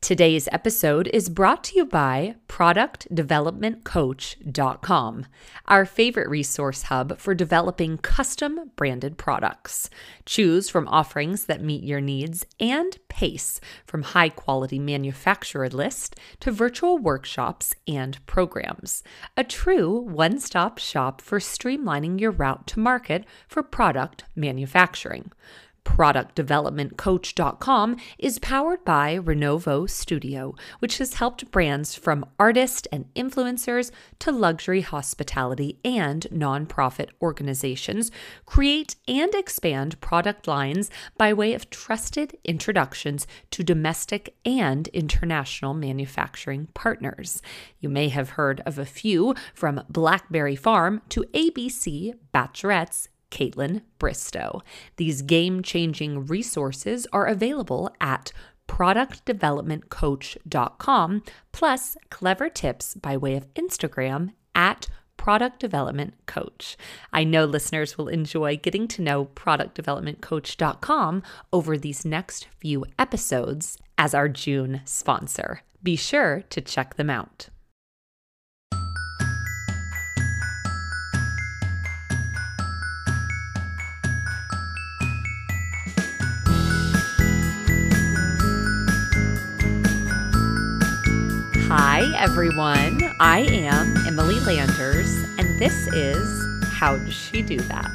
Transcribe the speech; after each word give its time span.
Today's 0.00 0.48
episode 0.52 1.08
is 1.08 1.28
brought 1.28 1.64
to 1.64 1.74
you 1.74 1.84
by 1.84 2.36
ProductDevelopmentCoach.com, 2.48 5.26
our 5.66 5.84
favorite 5.84 6.28
resource 6.28 6.84
hub 6.84 7.18
for 7.18 7.34
developing 7.34 7.98
custom 7.98 8.70
branded 8.76 9.18
products. 9.18 9.90
Choose 10.24 10.70
from 10.70 10.86
offerings 10.86 11.46
that 11.46 11.64
meet 11.64 11.82
your 11.82 12.00
needs 12.00 12.46
and 12.60 12.96
pace 13.08 13.60
from 13.84 14.02
high 14.02 14.28
quality 14.28 14.78
manufacturer 14.78 15.68
list 15.68 16.14
to 16.40 16.52
virtual 16.52 16.96
workshops 16.96 17.74
and 17.88 18.24
programs. 18.24 19.02
A 19.36 19.42
true 19.42 19.98
one 19.98 20.38
stop 20.38 20.78
shop 20.78 21.20
for 21.20 21.40
streamlining 21.40 22.20
your 22.20 22.30
route 22.30 22.68
to 22.68 22.78
market 22.78 23.24
for 23.48 23.64
product 23.64 24.22
manufacturing. 24.36 25.32
ProductDevelopmentCoach.com 25.88 27.96
is 28.18 28.38
powered 28.38 28.84
by 28.84 29.18
Renovo 29.18 29.88
Studio, 29.88 30.54
which 30.80 30.98
has 30.98 31.14
helped 31.14 31.50
brands 31.50 31.94
from 31.94 32.26
artists 32.38 32.86
and 32.92 33.06
influencers 33.14 33.90
to 34.20 34.30
luxury 34.30 34.82
hospitality 34.82 35.78
and 35.84 36.26
nonprofit 36.30 37.08
organizations 37.22 38.10
create 38.44 38.96
and 39.08 39.34
expand 39.34 39.98
product 40.00 40.46
lines 40.46 40.90
by 41.16 41.32
way 41.32 41.54
of 41.54 41.70
trusted 41.70 42.36
introductions 42.44 43.26
to 43.50 43.64
domestic 43.64 44.36
and 44.44 44.88
international 44.88 45.72
manufacturing 45.72 46.68
partners. 46.74 47.40
You 47.80 47.88
may 47.88 48.10
have 48.10 48.28
heard 48.30 48.60
of 48.66 48.78
a 48.78 48.84
few 48.84 49.34
from 49.54 49.82
Blackberry 49.88 50.54
Farm 50.54 51.00
to 51.08 51.22
ABC 51.34 52.12
Bachelorette's 52.32 53.08
Kaitlyn 53.30 53.82
Bristowe. 53.98 54.62
These 54.96 55.22
game 55.22 55.62
changing 55.62 56.26
resources 56.26 57.06
are 57.12 57.26
available 57.26 57.90
at 58.00 58.32
productdevelopmentcoach.com, 58.68 61.22
plus 61.52 61.96
clever 62.10 62.48
tips 62.48 62.94
by 62.94 63.16
way 63.16 63.34
of 63.34 63.52
Instagram 63.54 64.34
at 64.54 64.86
Product 65.16 65.58
Development 65.58 66.14
Coach. 66.26 66.76
I 67.12 67.24
know 67.24 67.44
listeners 67.44 67.98
will 67.98 68.06
enjoy 68.08 68.56
getting 68.56 68.86
to 68.88 69.02
know 69.02 69.26
productdevelopmentcoach.com 69.26 71.22
over 71.52 71.76
these 71.76 72.04
next 72.04 72.46
few 72.58 72.84
episodes 72.98 73.78
as 73.98 74.14
our 74.14 74.28
June 74.28 74.80
sponsor. 74.84 75.62
Be 75.82 75.96
sure 75.96 76.44
to 76.50 76.60
check 76.60 76.94
them 76.94 77.10
out. 77.10 77.48
Everyone. 92.30 93.00
I 93.20 93.40
am 93.48 93.96
Emily 94.06 94.38
Landers, 94.40 95.08
and 95.38 95.58
this 95.58 95.88
is 95.94 96.28
How'd 96.72 97.10
She 97.10 97.40
Do 97.40 97.56
That? 97.56 97.90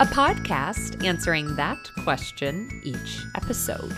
A 0.00 0.06
podcast 0.06 1.04
answering 1.04 1.54
that 1.56 1.90
question 2.02 2.80
each 2.82 3.20
episode. 3.34 3.94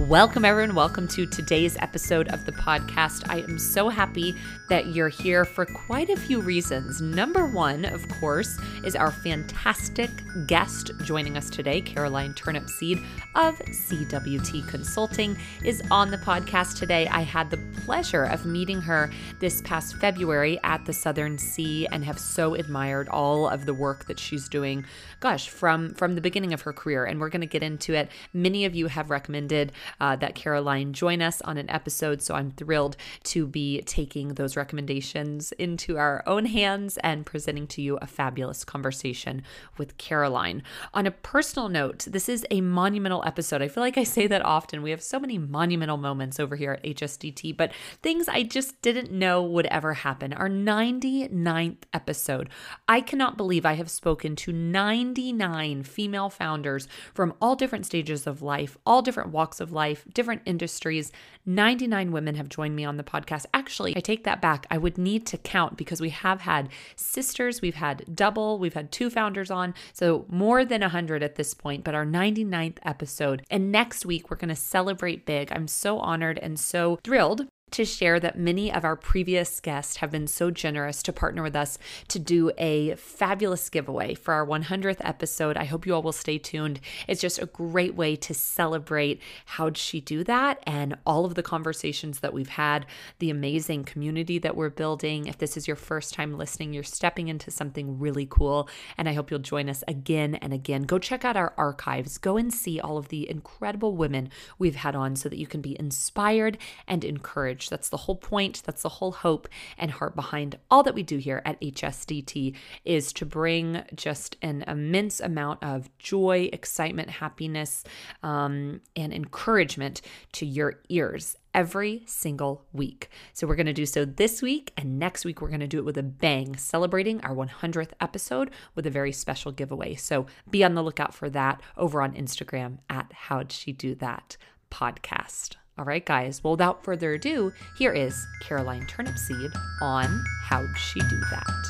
Welcome, 0.00 0.44
everyone. 0.44 0.74
Welcome 0.74 1.06
to 1.08 1.24
today's 1.24 1.76
episode 1.76 2.26
of 2.30 2.44
the 2.44 2.50
podcast. 2.50 3.30
I 3.30 3.42
am 3.42 3.60
so 3.60 3.88
happy 3.88 4.34
that 4.68 4.88
you're 4.88 5.08
here 5.08 5.44
for 5.44 5.64
quite 5.64 6.10
a 6.10 6.16
few 6.16 6.40
reasons. 6.40 7.00
Number 7.00 7.46
one, 7.46 7.84
of 7.84 8.08
course, 8.08 8.58
is 8.82 8.96
our 8.96 9.12
fantastic 9.12 10.10
guest 10.48 10.90
joining 11.04 11.36
us 11.36 11.48
today, 11.48 11.80
Caroline 11.80 12.34
Turnipseed 12.34 13.06
of 13.36 13.56
CWT 13.60 14.66
Consulting, 14.66 15.38
is 15.62 15.80
on 15.92 16.10
the 16.10 16.18
podcast 16.18 16.76
today. 16.76 17.06
I 17.06 17.20
had 17.20 17.50
the 17.50 17.58
pleasure 17.84 18.24
of 18.24 18.44
meeting 18.46 18.80
her 18.80 19.12
this 19.38 19.62
past 19.62 19.94
February 19.98 20.58
at 20.64 20.84
the 20.86 20.92
Southern 20.92 21.38
C 21.38 21.86
and 21.86 22.04
have 22.04 22.18
so 22.18 22.56
admired 22.56 23.08
all 23.10 23.46
of 23.46 23.64
the 23.64 23.74
work 23.74 24.06
that 24.06 24.18
she's 24.18 24.48
doing. 24.48 24.84
Gosh, 25.20 25.48
from 25.48 25.94
from 25.94 26.16
the 26.16 26.20
beginning 26.20 26.52
of 26.52 26.62
her 26.62 26.72
career, 26.72 27.04
and 27.04 27.20
we're 27.20 27.28
going 27.28 27.42
to 27.42 27.46
get 27.46 27.62
into 27.62 27.94
it. 27.94 28.08
Many 28.32 28.64
of 28.64 28.74
you 28.74 28.88
have 28.88 29.08
recommended 29.08 29.70
uh, 30.00 30.16
that 30.16 30.34
Caroline 30.34 30.92
join 30.92 31.22
us 31.22 31.40
on 31.42 31.56
an 31.56 31.70
episode. 31.70 32.22
So 32.22 32.34
I'm 32.34 32.50
thrilled 32.50 32.96
to 33.24 33.46
be 33.46 33.82
taking 33.82 34.34
those 34.34 34.56
recommendations 34.56 35.52
into 35.52 35.96
our 35.98 36.22
own 36.26 36.46
hands 36.46 36.98
and 36.98 37.26
presenting 37.26 37.66
to 37.68 37.82
you 37.82 37.96
a 37.98 38.06
fabulous 38.06 38.64
conversation 38.64 39.42
with 39.78 39.96
Caroline. 39.98 40.62
On 40.92 41.06
a 41.06 41.10
personal 41.10 41.68
note, 41.68 42.06
this 42.08 42.28
is 42.28 42.46
a 42.50 42.60
monumental 42.60 43.22
episode. 43.26 43.62
I 43.62 43.68
feel 43.68 43.82
like 43.82 43.98
I 43.98 44.04
say 44.04 44.26
that 44.26 44.44
often. 44.44 44.82
We 44.82 44.90
have 44.90 45.02
so 45.02 45.18
many 45.18 45.38
monumental 45.38 45.96
moments 45.96 46.38
over 46.40 46.56
here 46.56 46.72
at 46.72 46.82
HSDT, 46.82 47.56
but 47.56 47.72
things 48.02 48.28
I 48.28 48.42
just 48.42 48.80
didn't 48.82 49.10
know 49.10 49.42
would 49.42 49.66
ever 49.66 49.94
happen. 49.94 50.32
Our 50.32 50.48
99th 50.48 51.78
episode. 51.92 52.48
I 52.88 53.00
cannot 53.00 53.36
believe 53.36 53.64
I 53.66 53.74
have 53.74 53.90
spoken 53.90 54.36
to 54.36 54.52
99 54.52 55.82
female 55.82 56.30
founders 56.30 56.88
from 57.12 57.34
all 57.40 57.56
different 57.56 57.86
stages 57.86 58.26
of 58.26 58.42
life, 58.42 58.76
all 58.86 59.02
different 59.02 59.30
walks 59.30 59.60
of 59.60 59.72
life, 59.74 60.04
different 60.12 60.42
industries. 60.46 61.12
99 61.46 62.12
women 62.12 62.36
have 62.36 62.48
joined 62.48 62.74
me 62.74 62.84
on 62.84 62.96
the 62.96 63.04
podcast. 63.04 63.44
Actually, 63.52 63.96
I 63.96 64.00
take 64.00 64.24
that 64.24 64.40
back. 64.40 64.66
I 64.70 64.78
would 64.78 64.96
need 64.96 65.26
to 65.26 65.36
count 65.38 65.76
because 65.76 66.00
we 66.00 66.10
have 66.10 66.40
had 66.40 66.70
sisters, 66.96 67.60
we've 67.60 67.74
had 67.74 68.04
double, 68.14 68.58
we've 68.58 68.74
had 68.74 68.90
two 68.90 69.10
founders 69.10 69.50
on. 69.50 69.74
So 69.92 70.24
more 70.28 70.64
than 70.64 70.80
100 70.80 71.22
at 71.22 71.34
this 71.34 71.52
point, 71.52 71.84
but 71.84 71.94
our 71.94 72.06
99th 72.06 72.78
episode. 72.84 73.44
And 73.50 73.70
next 73.70 74.06
week, 74.06 74.30
we're 74.30 74.36
going 74.36 74.48
to 74.48 74.56
celebrate 74.56 75.26
big. 75.26 75.52
I'm 75.52 75.68
so 75.68 75.98
honored 75.98 76.38
and 76.38 76.58
so 76.58 76.98
thrilled 77.04 77.46
to 77.74 77.84
share 77.84 78.20
that 78.20 78.38
many 78.38 78.72
of 78.72 78.84
our 78.84 78.94
previous 78.94 79.58
guests 79.58 79.96
have 79.96 80.12
been 80.12 80.28
so 80.28 80.48
generous 80.48 81.02
to 81.02 81.12
partner 81.12 81.42
with 81.42 81.56
us 81.56 81.76
to 82.06 82.20
do 82.20 82.52
a 82.56 82.94
fabulous 82.94 83.68
giveaway 83.68 84.14
for 84.14 84.32
our 84.32 84.46
100th 84.46 85.00
episode. 85.00 85.56
I 85.56 85.64
hope 85.64 85.84
you 85.84 85.92
all 85.92 86.02
will 86.02 86.12
stay 86.12 86.38
tuned. 86.38 86.78
It's 87.08 87.20
just 87.20 87.42
a 87.42 87.46
great 87.46 87.96
way 87.96 88.14
to 88.14 88.32
celebrate 88.32 89.20
how'd 89.44 89.76
she 89.76 90.00
do 90.00 90.22
that 90.22 90.62
and 90.68 90.96
all 91.04 91.24
of 91.24 91.34
the 91.34 91.42
conversations 91.42 92.20
that 92.20 92.32
we've 92.32 92.50
had, 92.50 92.86
the 93.18 93.30
amazing 93.30 93.82
community 93.82 94.38
that 94.38 94.54
we're 94.54 94.70
building. 94.70 95.26
If 95.26 95.38
this 95.38 95.56
is 95.56 95.66
your 95.66 95.76
first 95.76 96.14
time 96.14 96.38
listening, 96.38 96.74
you're 96.74 96.84
stepping 96.84 97.26
into 97.26 97.50
something 97.50 97.98
really 97.98 98.26
cool. 98.26 98.68
And 98.96 99.08
I 99.08 99.14
hope 99.14 99.32
you'll 99.32 99.40
join 99.40 99.68
us 99.68 99.82
again 99.88 100.36
and 100.36 100.52
again. 100.52 100.82
Go 100.82 101.00
check 101.00 101.24
out 101.24 101.36
our 101.36 101.52
archives, 101.56 102.18
go 102.18 102.36
and 102.36 102.54
see 102.54 102.78
all 102.78 102.98
of 102.98 103.08
the 103.08 103.28
incredible 103.28 103.96
women 103.96 104.30
we've 104.60 104.76
had 104.76 104.94
on 104.94 105.16
so 105.16 105.28
that 105.28 105.38
you 105.38 105.48
can 105.48 105.60
be 105.60 105.76
inspired 105.80 106.56
and 106.86 107.04
encouraged 107.04 107.63
that's 107.68 107.88
the 107.88 107.96
whole 107.96 108.16
point. 108.16 108.62
That's 108.64 108.82
the 108.82 108.88
whole 108.88 109.12
hope 109.12 109.48
and 109.78 109.90
heart 109.90 110.14
behind 110.14 110.58
all 110.70 110.82
that 110.82 110.94
we 110.94 111.02
do 111.02 111.18
here 111.18 111.42
at 111.44 111.60
HSDT 111.60 112.54
is 112.84 113.12
to 113.14 113.26
bring 113.26 113.82
just 113.94 114.36
an 114.42 114.62
immense 114.66 115.20
amount 115.20 115.62
of 115.62 115.96
joy, 115.98 116.48
excitement, 116.52 117.10
happiness, 117.10 117.84
um, 118.22 118.80
and 118.96 119.12
encouragement 119.12 120.00
to 120.32 120.46
your 120.46 120.80
ears 120.88 121.36
every 121.54 122.02
single 122.06 122.64
week. 122.72 123.08
So 123.32 123.46
we're 123.46 123.56
going 123.56 123.66
to 123.66 123.72
do 123.72 123.86
so 123.86 124.04
this 124.04 124.42
week, 124.42 124.72
and 124.76 124.98
next 124.98 125.24
week 125.24 125.40
we're 125.40 125.48
going 125.48 125.60
to 125.60 125.66
do 125.66 125.78
it 125.78 125.84
with 125.84 125.96
a 125.96 126.02
bang, 126.02 126.56
celebrating 126.56 127.20
our 127.22 127.34
100th 127.34 127.92
episode 128.00 128.50
with 128.74 128.86
a 128.86 128.90
very 128.90 129.12
special 129.12 129.52
giveaway. 129.52 129.94
So 129.94 130.26
be 130.50 130.64
on 130.64 130.74
the 130.74 130.82
lookout 130.82 131.14
for 131.14 131.30
that 131.30 131.62
over 131.76 132.02
on 132.02 132.12
Instagram 132.14 132.78
at 132.90 133.12
How'd 133.12 133.52
She 133.52 133.72
Do 133.72 133.94
That 133.94 134.36
podcast. 134.70 135.56
All 135.76 135.84
right, 135.84 136.06
guys. 136.06 136.42
Well, 136.44 136.52
without 136.52 136.84
further 136.84 137.14
ado, 137.14 137.52
here 137.76 137.92
is 137.92 138.28
Caroline 138.40 138.86
Turnipseed 138.86 139.52
on 139.82 140.24
How'd 140.44 140.78
She 140.78 141.00
Do 141.00 141.20
That? 141.30 141.64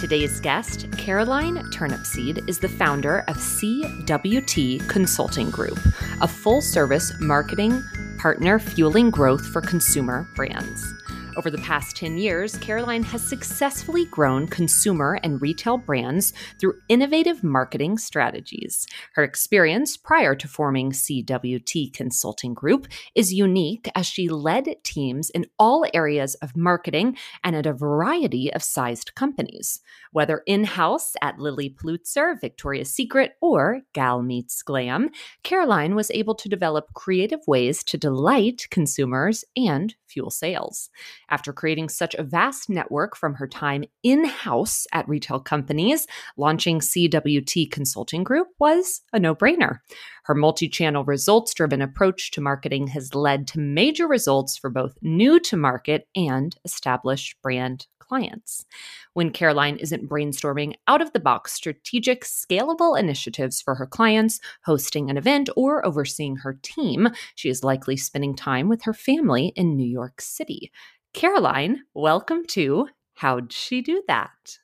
Today's 0.00 0.40
guest, 0.40 0.90
Caroline 0.98 1.58
Turnipseed, 1.70 2.48
is 2.48 2.58
the 2.58 2.68
founder 2.68 3.20
of 3.28 3.36
CWT 3.36 4.88
Consulting 4.88 5.50
Group, 5.50 5.78
a 6.20 6.26
full 6.26 6.60
service 6.60 7.12
marketing 7.20 7.84
partner 8.18 8.58
fueling 8.58 9.10
growth 9.10 9.46
for 9.46 9.60
consumer 9.60 10.26
brands. 10.34 10.95
Over 11.36 11.50
the 11.50 11.58
past 11.58 11.96
10 11.96 12.16
years, 12.16 12.56
Caroline 12.56 13.02
has 13.02 13.22
successfully 13.22 14.06
grown 14.06 14.46
consumer 14.46 15.20
and 15.22 15.42
retail 15.42 15.76
brands 15.76 16.32
through 16.58 16.80
innovative 16.88 17.44
marketing 17.44 17.98
strategies. 17.98 18.86
Her 19.12 19.22
experience 19.22 19.98
prior 19.98 20.34
to 20.34 20.48
forming 20.48 20.92
CWT 20.92 21.92
Consulting 21.92 22.54
Group 22.54 22.88
is 23.14 23.34
unique 23.34 23.90
as 23.94 24.06
she 24.06 24.30
led 24.30 24.82
teams 24.82 25.28
in 25.28 25.44
all 25.58 25.84
areas 25.92 26.36
of 26.36 26.56
marketing 26.56 27.18
and 27.44 27.54
at 27.54 27.66
a 27.66 27.74
variety 27.74 28.50
of 28.50 28.62
sized 28.62 29.14
companies. 29.14 29.82
Whether 30.16 30.42
in 30.46 30.64
house 30.64 31.12
at 31.20 31.38
Lilly 31.38 31.68
Pulitzer, 31.68 32.38
Victoria's 32.40 32.90
Secret, 32.90 33.32
or 33.42 33.82
Gal 33.92 34.22
Meets 34.22 34.62
Glam, 34.62 35.10
Caroline 35.42 35.94
was 35.94 36.10
able 36.10 36.34
to 36.36 36.48
develop 36.48 36.94
creative 36.94 37.40
ways 37.46 37.84
to 37.84 37.98
delight 37.98 38.66
consumers 38.70 39.44
and 39.58 39.94
fuel 40.06 40.30
sales. 40.30 40.88
After 41.28 41.52
creating 41.52 41.90
such 41.90 42.14
a 42.14 42.22
vast 42.22 42.70
network 42.70 43.14
from 43.14 43.34
her 43.34 43.46
time 43.46 43.84
in 44.02 44.24
house 44.24 44.86
at 44.90 45.06
retail 45.06 45.38
companies, 45.38 46.06
launching 46.38 46.80
CWT 46.80 47.70
Consulting 47.70 48.24
Group 48.24 48.48
was 48.58 49.02
a 49.12 49.18
no 49.18 49.34
brainer. 49.34 49.80
Her 50.26 50.34
multi 50.34 50.68
channel 50.68 51.04
results 51.04 51.54
driven 51.54 51.80
approach 51.80 52.32
to 52.32 52.40
marketing 52.40 52.88
has 52.88 53.14
led 53.14 53.46
to 53.46 53.60
major 53.60 54.08
results 54.08 54.58
for 54.58 54.68
both 54.68 54.98
new 55.00 55.38
to 55.38 55.56
market 55.56 56.08
and 56.16 56.52
established 56.64 57.40
brand 57.42 57.86
clients. 58.00 58.66
When 59.12 59.30
Caroline 59.30 59.76
isn't 59.76 60.08
brainstorming 60.08 60.74
out 60.88 61.00
of 61.00 61.12
the 61.12 61.20
box 61.20 61.52
strategic, 61.52 62.24
scalable 62.24 62.98
initiatives 62.98 63.62
for 63.62 63.76
her 63.76 63.86
clients, 63.86 64.40
hosting 64.64 65.10
an 65.10 65.16
event, 65.16 65.48
or 65.54 65.86
overseeing 65.86 66.38
her 66.38 66.58
team, 66.60 67.08
she 67.36 67.48
is 67.48 67.62
likely 67.62 67.96
spending 67.96 68.34
time 68.34 68.68
with 68.68 68.82
her 68.82 68.94
family 68.94 69.52
in 69.54 69.76
New 69.76 69.86
York 69.86 70.20
City. 70.20 70.72
Caroline, 71.14 71.82
welcome 71.94 72.44
to 72.46 72.88
How'd 73.14 73.52
She 73.52 73.80
Do 73.80 74.02
That? 74.08 74.58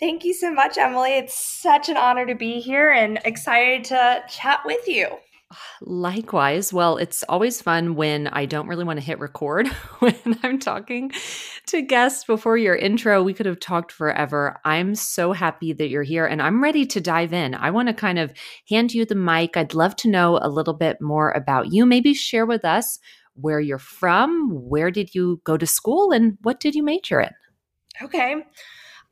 Thank 0.00 0.24
you 0.24 0.34
so 0.34 0.52
much, 0.52 0.76
Emily. 0.76 1.16
It's 1.16 1.60
such 1.62 1.88
an 1.88 1.96
honor 1.96 2.26
to 2.26 2.34
be 2.34 2.60
here 2.60 2.90
and 2.90 3.20
excited 3.24 3.84
to 3.84 4.22
chat 4.28 4.60
with 4.64 4.88
you. 4.88 5.08
Likewise. 5.80 6.72
Well, 6.72 6.96
it's 6.96 7.22
always 7.28 7.62
fun 7.62 7.94
when 7.94 8.26
I 8.28 8.44
don't 8.44 8.66
really 8.66 8.84
want 8.84 8.98
to 8.98 9.04
hit 9.04 9.20
record 9.20 9.68
when 10.00 10.16
I'm 10.42 10.58
talking 10.58 11.12
to 11.66 11.82
guests 11.82 12.24
before 12.24 12.56
your 12.56 12.74
intro. 12.74 13.22
We 13.22 13.34
could 13.34 13.46
have 13.46 13.60
talked 13.60 13.92
forever. 13.92 14.60
I'm 14.64 14.96
so 14.96 15.32
happy 15.32 15.72
that 15.72 15.90
you're 15.90 16.02
here 16.02 16.26
and 16.26 16.42
I'm 16.42 16.62
ready 16.62 16.84
to 16.86 17.00
dive 17.00 17.32
in. 17.32 17.54
I 17.54 17.70
want 17.70 17.88
to 17.88 17.94
kind 17.94 18.18
of 18.18 18.32
hand 18.68 18.94
you 18.94 19.04
the 19.04 19.14
mic. 19.14 19.56
I'd 19.56 19.74
love 19.74 19.94
to 19.96 20.10
know 20.10 20.38
a 20.42 20.48
little 20.48 20.74
bit 20.74 21.00
more 21.00 21.30
about 21.30 21.72
you. 21.72 21.86
Maybe 21.86 22.14
share 22.14 22.46
with 22.46 22.64
us 22.64 22.98
where 23.34 23.60
you're 23.60 23.78
from, 23.78 24.48
where 24.50 24.90
did 24.90 25.14
you 25.14 25.40
go 25.44 25.56
to 25.56 25.66
school, 25.66 26.12
and 26.12 26.38
what 26.42 26.60
did 26.60 26.74
you 26.76 26.84
major 26.84 27.20
in? 27.20 27.30
Okay. 28.00 28.44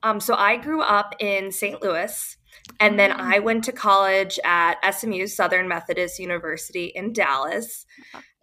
Um, 0.03 0.21
so 0.21 0.35
I 0.35 0.57
grew 0.57 0.83
up 0.83 1.15
in 1.21 1.53
St. 1.53 1.83
Louis. 1.83 2.37
And 2.81 2.99
then 2.99 3.13
I 3.13 3.39
went 3.39 3.65
to 3.65 3.73
college 3.73 4.39
at 4.45 4.77
SMU, 4.95 5.27
Southern 5.27 5.69
Methodist 5.69 6.19
University 6.19 6.87
in 6.87 7.13
Dallas. 7.13 7.87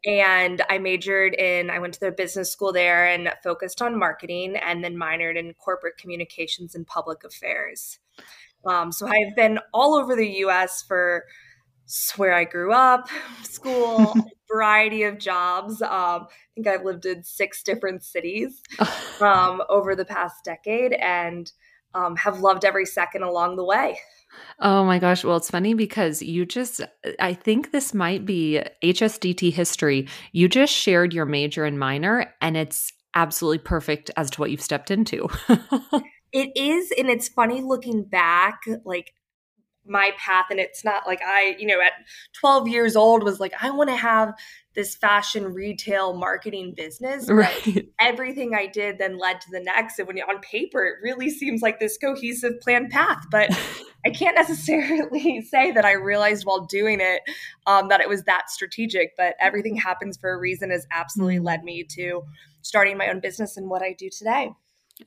And 0.06 0.62
I 0.70 0.78
majored 0.78 1.36
in, 1.36 1.70
I 1.70 1.80
went 1.80 1.94
to 1.96 2.00
the 2.00 2.12
business 2.12 2.52
school 2.52 2.72
there 2.72 3.06
and 3.06 3.32
focused 3.44 3.82
on 3.82 4.00
marketing 4.00 4.56
and 4.56 4.84
then 4.84 4.96
minored 4.96 5.38
in 5.38 5.54
corporate 5.54 5.98
communications 5.98 6.74
and 6.74 6.88
public 6.88 7.24
affairs. 7.24 8.00
Um, 8.66 8.92
so 8.92 9.08
I've 9.08 9.36
been 9.36 9.60
all 9.74 9.96
over 9.96 10.16
the 10.16 10.28
US 10.46 10.84
for 10.84 11.26
where 12.16 12.34
I 12.34 12.44
grew 12.44 12.74
up, 12.74 13.10
school, 13.44 14.14
variety 14.52 15.04
of 15.04 15.20
jobs. 15.20 15.82
Um, 15.82 16.28
I 16.30 16.54
think 16.56 16.68
I've 16.68 16.86
lived 16.86 17.06
in 17.06 17.24
six 17.24 17.64
different 17.64 18.04
cities 18.04 18.62
um, 19.22 19.62
over 19.70 19.96
the 19.96 20.06
past 20.06 20.44
decade 20.44 20.94
and 20.94 21.52
um, 21.94 22.16
have 22.18 22.40
loved 22.40 22.66
every 22.66 22.86
second 22.86 23.24
along 23.24 23.56
the 23.56 23.64
way. 23.64 24.00
Oh 24.60 24.86
my 24.86 25.00
gosh. 25.00 25.24
Well, 25.24 25.38
it's 25.38 25.50
funny 25.50 25.74
because 25.74 26.22
you 26.22 26.46
just, 26.46 26.82
I 27.20 27.34
think 27.34 27.72
this 27.72 27.96
might 27.96 28.26
be 28.26 28.62
HSDT 28.84 29.52
history. 29.52 30.08
You 30.32 30.48
just 30.48 30.74
shared 30.74 31.14
your 31.14 31.26
major 31.26 31.66
and 31.66 31.80
minor, 31.80 32.32
and 32.40 32.56
it's 32.56 32.94
absolutely 33.16 33.58
perfect 33.58 34.12
as 34.18 34.30
to 34.32 34.42
what 34.42 34.52
you've 34.52 34.62
stepped 34.62 34.92
into. 34.92 35.28
it 36.32 36.52
is. 36.56 36.94
And 36.98 37.10
it's 37.10 37.28
funny 37.28 37.62
looking 37.62 38.04
back, 38.04 38.62
like 38.86 39.14
my 39.90 40.12
path. 40.18 40.46
And 40.50 40.60
it's 40.60 40.86
not 40.86 41.08
like 41.08 41.22
I, 41.26 41.56
you 41.60 41.66
know, 41.66 41.82
at 41.82 41.94
12 42.40 42.68
years 42.68 42.96
old 42.96 43.24
was 43.24 43.40
like, 43.40 43.54
I 43.62 43.72
want 43.72 43.90
to 43.90 43.96
have 43.96 44.34
this 44.76 44.96
fashion 44.96 45.54
retail 45.54 46.14
marketing 46.14 46.74
business. 46.76 47.30
Right. 47.30 47.90
Everything 48.00 48.54
I 48.56 48.68
did 48.68 48.98
then 48.98 49.18
led 49.18 49.42
to 49.42 49.48
the 49.52 49.60
next. 49.60 50.00
And 50.00 50.08
when 50.08 50.16
you're 50.16 50.30
on 50.30 50.40
paper, 50.40 50.84
it 50.86 50.96
really 51.04 51.30
seems 51.30 51.62
like 51.62 51.80
this 51.80 51.98
cohesive 51.98 52.62
planned 52.62 52.92
path. 52.92 53.26
But 53.32 53.50
I 54.06 54.12
can't 54.12 54.36
necessarily 54.36 55.42
say 55.50 55.72
that 55.72 55.86
I 55.86 55.94
realized 55.94 56.46
while 56.46 56.66
doing 56.66 57.00
it 57.02 57.22
um, 57.66 57.90
that 57.90 58.00
it 58.00 58.08
was 58.08 58.24
that 58.24 58.50
strategic. 58.50 59.18
But 59.18 59.36
everything 59.42 59.76
happens 59.76 60.18
for 60.18 60.32
a 60.32 60.38
reason 60.38 60.70
has 60.70 60.88
absolutely 60.92 61.40
mm. 61.40 61.46
led 61.46 61.64
me 61.64 61.84
to 61.96 62.24
starting 62.62 62.98
my 62.98 63.10
own 63.10 63.20
business 63.20 63.58
and 63.58 63.70
what 63.70 63.82
I 63.82 63.94
do 63.94 64.10
today. 64.10 64.52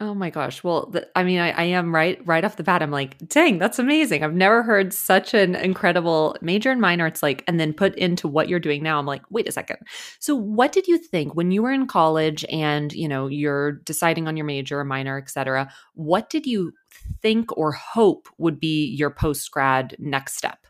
Oh 0.00 0.14
my 0.14 0.30
gosh. 0.30 0.64
Well, 0.64 0.86
the, 0.86 1.06
I 1.14 1.22
mean, 1.22 1.38
I, 1.38 1.50
I, 1.50 1.64
am 1.64 1.94
right 1.94 2.18
right 2.26 2.44
off 2.44 2.56
the 2.56 2.62
bat. 2.62 2.82
I'm 2.82 2.90
like, 2.90 3.16
dang, 3.28 3.58
that's 3.58 3.78
amazing. 3.78 4.24
I've 4.24 4.34
never 4.34 4.62
heard 4.62 4.94
such 4.94 5.34
an 5.34 5.54
incredible 5.54 6.34
major 6.40 6.70
and 6.70 6.80
minor. 6.80 7.06
It's 7.06 7.22
like, 7.22 7.44
and 7.46 7.60
then 7.60 7.74
put 7.74 7.94
into 7.96 8.26
what 8.26 8.48
you're 8.48 8.58
doing 8.58 8.82
now. 8.82 8.98
I'm 8.98 9.04
like, 9.04 9.22
wait 9.30 9.46
a 9.46 9.52
second. 9.52 9.76
So, 10.18 10.34
what 10.34 10.72
did 10.72 10.88
you 10.88 10.96
think 10.96 11.34
when 11.34 11.50
you 11.50 11.62
were 11.62 11.72
in 11.72 11.86
college 11.86 12.42
and 12.50 12.90
you 12.94 13.06
know 13.06 13.26
you're 13.26 13.72
deciding 13.72 14.26
on 14.26 14.36
your 14.36 14.46
major 14.46 14.80
or 14.80 14.84
minor, 14.84 15.18
et 15.18 15.28
cetera? 15.28 15.70
What 15.94 16.30
did 16.30 16.46
you 16.46 16.72
think 17.20 17.54
or 17.56 17.72
hope 17.72 18.28
would 18.38 18.58
be 18.58 18.86
your 18.86 19.10
post 19.10 19.50
grad 19.50 19.94
next 19.98 20.36
step? 20.36 20.66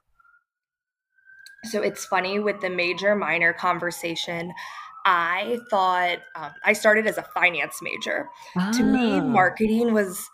So 1.64 1.80
it's 1.80 2.04
funny 2.04 2.40
with 2.40 2.60
the 2.60 2.70
major 2.70 3.14
minor 3.14 3.52
conversation. 3.52 4.52
I 5.04 5.58
thought 5.70 6.18
um, 6.34 6.50
I 6.64 6.72
started 6.72 7.06
as 7.06 7.18
a 7.18 7.22
finance 7.22 7.78
major. 7.82 8.28
Oh. 8.56 8.72
To 8.72 8.82
me, 8.82 9.18
ah. 9.18 9.24
marketing 9.24 9.92
was 9.92 10.28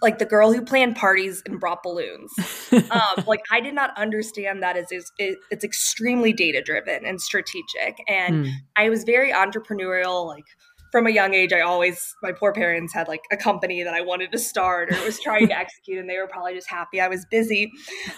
like 0.00 0.18
the 0.18 0.24
girl 0.24 0.52
who 0.52 0.62
planned 0.62 0.96
parties 0.96 1.42
and 1.46 1.60
brought 1.60 1.82
balloons. 1.82 2.32
um, 2.72 3.24
like 3.26 3.42
I 3.50 3.60
did 3.60 3.74
not 3.74 3.96
understand 3.98 4.62
that 4.62 4.76
as 4.76 4.86
it's, 4.90 5.12
it's 5.18 5.64
extremely 5.64 6.32
data 6.32 6.62
driven 6.62 7.04
and 7.04 7.20
strategic, 7.20 8.02
and 8.08 8.46
mm. 8.46 8.52
I 8.76 8.88
was 8.88 9.04
very 9.04 9.32
entrepreneurial. 9.32 10.26
Like 10.26 10.44
from 10.90 11.06
a 11.06 11.10
young 11.10 11.34
age, 11.34 11.52
I 11.52 11.60
always 11.60 12.14
my 12.22 12.32
poor 12.32 12.52
parents 12.52 12.94
had 12.94 13.08
like 13.08 13.22
a 13.30 13.36
company 13.36 13.82
that 13.82 13.94
I 13.94 14.00
wanted 14.00 14.32
to 14.32 14.38
start 14.38 14.92
or 14.92 15.04
was 15.04 15.20
trying 15.20 15.48
to 15.48 15.58
execute, 15.58 15.98
and 15.98 16.08
they 16.08 16.18
were 16.18 16.28
probably 16.28 16.54
just 16.54 16.70
happy 16.70 17.00
I 17.00 17.08
was 17.08 17.26
busy. 17.30 17.72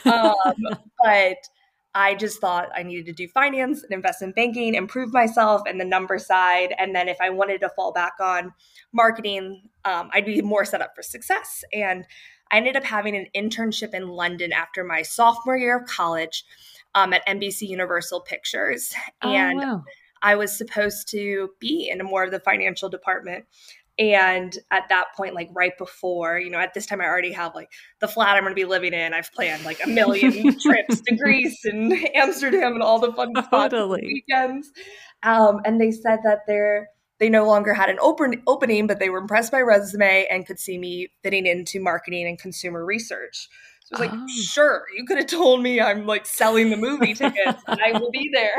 Um, 0.04 0.34
but 1.02 1.38
I 1.94 2.14
just 2.14 2.40
thought 2.40 2.70
I 2.74 2.82
needed 2.82 3.06
to 3.06 3.12
do 3.12 3.28
finance 3.28 3.82
and 3.82 3.92
investment 3.92 4.34
banking, 4.34 4.74
improve 4.74 5.12
myself 5.12 5.62
and 5.66 5.80
the 5.80 5.84
number 5.84 6.18
side. 6.18 6.74
And 6.78 6.94
then 6.94 7.08
if 7.08 7.20
I 7.20 7.30
wanted 7.30 7.60
to 7.60 7.68
fall 7.70 7.92
back 7.92 8.14
on 8.20 8.52
marketing, 8.92 9.62
um, 9.84 10.10
I'd 10.12 10.26
be 10.26 10.42
more 10.42 10.64
set 10.64 10.82
up 10.82 10.94
for 10.96 11.02
success. 11.02 11.62
And 11.72 12.04
I 12.50 12.56
ended 12.56 12.76
up 12.76 12.84
having 12.84 13.16
an 13.16 13.26
internship 13.34 13.94
in 13.94 14.08
London 14.08 14.52
after 14.52 14.82
my 14.82 15.02
sophomore 15.02 15.56
year 15.56 15.78
of 15.78 15.88
college 15.88 16.44
um, 16.94 17.12
at 17.12 17.26
NBC 17.26 17.68
Universal 17.68 18.20
Pictures. 18.22 18.92
Oh, 19.22 19.30
and 19.30 19.58
wow. 19.58 19.84
I 20.22 20.34
was 20.34 20.56
supposed 20.56 21.08
to 21.10 21.50
be 21.60 21.90
in 21.92 22.04
more 22.04 22.24
of 22.24 22.30
the 22.30 22.40
financial 22.40 22.88
department. 22.88 23.44
And 23.98 24.56
at 24.72 24.88
that 24.88 25.06
point, 25.16 25.34
like 25.34 25.50
right 25.52 25.76
before, 25.78 26.38
you 26.38 26.50
know, 26.50 26.58
at 26.58 26.74
this 26.74 26.86
time, 26.86 27.00
I 27.00 27.04
already 27.04 27.32
have 27.32 27.54
like 27.54 27.70
the 28.00 28.08
flat 28.08 28.36
I'm 28.36 28.42
going 28.42 28.50
to 28.50 28.54
be 28.54 28.64
living 28.64 28.92
in. 28.92 29.14
I've 29.14 29.32
planned 29.32 29.64
like 29.64 29.84
a 29.84 29.88
million 29.88 30.58
trips 30.60 31.00
to 31.02 31.16
Greece 31.16 31.64
and 31.64 31.92
Amsterdam 32.14 32.72
and 32.72 32.82
all 32.82 32.98
the 32.98 33.12
fun 33.12 33.32
totally. 33.34 34.02
weekends. 34.02 34.70
Um, 35.22 35.60
and 35.64 35.80
they 35.80 35.92
said 35.92 36.20
that 36.24 36.40
they're 36.46 36.88
they 37.20 37.28
no 37.28 37.46
longer 37.46 37.72
had 37.74 37.88
an 37.88 37.98
open 38.00 38.42
opening, 38.46 38.86
but 38.88 38.98
they 38.98 39.08
were 39.08 39.18
impressed 39.18 39.52
by 39.52 39.60
resume 39.60 40.26
and 40.28 40.46
could 40.46 40.58
see 40.58 40.76
me 40.76 41.12
fitting 41.22 41.46
into 41.46 41.80
marketing 41.80 42.26
and 42.26 42.38
consumer 42.38 42.84
research. 42.84 43.48
So 43.84 43.96
I 43.96 44.00
was 44.00 44.10
oh. 44.10 44.16
like, 44.16 44.30
sure, 44.30 44.86
you 44.96 45.04
could 45.04 45.18
have 45.18 45.26
told 45.26 45.62
me 45.62 45.78
I'm 45.78 46.06
like 46.06 46.24
selling 46.24 46.70
the 46.70 46.76
movie 46.76 47.12
tickets 47.14 47.62
and 47.66 47.80
I 47.84 47.98
will 47.98 48.10
be 48.10 48.30
there. 48.32 48.54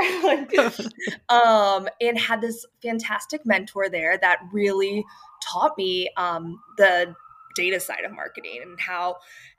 um, 1.30 1.88
and 2.00 2.18
had 2.18 2.42
this 2.42 2.64
fantastic 2.82 3.44
mentor 3.44 3.90
there 3.90 4.18
that 4.20 4.40
really 4.54 5.04
taught 5.42 5.76
me 5.78 6.10
um, 6.16 6.62
the 6.78 7.16
data 7.56 7.80
side 7.80 8.04
of 8.04 8.12
marketing 8.12 8.60
and 8.62 8.80
how 8.80 9.16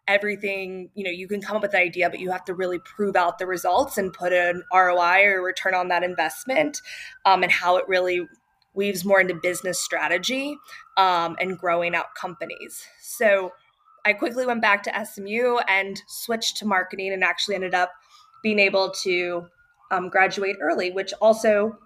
everything 0.07 0.89
you 0.95 1.03
know 1.03 1.11
you 1.11 1.27
can 1.27 1.41
come 1.41 1.57
up 1.57 1.63
with 1.63 1.75
an 1.75 1.81
idea 1.81 2.09
but 2.09 2.21
you 2.21 2.31
have 2.31 2.45
to 2.45 2.55
really 2.55 2.79
prove 2.79 3.17
out 3.17 3.39
the 3.39 3.47
results 3.47 3.99
and 3.99 4.13
put 4.13 4.33
an 4.33 4.63
roi 4.73 5.25
or 5.25 5.43
return 5.43 5.75
on 5.75 5.89
that 5.89 6.05
investment 6.05 6.81
um, 7.25 7.43
and 7.43 7.51
how 7.51 7.77
it 7.77 7.89
really 7.89 8.25
weaves 8.75 9.05
more 9.05 9.21
into 9.21 9.35
business 9.35 9.81
strategy 9.81 10.57
um, 10.97 11.37
and 11.41 11.59
growing 11.59 11.95
out 11.95 12.15
companies 12.15 12.85
so 13.01 13.51
I 14.07 14.13
quickly 14.13 14.47
went 14.47 14.63
back 14.63 14.85
to 14.85 15.05
SMU 15.05 15.59
and 15.69 16.01
switched 16.07 16.59
to 16.59 16.67
marketing 16.67 17.13
and 17.13 17.25
actually 17.25 17.57
ended 17.57 17.75
up 17.75 17.91
being 18.41 18.61
able 18.61 18.93
to 19.03 19.47
um, 19.91 20.09
graduate 20.09 20.57
early, 20.61 20.93
which 20.93 21.13
also 21.21 21.77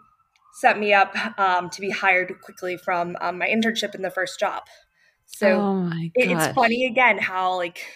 set 0.53 0.79
me 0.79 0.93
up 0.93 1.17
um, 1.39 1.71
to 1.71 1.81
be 1.81 1.89
hired 1.89 2.39
quickly 2.43 2.77
from 2.77 3.17
um, 3.23 3.39
my 3.39 3.49
internship 3.49 3.95
in 3.95 4.03
the 4.03 4.11
first 4.11 4.39
job. 4.39 4.65
So 5.25 5.61
oh 5.61 5.91
it, 6.15 6.31
it's 6.31 6.49
funny 6.55 6.87
again 6.87 7.17
how 7.17 7.57
like 7.57 7.87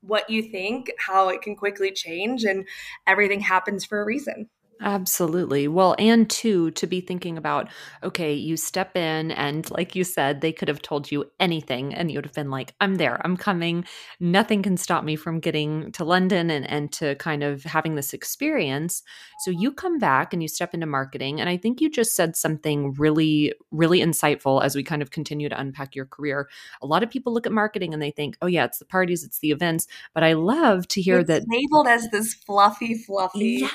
what 0.00 0.28
you 0.28 0.42
think, 0.42 0.90
how 0.98 1.28
it 1.28 1.42
can 1.42 1.54
quickly 1.54 1.92
change, 1.92 2.44
and 2.44 2.66
everything 3.06 3.40
happens 3.40 3.84
for 3.84 4.00
a 4.00 4.04
reason. 4.04 4.48
Absolutely. 4.80 5.66
Well, 5.66 5.96
and 5.98 6.30
two, 6.30 6.70
to 6.72 6.86
be 6.86 7.00
thinking 7.00 7.36
about, 7.36 7.68
okay, 8.02 8.32
you 8.32 8.56
step 8.56 8.96
in 8.96 9.32
and 9.32 9.68
like 9.72 9.96
you 9.96 10.04
said, 10.04 10.40
they 10.40 10.52
could 10.52 10.68
have 10.68 10.80
told 10.80 11.10
you 11.10 11.30
anything 11.40 11.92
and 11.94 12.10
you 12.10 12.18
would 12.18 12.24
have 12.24 12.34
been 12.34 12.50
like, 12.50 12.74
I'm 12.80 12.94
there, 12.94 13.20
I'm 13.24 13.36
coming. 13.36 13.84
Nothing 14.20 14.62
can 14.62 14.76
stop 14.76 15.02
me 15.02 15.16
from 15.16 15.40
getting 15.40 15.90
to 15.92 16.04
London 16.04 16.50
and, 16.50 16.68
and 16.70 16.92
to 16.92 17.16
kind 17.16 17.42
of 17.42 17.64
having 17.64 17.96
this 17.96 18.12
experience. 18.12 19.02
So 19.40 19.50
you 19.50 19.72
come 19.72 19.98
back 19.98 20.32
and 20.32 20.42
you 20.42 20.48
step 20.48 20.74
into 20.74 20.86
marketing. 20.86 21.40
And 21.40 21.50
I 21.50 21.56
think 21.56 21.80
you 21.80 21.90
just 21.90 22.14
said 22.14 22.36
something 22.36 22.92
really, 22.94 23.54
really 23.72 23.98
insightful 23.98 24.62
as 24.62 24.76
we 24.76 24.84
kind 24.84 25.02
of 25.02 25.10
continue 25.10 25.48
to 25.48 25.60
unpack 25.60 25.96
your 25.96 26.06
career. 26.06 26.48
A 26.82 26.86
lot 26.86 27.02
of 27.02 27.10
people 27.10 27.34
look 27.34 27.46
at 27.46 27.52
marketing 27.52 27.94
and 27.94 28.02
they 28.02 28.12
think, 28.12 28.36
oh, 28.42 28.46
yeah, 28.46 28.64
it's 28.64 28.78
the 28.78 28.84
parties, 28.84 29.24
it's 29.24 29.40
the 29.40 29.50
events. 29.50 29.88
But 30.14 30.22
I 30.22 30.34
love 30.34 30.86
to 30.88 31.02
hear 31.02 31.18
it's 31.18 31.28
that 31.28 31.42
labeled 31.48 31.88
as 31.88 32.08
this 32.10 32.32
fluffy, 32.32 32.94
fluffy. 32.94 33.58
Yeah 33.62 33.70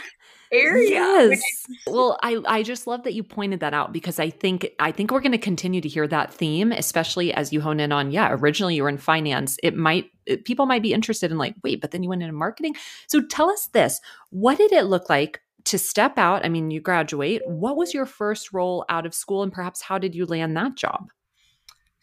area. 0.52 0.90
Yes. 0.90 1.42
well, 1.88 2.18
I 2.22 2.40
I 2.46 2.64
just 2.64 2.88
love 2.88 3.04
that 3.04 3.14
you 3.14 3.24
pointed 3.24 3.60
that 3.62 3.74
out 3.74 3.92
because 3.92 4.20
I 4.20 4.30
think 4.30 4.70
I 4.80 4.92
think 4.92 5.12
we're 5.12 5.22
going 5.22 5.32
to 5.34 5.38
continue 5.38 5.82
to 5.82 5.90
hear 5.90 6.08
that 6.08 6.34
theme, 6.34 6.72
especially 6.72 7.34
as 7.34 7.52
you 7.52 7.62
hone 7.62 7.80
in 7.80 7.92
on 7.92 8.12
yeah. 8.12 8.30
Originally, 8.32 8.76
you 8.76 8.84
were 8.84 8.90
in 8.90 8.98
finance. 8.98 9.58
It 9.64 9.76
might 9.76 10.12
it, 10.26 10.46
people 10.46 10.66
might 10.66 10.84
be 10.84 10.94
interested 10.94 11.32
in 11.32 11.38
like 11.38 11.56
wait, 11.64 11.82
but 11.82 11.92
then 11.92 12.04
you 12.04 12.10
went 12.10 12.22
into 12.22 12.34
marketing. 12.34 12.76
So 13.08 13.22
tell 13.22 13.50
us 13.50 13.68
this: 13.68 14.00
what 14.30 14.58
did 14.58 14.72
it 14.72 14.86
look 14.86 15.10
like 15.10 15.42
to 15.66 15.78
step 15.78 16.18
out? 16.18 16.46
I 16.46 16.50
mean, 16.50 16.72
you 16.72 16.80
graduate. 16.80 17.42
What 17.46 17.78
was 17.78 17.94
your 17.94 18.06
first 18.06 18.54
role 18.54 18.86
out 18.90 19.06
of 19.06 19.14
school, 19.14 19.44
and 19.44 19.52
perhaps 19.52 19.82
how 19.82 19.98
did 19.98 20.16
you 20.16 20.26
land 20.26 20.56
that 20.58 20.76
job? 20.76 21.10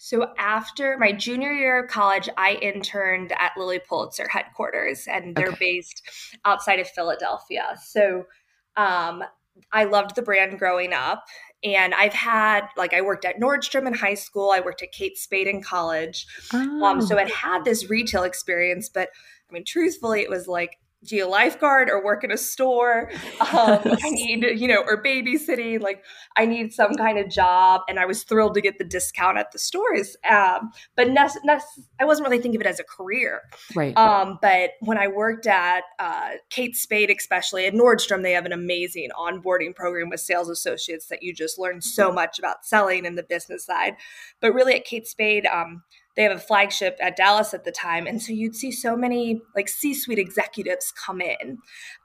So 0.02 0.32
after 0.38 0.96
my 0.96 1.12
junior 1.12 1.52
year 1.52 1.84
of 1.84 1.90
college, 1.90 2.26
I 2.38 2.54
interned 2.62 3.32
at 3.38 3.52
Lilly 3.58 3.80
Pulitzer 3.86 4.26
headquarters, 4.26 5.06
and 5.06 5.36
they're 5.36 5.48
okay. 5.48 5.56
based 5.60 6.00
outside 6.46 6.80
of 6.80 6.88
Philadelphia. 6.88 7.76
So 7.84 8.24
um, 8.78 9.22
I 9.72 9.84
loved 9.84 10.16
the 10.16 10.22
brand 10.22 10.58
growing 10.58 10.94
up. 10.94 11.24
And 11.62 11.92
I've 11.92 12.14
had, 12.14 12.62
like, 12.78 12.94
I 12.94 13.02
worked 13.02 13.26
at 13.26 13.38
Nordstrom 13.38 13.86
in 13.86 13.92
high 13.92 14.14
school. 14.14 14.52
I 14.52 14.60
worked 14.60 14.82
at 14.82 14.90
Kate 14.90 15.18
Spade 15.18 15.46
in 15.46 15.62
college. 15.62 16.26
Oh. 16.54 16.82
Um, 16.82 17.02
so 17.02 17.16
oh. 17.16 17.18
it 17.18 17.30
had 17.30 17.66
this 17.66 17.90
retail 17.90 18.22
experience. 18.22 18.88
But 18.88 19.10
I 19.50 19.52
mean, 19.52 19.64
truthfully, 19.66 20.22
it 20.22 20.30
was 20.30 20.48
like 20.48 20.78
be 21.08 21.20
a 21.20 21.26
lifeguard 21.26 21.88
or 21.88 22.04
work 22.04 22.24
in 22.24 22.30
a 22.30 22.36
store. 22.36 23.10
Um, 23.40 23.80
I 23.84 24.10
need, 24.10 24.42
you 24.60 24.68
know, 24.68 24.82
or 24.86 25.02
babysitting. 25.02 25.80
Like, 25.80 26.04
I 26.36 26.44
need 26.44 26.72
some 26.72 26.94
kind 26.94 27.18
of 27.18 27.30
job. 27.30 27.82
And 27.88 27.98
I 27.98 28.06
was 28.06 28.22
thrilled 28.22 28.54
to 28.54 28.60
get 28.60 28.78
the 28.78 28.84
discount 28.84 29.38
at 29.38 29.52
the 29.52 29.58
stores. 29.58 30.16
Um, 30.28 30.70
but 30.96 31.08
ne- 31.08 31.28
ne- 31.44 31.60
I 31.98 32.04
wasn't 32.04 32.28
really 32.28 32.40
thinking 32.40 32.60
of 32.60 32.66
it 32.66 32.68
as 32.68 32.80
a 32.80 32.84
career. 32.84 33.42
Right. 33.74 33.96
Um, 33.96 34.38
but 34.42 34.72
when 34.80 34.98
I 34.98 35.08
worked 35.08 35.46
at 35.46 35.84
uh, 35.98 36.32
Kate 36.50 36.76
Spade, 36.76 37.10
especially 37.10 37.66
at 37.66 37.74
Nordstrom, 37.74 38.22
they 38.22 38.32
have 38.32 38.46
an 38.46 38.52
amazing 38.52 39.08
onboarding 39.18 39.74
program 39.74 40.10
with 40.10 40.20
sales 40.20 40.48
associates 40.48 41.06
that 41.06 41.22
you 41.22 41.32
just 41.32 41.58
learn 41.58 41.80
so 41.80 42.12
much 42.12 42.38
about 42.38 42.64
selling 42.64 43.06
and 43.06 43.16
the 43.16 43.22
business 43.22 43.64
side. 43.64 43.96
But 44.40 44.52
really, 44.52 44.74
at 44.74 44.84
Kate 44.84 45.06
Spade, 45.06 45.46
um, 45.46 45.82
they 46.16 46.22
have 46.22 46.32
a 46.32 46.38
flagship 46.38 46.96
at 47.00 47.16
Dallas 47.16 47.54
at 47.54 47.64
the 47.64 47.72
time. 47.72 48.06
And 48.06 48.20
so 48.20 48.32
you'd 48.32 48.56
see 48.56 48.72
so 48.72 48.96
many 48.96 49.40
like 49.54 49.68
C 49.68 49.94
suite 49.94 50.18
executives 50.18 50.92
come 50.92 51.20
in. 51.20 51.58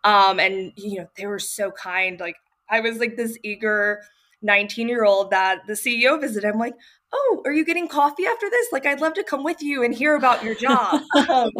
Um, 0.03 0.39
and, 0.39 0.71
you 0.75 0.99
know, 0.99 1.07
they 1.17 1.25
were 1.25 1.39
so 1.39 1.71
kind. 1.71 2.19
Like 2.19 2.35
I 2.69 2.79
was 2.79 2.99
like 2.99 3.17
this 3.17 3.37
eager 3.43 4.01
19 4.41 4.87
year 4.87 5.03
old 5.03 5.31
that 5.31 5.61
the 5.67 5.73
CEO 5.73 6.19
visited. 6.19 6.47
I'm 6.47 6.59
like, 6.59 6.75
oh, 7.13 7.41
are 7.45 7.51
you 7.51 7.65
getting 7.65 7.87
coffee 7.87 8.25
after 8.25 8.49
this? 8.49 8.67
Like, 8.71 8.85
I'd 8.85 9.01
love 9.01 9.13
to 9.15 9.23
come 9.23 9.43
with 9.43 9.61
you 9.61 9.83
and 9.83 9.93
hear 9.93 10.15
about 10.15 10.43
your 10.43 10.55
job. 10.55 11.01
um, 11.29 11.51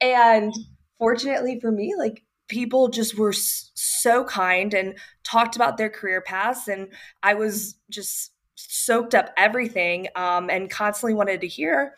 and 0.00 0.52
fortunately 0.98 1.60
for 1.60 1.70
me, 1.70 1.94
like, 1.96 2.22
people 2.48 2.88
just 2.88 3.18
were 3.18 3.32
so 3.32 4.24
kind 4.24 4.72
and 4.72 4.96
talked 5.24 5.56
about 5.56 5.76
their 5.76 5.90
career 5.90 6.20
paths. 6.20 6.68
And 6.68 6.88
I 7.22 7.34
was 7.34 7.76
just 7.90 8.32
soaked 8.56 9.14
up 9.14 9.30
everything 9.36 10.08
um, 10.16 10.50
and 10.50 10.70
constantly 10.70 11.14
wanted 11.14 11.40
to 11.42 11.46
hear 11.46 11.94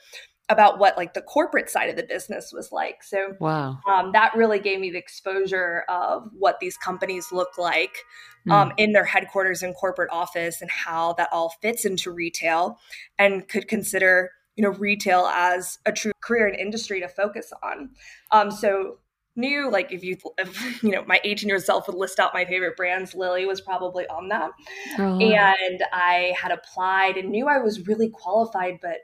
about 0.50 0.78
what 0.78 0.96
like 0.96 1.12
the 1.14 1.22
corporate 1.22 1.68
side 1.68 1.90
of 1.90 1.96
the 1.96 2.02
business 2.02 2.52
was 2.52 2.72
like. 2.72 3.02
So 3.02 3.34
wow, 3.38 3.78
um, 3.88 4.12
that 4.12 4.34
really 4.34 4.58
gave 4.58 4.80
me 4.80 4.90
the 4.90 4.98
exposure 4.98 5.84
of 5.88 6.28
what 6.32 6.58
these 6.60 6.76
companies 6.76 7.30
look 7.32 7.58
like 7.58 7.96
mm. 8.46 8.52
um, 8.52 8.72
in 8.76 8.92
their 8.92 9.04
headquarters 9.04 9.62
and 9.62 9.74
corporate 9.74 10.10
office, 10.10 10.60
and 10.60 10.70
how 10.70 11.14
that 11.14 11.28
all 11.32 11.54
fits 11.60 11.84
into 11.84 12.10
retail, 12.10 12.78
and 13.18 13.46
could 13.48 13.68
consider 13.68 14.30
you 14.56 14.62
know 14.62 14.70
retail 14.70 15.26
as 15.26 15.78
a 15.86 15.92
true 15.92 16.12
career 16.20 16.46
and 16.46 16.56
industry 16.56 17.00
to 17.00 17.08
focus 17.08 17.52
on. 17.62 17.90
Um, 18.32 18.50
so 18.50 18.98
knew 19.38 19.70
like 19.70 19.92
if 19.92 20.04
you 20.04 20.16
if, 20.36 20.82
you 20.82 20.90
know 20.90 21.04
my 21.06 21.20
18 21.24 21.48
year 21.48 21.58
self 21.58 21.86
would 21.86 21.96
list 21.96 22.20
out 22.20 22.34
my 22.34 22.44
favorite 22.44 22.76
brands 22.76 23.14
Lilly 23.14 23.46
was 23.46 23.60
probably 23.60 24.06
on 24.08 24.28
that. 24.28 24.50
Oh. 24.98 25.18
and 25.20 25.82
i 25.92 26.34
had 26.36 26.52
applied 26.52 27.16
and 27.16 27.30
knew 27.30 27.46
i 27.46 27.58
was 27.58 27.86
really 27.86 28.10
qualified 28.10 28.78
but 28.82 28.98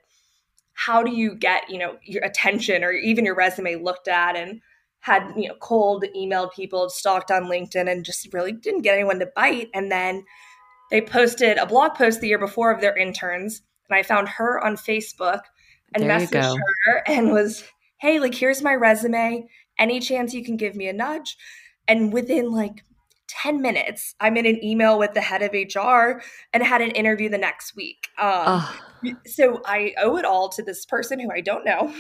how 0.74 1.02
do 1.02 1.12
you 1.12 1.34
get 1.34 1.70
you 1.70 1.78
know 1.78 1.96
your 2.02 2.22
attention 2.24 2.84
or 2.84 2.90
even 2.92 3.24
your 3.24 3.36
resume 3.36 3.76
looked 3.76 4.08
at 4.08 4.36
and 4.36 4.60
had 5.00 5.32
you 5.36 5.48
know 5.48 5.54
cold 5.60 6.04
emailed 6.16 6.52
people 6.52 6.90
stalked 6.90 7.30
on 7.30 7.44
linkedin 7.44 7.90
and 7.90 8.04
just 8.04 8.32
really 8.32 8.52
didn't 8.52 8.82
get 8.82 8.94
anyone 8.94 9.18
to 9.18 9.26
bite. 9.36 9.68
And 9.74 9.90
then 9.92 10.24
they 10.90 11.00
posted 11.00 11.58
a 11.58 11.66
blog 11.66 11.94
post 11.94 12.20
the 12.20 12.28
year 12.28 12.38
before 12.38 12.72
of 12.72 12.80
their 12.80 12.96
interns 12.96 13.62
and 13.88 13.96
i 13.96 14.02
found 14.02 14.28
her 14.28 14.64
on 14.64 14.76
facebook 14.76 15.42
and 15.94 16.04
there 16.04 16.18
messaged 16.18 16.58
her 16.86 17.02
and 17.06 17.30
was 17.30 17.64
hey 17.98 18.18
like 18.18 18.34
here's 18.34 18.62
my 18.62 18.74
resume 18.74 19.46
any 19.78 20.00
chance 20.00 20.34
you 20.34 20.44
can 20.44 20.56
give 20.56 20.74
me 20.74 20.88
a 20.88 20.92
nudge? 20.92 21.36
And 21.86 22.12
within 22.12 22.50
like 22.50 22.84
10 23.28 23.60
minutes, 23.60 24.14
I'm 24.20 24.36
in 24.36 24.46
an 24.46 24.62
email 24.62 24.98
with 24.98 25.14
the 25.14 25.20
head 25.20 25.42
of 25.42 25.52
HR 25.52 26.22
and 26.52 26.62
had 26.62 26.80
an 26.80 26.90
interview 26.90 27.28
the 27.28 27.38
next 27.38 27.74
week. 27.74 28.08
Um, 28.18 28.64
so 29.26 29.60
I 29.64 29.94
owe 29.98 30.16
it 30.16 30.24
all 30.24 30.48
to 30.50 30.62
this 30.62 30.84
person 30.84 31.18
who 31.18 31.30
I 31.30 31.40
don't 31.40 31.64
know. 31.64 31.92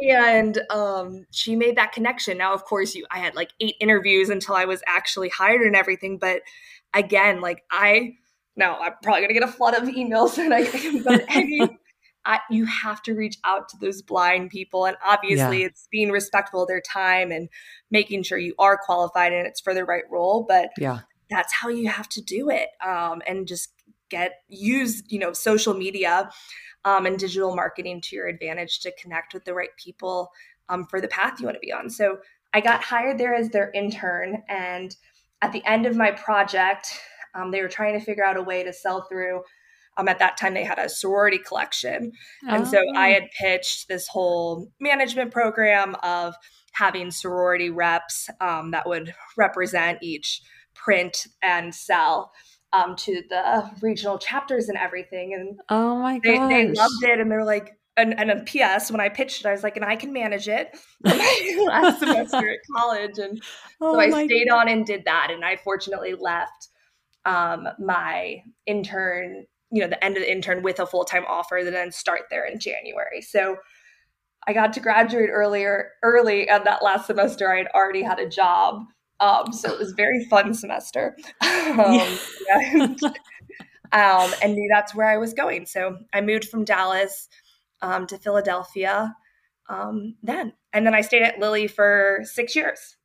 and 0.02 0.58
um, 0.70 1.26
she 1.30 1.56
made 1.56 1.76
that 1.76 1.92
connection. 1.92 2.38
Now, 2.38 2.52
of 2.52 2.64
course, 2.64 2.94
you 2.94 3.06
I 3.10 3.18
had 3.18 3.34
like 3.34 3.50
eight 3.60 3.76
interviews 3.80 4.28
until 4.28 4.54
I 4.54 4.64
was 4.64 4.82
actually 4.86 5.28
hired 5.28 5.62
and 5.62 5.76
everything. 5.76 6.18
But 6.18 6.42
again, 6.94 7.40
like 7.40 7.62
I 7.70 8.14
now 8.56 8.78
I'm 8.80 8.92
probably 9.02 9.22
gonna 9.22 9.34
get 9.34 9.42
a 9.44 9.52
flood 9.52 9.74
of 9.74 9.84
emails 9.84 10.36
and 10.38 10.52
I 10.52 10.64
but 11.02 11.24
any 11.28 11.77
I, 12.28 12.40
you 12.50 12.66
have 12.66 13.02
to 13.04 13.14
reach 13.14 13.38
out 13.42 13.70
to 13.70 13.78
those 13.78 14.02
blind 14.02 14.50
people. 14.50 14.84
And 14.84 14.98
obviously, 15.04 15.60
yeah. 15.60 15.66
it's 15.66 15.88
being 15.90 16.10
respectful 16.10 16.62
of 16.62 16.68
their 16.68 16.82
time 16.82 17.32
and 17.32 17.48
making 17.90 18.22
sure 18.22 18.36
you 18.36 18.54
are 18.58 18.76
qualified 18.76 19.32
and 19.32 19.46
it's 19.46 19.62
for 19.62 19.72
the 19.72 19.84
right 19.84 20.04
role. 20.10 20.44
But 20.46 20.68
yeah, 20.78 21.00
that's 21.30 21.54
how 21.54 21.70
you 21.70 21.88
have 21.88 22.08
to 22.10 22.20
do 22.20 22.50
it. 22.50 22.68
Um, 22.86 23.22
and 23.26 23.48
just 23.48 23.72
get 24.10 24.42
use 24.48 25.02
you 25.08 25.18
know 25.18 25.32
social 25.32 25.74
media 25.74 26.30
um, 26.84 27.06
and 27.06 27.18
digital 27.18 27.54
marketing 27.54 28.00
to 28.02 28.16
your 28.16 28.26
advantage 28.26 28.80
to 28.80 28.92
connect 28.92 29.32
with 29.32 29.44
the 29.44 29.54
right 29.54 29.74
people 29.82 30.30
um, 30.68 30.84
for 30.84 31.00
the 31.00 31.08
path 31.08 31.40
you 31.40 31.46
want 31.46 31.56
to 31.56 31.60
be 31.60 31.72
on. 31.72 31.88
So 31.88 32.18
I 32.52 32.60
got 32.60 32.84
hired 32.84 33.16
there 33.16 33.34
as 33.34 33.48
their 33.48 33.70
intern, 33.72 34.42
and 34.50 34.94
at 35.40 35.52
the 35.52 35.64
end 35.64 35.86
of 35.86 35.96
my 35.96 36.10
project, 36.10 36.88
um, 37.34 37.52
they 37.52 37.62
were 37.62 37.68
trying 37.68 37.98
to 37.98 38.04
figure 38.04 38.24
out 38.24 38.36
a 38.36 38.42
way 38.42 38.62
to 38.64 38.72
sell 38.72 39.06
through 39.08 39.42
um, 39.98 40.08
at 40.08 40.20
that 40.20 40.36
time, 40.36 40.54
they 40.54 40.64
had 40.64 40.78
a 40.78 40.88
sorority 40.88 41.38
collection. 41.38 42.12
Oh. 42.48 42.54
And 42.54 42.66
so 42.66 42.78
I 42.96 43.10
oh. 43.10 43.14
had 43.14 43.30
pitched 43.38 43.88
this 43.88 44.06
whole 44.08 44.70
management 44.80 45.32
program 45.32 45.96
of 46.02 46.34
having 46.72 47.10
sorority 47.10 47.70
reps 47.70 48.30
um, 48.40 48.70
that 48.70 48.88
would 48.88 49.12
represent 49.36 49.98
each 50.00 50.40
print 50.74 51.26
and 51.42 51.74
sell 51.74 52.32
um, 52.72 52.94
to 52.96 53.22
the 53.28 53.70
regional 53.82 54.18
chapters 54.18 54.68
and 54.68 54.78
everything. 54.78 55.34
And 55.34 55.58
oh 55.68 55.96
my 55.98 56.18
god, 56.18 56.48
they, 56.48 56.66
they, 56.66 56.72
loved 56.72 57.02
it. 57.02 57.18
And 57.18 57.30
they're 57.30 57.44
like, 57.44 57.76
and, 57.96 58.18
and 58.18 58.30
a 58.30 58.44
PS, 58.44 58.92
when 58.92 59.00
I 59.00 59.08
pitched 59.08 59.40
it, 59.40 59.48
I 59.48 59.52
was 59.52 59.64
like, 59.64 59.74
and 59.76 59.84
I 59.84 59.96
can 59.96 60.12
manage 60.12 60.48
it 60.48 60.78
last 61.04 61.98
semester 61.98 62.48
at 62.48 62.58
college. 62.76 63.18
And 63.18 63.42
oh 63.80 63.94
so 63.94 64.00
I 64.00 64.10
stayed 64.26 64.48
god. 64.48 64.60
on 64.60 64.68
and 64.68 64.86
did 64.86 65.04
that. 65.06 65.30
And 65.32 65.44
I 65.44 65.56
fortunately 65.56 66.14
left 66.14 66.68
um, 67.24 67.68
my 67.80 68.42
intern 68.66 69.46
you 69.70 69.82
know 69.82 69.88
the 69.88 70.02
end 70.04 70.16
of 70.16 70.22
the 70.22 70.30
intern 70.30 70.62
with 70.62 70.80
a 70.80 70.86
full-time 70.86 71.24
offer 71.28 71.58
and 71.58 71.68
then 71.68 71.92
start 71.92 72.22
there 72.30 72.44
in 72.44 72.58
january. 72.58 73.20
So 73.20 73.56
i 74.46 74.52
got 74.52 74.72
to 74.74 74.80
graduate 74.80 75.30
earlier 75.30 75.90
early 76.02 76.48
and 76.48 76.64
that 76.64 76.82
last 76.82 77.06
semester 77.06 77.52
i 77.52 77.58
had 77.58 77.68
already 77.74 78.02
had 78.02 78.18
a 78.18 78.28
job. 78.28 78.84
Um, 79.20 79.52
so 79.52 79.72
it 79.72 79.78
was 79.78 79.92
very 79.92 80.24
fun 80.26 80.54
semester. 80.54 81.16
Um, 81.68 82.18
and, 82.48 82.98
um, 83.92 84.32
and 84.42 84.54
knew 84.54 84.68
that's 84.72 84.94
where 84.94 85.08
i 85.08 85.16
was 85.18 85.34
going. 85.34 85.66
So 85.66 85.98
i 86.12 86.20
moved 86.20 86.46
from 86.46 86.64
dallas 86.64 87.28
um, 87.82 88.06
to 88.06 88.18
philadelphia 88.18 89.14
um, 89.68 90.14
then. 90.22 90.52
And 90.72 90.86
then 90.86 90.94
i 90.94 91.00
stayed 91.02 91.22
at 91.22 91.38
lilly 91.38 91.66
for 91.68 92.20
six 92.24 92.56
years 92.56 92.97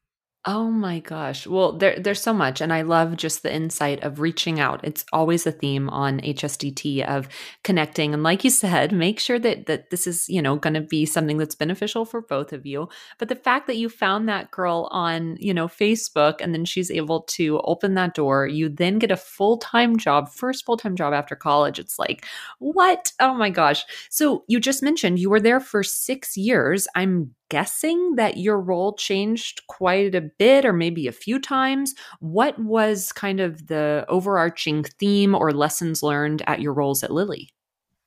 Oh 0.45 0.69
my 0.69 1.00
gosh. 1.00 1.47
Well, 1.47 1.71
there, 1.77 1.97
there's 1.97 2.21
so 2.21 2.33
much. 2.33 2.59
And 2.59 2.73
I 2.73 2.81
love 2.81 3.15
just 3.15 3.43
the 3.43 3.53
insight 3.55 4.03
of 4.03 4.19
reaching 4.19 4.59
out. 4.59 4.81
It's 4.83 5.05
always 5.13 5.47
a 5.47 5.53
theme 5.53 5.89
on 5.89 6.19
HSDT 6.19 7.01
of 7.01 7.29
connecting. 7.63 8.13
And 8.13 8.23
like 8.23 8.43
you 8.43 8.50
said, 8.50 8.91
make 8.91 9.21
sure 9.21 9.39
that, 9.39 9.67
that 9.67 9.89
this 9.89 10.05
is, 10.05 10.27
you 10.27 10.41
know, 10.41 10.57
going 10.57 10.73
to 10.73 10.81
be 10.81 11.05
something 11.05 11.38
that's 11.38 11.55
beneficial 11.55 12.03
for 12.03 12.19
both 12.19 12.51
of 12.51 12.65
you. 12.65 12.89
But 13.19 13.29
the 13.29 13.38
fact 13.38 13.67
that 13.67 13.77
you 13.77 13.88
found 13.88 14.27
that 14.27 14.51
girl 14.51 14.89
on, 14.91 15.38
you 15.39 15.53
know, 15.53 15.69
Facebook 15.69 16.41
and 16.41 16.53
then 16.53 16.65
she's 16.65 16.91
able 16.91 17.21
to 17.21 17.62
open 17.63 17.93
that 17.93 18.13
door, 18.13 18.45
you 18.45 18.67
then 18.67 19.00
get 19.00 19.12
a 19.12 19.15
full 19.17 19.59
time 19.59 19.95
job, 19.95 20.27
first 20.29 20.65
full 20.65 20.75
time 20.75 20.97
job 20.97 21.13
after 21.13 21.38
college. 21.38 21.79
It's 21.79 21.97
like, 21.97 22.25
what? 22.59 23.13
Oh 23.21 23.33
my 23.33 23.50
gosh. 23.50 23.85
So 24.09 24.43
you 24.50 24.59
just 24.59 24.83
mentioned 24.83 25.19
you 25.19 25.29
were 25.29 25.39
there 25.39 25.62
for 25.62 25.83
six 25.83 26.35
years. 26.35 26.85
I'm 26.95 27.33
guessing 27.53 28.15
that 28.15 28.38
your 28.38 28.60
role 28.60 28.95
changed 28.95 29.62
quite 29.67 30.15
a 30.15 30.22
bit 30.22 30.65
or 30.65 30.74
maybe 30.74 31.05
a 31.05 31.12
few 31.12 31.39
times. 31.39 31.93
What 32.19 32.57
was 32.57 33.12
kind 33.12 33.39
of 33.39 33.67
the 33.67 34.05
overarching 34.10 34.86
theme 34.86 35.36
or 35.36 35.51
lessons 35.51 36.01
learned 36.01 36.41
at 36.48 36.62
your 36.62 36.74
roles 36.74 37.03
at 37.03 37.12
Lilly? 37.12 37.51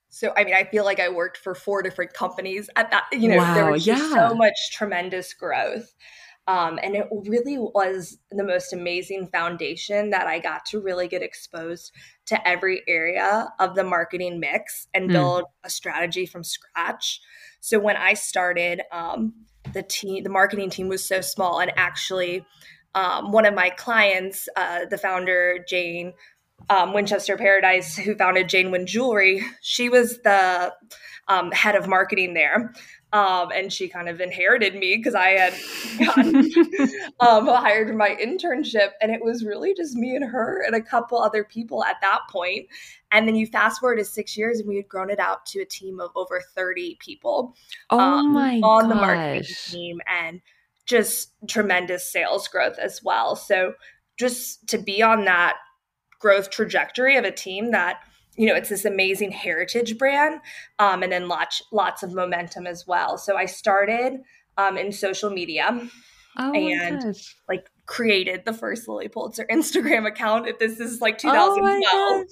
So, 0.08 0.32
I 0.36 0.42
mean, 0.42 0.54
I 0.54 0.64
feel 0.64 0.84
like 0.84 0.98
I 0.98 1.10
worked 1.10 1.36
for 1.36 1.54
four 1.54 1.80
different 1.80 2.12
companies 2.12 2.68
at 2.74 2.90
that. 2.90 3.04
You 3.12 3.28
know, 3.28 3.36
wow, 3.36 3.54
there 3.54 3.70
was 3.70 3.84
just 3.84 4.02
yeah. 4.02 4.30
so 4.30 4.34
much 4.34 4.56
tremendous 4.72 5.32
growth. 5.32 5.94
Um, 6.48 6.78
and 6.80 6.94
it 6.94 7.08
really 7.10 7.58
was 7.58 8.18
the 8.30 8.44
most 8.44 8.72
amazing 8.72 9.26
foundation 9.28 10.10
that 10.10 10.28
I 10.28 10.38
got 10.38 10.64
to 10.66 10.80
really 10.80 11.08
get 11.08 11.22
exposed 11.22 11.92
to 12.26 12.48
every 12.48 12.82
area 12.86 13.48
of 13.58 13.74
the 13.74 13.82
marketing 13.82 14.38
mix 14.38 14.86
and 14.94 15.06
hmm. 15.06 15.12
build 15.12 15.42
mm. 15.42 15.46
a 15.64 15.70
strategy 15.70 16.24
from 16.24 16.44
scratch. 16.44 17.20
So 17.60 17.80
when 17.80 17.96
I 17.96 18.14
started, 18.14 18.82
um, 18.92 19.32
the 19.72 19.82
team, 19.82 20.22
the 20.22 20.30
marketing 20.30 20.70
team 20.70 20.88
was 20.88 21.06
so 21.06 21.20
small, 21.20 21.58
and 21.58 21.72
actually, 21.76 22.46
um, 22.94 23.32
one 23.32 23.44
of 23.44 23.54
my 23.54 23.70
clients, 23.70 24.48
uh, 24.56 24.86
the 24.88 24.98
founder 24.98 25.58
Jane 25.68 26.14
um, 26.68 26.92
Winchester 26.92 27.36
Paradise, 27.36 27.96
who 27.96 28.14
founded 28.14 28.48
Jane 28.48 28.70
Win 28.70 28.86
Jewelry, 28.86 29.42
she 29.60 29.88
was 29.88 30.18
the 30.22 30.72
um, 31.28 31.50
head 31.52 31.74
of 31.74 31.88
marketing 31.88 32.34
there. 32.34 32.72
Um, 33.12 33.50
and 33.54 33.72
she 33.72 33.88
kind 33.88 34.08
of 34.08 34.20
inherited 34.20 34.74
me 34.74 34.96
because 34.96 35.14
I 35.14 35.28
had 35.28 35.54
gotten 36.04 36.36
um, 37.20 37.46
hired 37.46 37.88
for 37.88 37.94
my 37.94 38.10
internship, 38.10 38.90
and 39.00 39.12
it 39.12 39.22
was 39.22 39.44
really 39.44 39.74
just 39.74 39.94
me 39.94 40.16
and 40.16 40.24
her 40.24 40.62
and 40.66 40.74
a 40.74 40.82
couple 40.82 41.18
other 41.18 41.44
people 41.44 41.84
at 41.84 41.96
that 42.02 42.20
point. 42.30 42.66
And 43.12 43.26
then 43.26 43.36
you 43.36 43.46
fast 43.46 43.80
forward 43.80 43.96
to 43.98 44.04
six 44.04 44.36
years, 44.36 44.58
and 44.58 44.68
we 44.68 44.76
had 44.76 44.88
grown 44.88 45.08
it 45.08 45.20
out 45.20 45.46
to 45.46 45.60
a 45.60 45.64
team 45.64 46.00
of 46.00 46.10
over 46.16 46.42
thirty 46.54 46.98
people. 47.00 47.54
Oh 47.90 47.98
um, 47.98 48.32
my 48.32 48.60
on 48.62 48.82
gosh. 48.82 48.88
the 48.88 48.94
marketing 48.96 49.56
team, 49.70 50.00
and 50.06 50.40
just 50.84 51.32
tremendous 51.48 52.10
sales 52.10 52.48
growth 52.48 52.78
as 52.78 53.02
well. 53.02 53.36
So 53.36 53.74
just 54.18 54.66
to 54.68 54.78
be 54.78 55.02
on 55.02 55.24
that 55.24 55.54
growth 56.18 56.50
trajectory 56.50 57.16
of 57.16 57.24
a 57.24 57.30
team 57.30 57.70
that 57.70 58.00
you 58.36 58.46
know 58.46 58.54
it's 58.54 58.68
this 58.68 58.84
amazing 58.84 59.32
heritage 59.32 59.98
brand 59.98 60.40
um, 60.78 61.02
and 61.02 61.12
then 61.12 61.28
lots 61.28 61.62
lots 61.72 62.02
of 62.02 62.12
momentum 62.12 62.66
as 62.66 62.86
well. 62.86 63.18
So 63.18 63.36
i 63.36 63.46
started 63.46 64.20
um, 64.58 64.76
in 64.76 64.92
social 64.92 65.30
media 65.30 65.88
oh 66.38 66.54
and 66.54 67.16
like 67.48 67.70
created 67.86 68.44
the 68.44 68.52
first 68.52 68.88
lilly 68.88 69.08
pulitzer 69.08 69.46
instagram 69.50 70.06
account. 70.06 70.46
If 70.46 70.58
this 70.58 70.80
is 70.80 71.00
like 71.00 71.18
2012 71.18 71.84
oh 71.92 72.24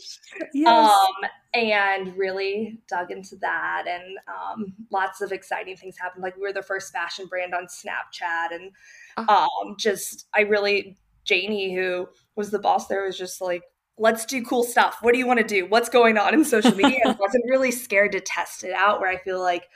yes. 0.52 0.68
um, 0.68 1.30
and 1.54 2.16
really 2.16 2.80
dug 2.88 3.10
into 3.10 3.36
that 3.36 3.84
and 3.88 4.18
um, 4.28 4.74
lots 4.90 5.20
of 5.20 5.30
exciting 5.30 5.76
things 5.76 5.96
happened. 5.96 6.22
Like 6.22 6.36
we 6.36 6.42
were 6.42 6.52
the 6.52 6.62
first 6.62 6.92
fashion 6.92 7.26
brand 7.26 7.54
on 7.54 7.66
snapchat 7.66 8.54
and 8.54 8.72
oh. 9.16 9.48
um, 9.64 9.76
just 9.78 10.26
i 10.34 10.40
really 10.40 10.98
janie 11.24 11.74
who 11.74 12.06
was 12.36 12.50
the 12.50 12.58
boss 12.58 12.86
there 12.88 13.04
was 13.04 13.16
just 13.16 13.40
like 13.40 13.62
let's 13.98 14.24
do 14.24 14.42
cool 14.42 14.64
stuff. 14.64 14.98
What 15.02 15.12
do 15.12 15.18
you 15.18 15.26
want 15.26 15.40
to 15.40 15.46
do? 15.46 15.66
What's 15.66 15.88
going 15.88 16.18
on 16.18 16.34
in 16.34 16.44
social 16.44 16.74
media? 16.76 17.00
I 17.06 17.12
wasn't 17.12 17.44
really 17.48 17.70
scared 17.70 18.12
to 18.12 18.20
test 18.20 18.64
it 18.64 18.72
out 18.72 19.00
where 19.00 19.10
I 19.10 19.18
feel 19.18 19.40
like 19.40 19.68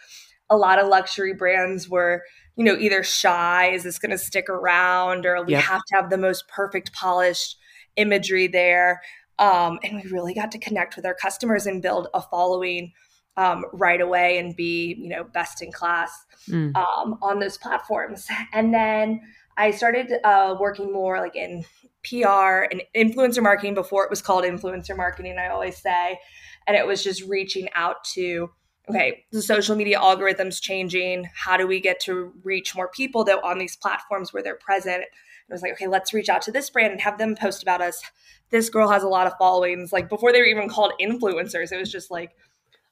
a 0.50 0.56
lot 0.56 0.78
of 0.78 0.88
luxury 0.88 1.34
brands 1.34 1.88
were, 1.88 2.22
you 2.56 2.64
know, 2.64 2.76
either 2.76 3.02
shy, 3.02 3.70
is 3.70 3.84
this 3.84 3.98
going 3.98 4.10
to 4.10 4.18
stick 4.18 4.48
around, 4.48 5.26
or 5.26 5.44
we 5.44 5.52
yep. 5.52 5.64
have 5.64 5.82
to 5.88 5.96
have 5.96 6.10
the 6.10 6.18
most 6.18 6.48
perfect 6.48 6.92
polished 6.92 7.56
imagery 7.96 8.46
there. 8.46 9.02
Um, 9.38 9.78
and 9.84 10.02
we 10.02 10.10
really 10.10 10.34
got 10.34 10.50
to 10.52 10.58
connect 10.58 10.96
with 10.96 11.06
our 11.06 11.14
customers 11.14 11.66
and 11.66 11.82
build 11.82 12.08
a 12.14 12.22
following 12.22 12.92
um, 13.37 13.64
right 13.72 14.00
away 14.00 14.38
and 14.38 14.56
be, 14.56 14.96
you 14.98 15.08
know, 15.08 15.22
best 15.22 15.62
in 15.62 15.70
class 15.70 16.10
mm. 16.48 16.75
um, 16.76 17.18
on 17.22 17.38
those 17.38 17.56
platforms. 17.56 18.26
And 18.52 18.75
then 18.75 19.20
I 19.56 19.70
started 19.70 20.12
uh, 20.25 20.56
working 20.58 20.92
more 20.92 21.20
like 21.20 21.37
in 21.37 21.64
PR 22.09 22.67
and 22.71 22.83
influencer 22.97 23.43
marketing 23.43 23.75
before 23.75 24.05
it 24.05 24.11
was 24.11 24.23
called 24.23 24.45
influencer 24.45 24.97
marketing, 24.97 25.37
I 25.38 25.49
always 25.49 25.77
say. 25.77 26.19
And 26.67 26.77
it 26.77 26.87
was 26.87 27.03
just 27.03 27.23
reaching 27.23 27.69
out 27.75 28.05
to, 28.15 28.50
okay, 28.88 29.25
the 29.33 29.43
social 29.43 29.77
media 29.77 29.99
algorithms 29.99 30.61
changing. 30.61 31.29
How 31.35 31.57
do 31.57 31.67
we 31.67 31.81
get 31.81 32.00
to 32.00 32.33
reach 32.43 32.75
more 32.75 32.88
people 32.88 33.25
though 33.25 33.41
on 33.41 33.59
these 33.59 33.77
platforms 33.77 34.33
where 34.33 34.43
they're 34.43 34.57
present? 34.57 35.05
it 35.49 35.53
was 35.53 35.62
like, 35.62 35.73
okay, 35.73 35.87
let's 35.87 36.12
reach 36.12 36.29
out 36.29 36.43
to 36.43 36.53
this 36.53 36.69
brand 36.69 36.93
and 36.93 37.00
have 37.00 37.17
them 37.17 37.35
post 37.35 37.62
about 37.62 37.81
us. 37.81 38.03
This 38.50 38.69
girl 38.69 38.88
has 38.91 39.03
a 39.03 39.09
lot 39.09 39.27
of 39.27 39.33
followings. 39.38 39.93
Like 39.93 40.09
before 40.09 40.31
they 40.31 40.41
were 40.41 40.47
even 40.47 40.69
called 40.69 40.92
influencers, 41.01 41.73
it 41.73 41.79
was 41.79 41.90
just 41.90 42.11
like 42.11 42.33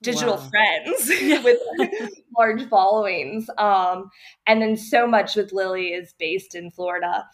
digital 0.02 0.36
wow. 0.36 0.48
friends 0.48 1.08
with 1.44 1.58
large 2.36 2.66
followings. 2.68 3.50
Um, 3.58 4.10
and 4.46 4.62
then 4.62 4.76
so 4.76 5.06
much 5.06 5.36
with 5.36 5.52
Lilly 5.52 5.88
is 5.88 6.14
based 6.18 6.54
in 6.54 6.70
Florida 6.70 7.26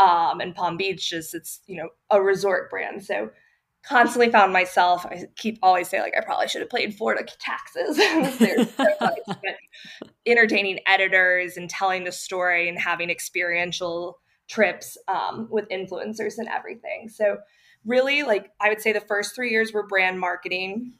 um, 0.00 0.40
and 0.40 0.54
Palm 0.54 0.76
Beach 0.76 1.12
is 1.12 1.34
it's 1.34 1.60
you 1.66 1.76
know 1.76 1.90
a 2.10 2.22
resort 2.22 2.70
brand. 2.70 3.04
So 3.04 3.30
constantly 3.82 4.30
found 4.30 4.52
myself. 4.52 5.06
I 5.06 5.24
keep 5.36 5.58
always 5.62 5.88
say 5.88 6.00
like 6.00 6.14
I 6.16 6.24
probably 6.24 6.48
should 6.48 6.60
have 6.60 6.70
played 6.70 6.94
Florida 6.94 7.24
taxes. 7.38 7.96
so 8.76 9.34
entertaining 10.26 10.80
editors 10.86 11.56
and 11.56 11.68
telling 11.68 12.04
the 12.04 12.12
story 12.12 12.68
and 12.68 12.78
having 12.78 13.10
experiential 13.10 14.18
trips 14.48 14.98
um, 15.08 15.48
with 15.50 15.68
influencers 15.68 16.38
and 16.38 16.48
everything. 16.48 17.08
So 17.08 17.38
really 17.84 18.22
like 18.22 18.50
I 18.60 18.68
would 18.68 18.80
say 18.80 18.92
the 18.92 19.00
first 19.00 19.34
three 19.34 19.50
years 19.50 19.72
were 19.72 19.86
brand 19.86 20.20
marketing 20.20 20.94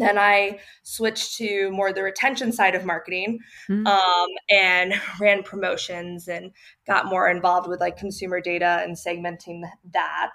then 0.00 0.18
I 0.18 0.60
switched 0.82 1.36
to 1.36 1.70
more 1.70 1.92
the 1.92 2.02
retention 2.02 2.52
side 2.52 2.74
of 2.74 2.84
marketing 2.84 3.40
mm-hmm. 3.68 3.86
um, 3.86 4.28
and 4.50 4.94
ran 5.20 5.42
promotions 5.42 6.28
and 6.28 6.52
got 6.86 7.06
more 7.06 7.28
involved 7.28 7.68
with 7.68 7.80
like 7.80 7.96
consumer 7.96 8.40
data 8.40 8.80
and 8.82 8.96
segmenting 8.96 9.62
that. 9.92 10.32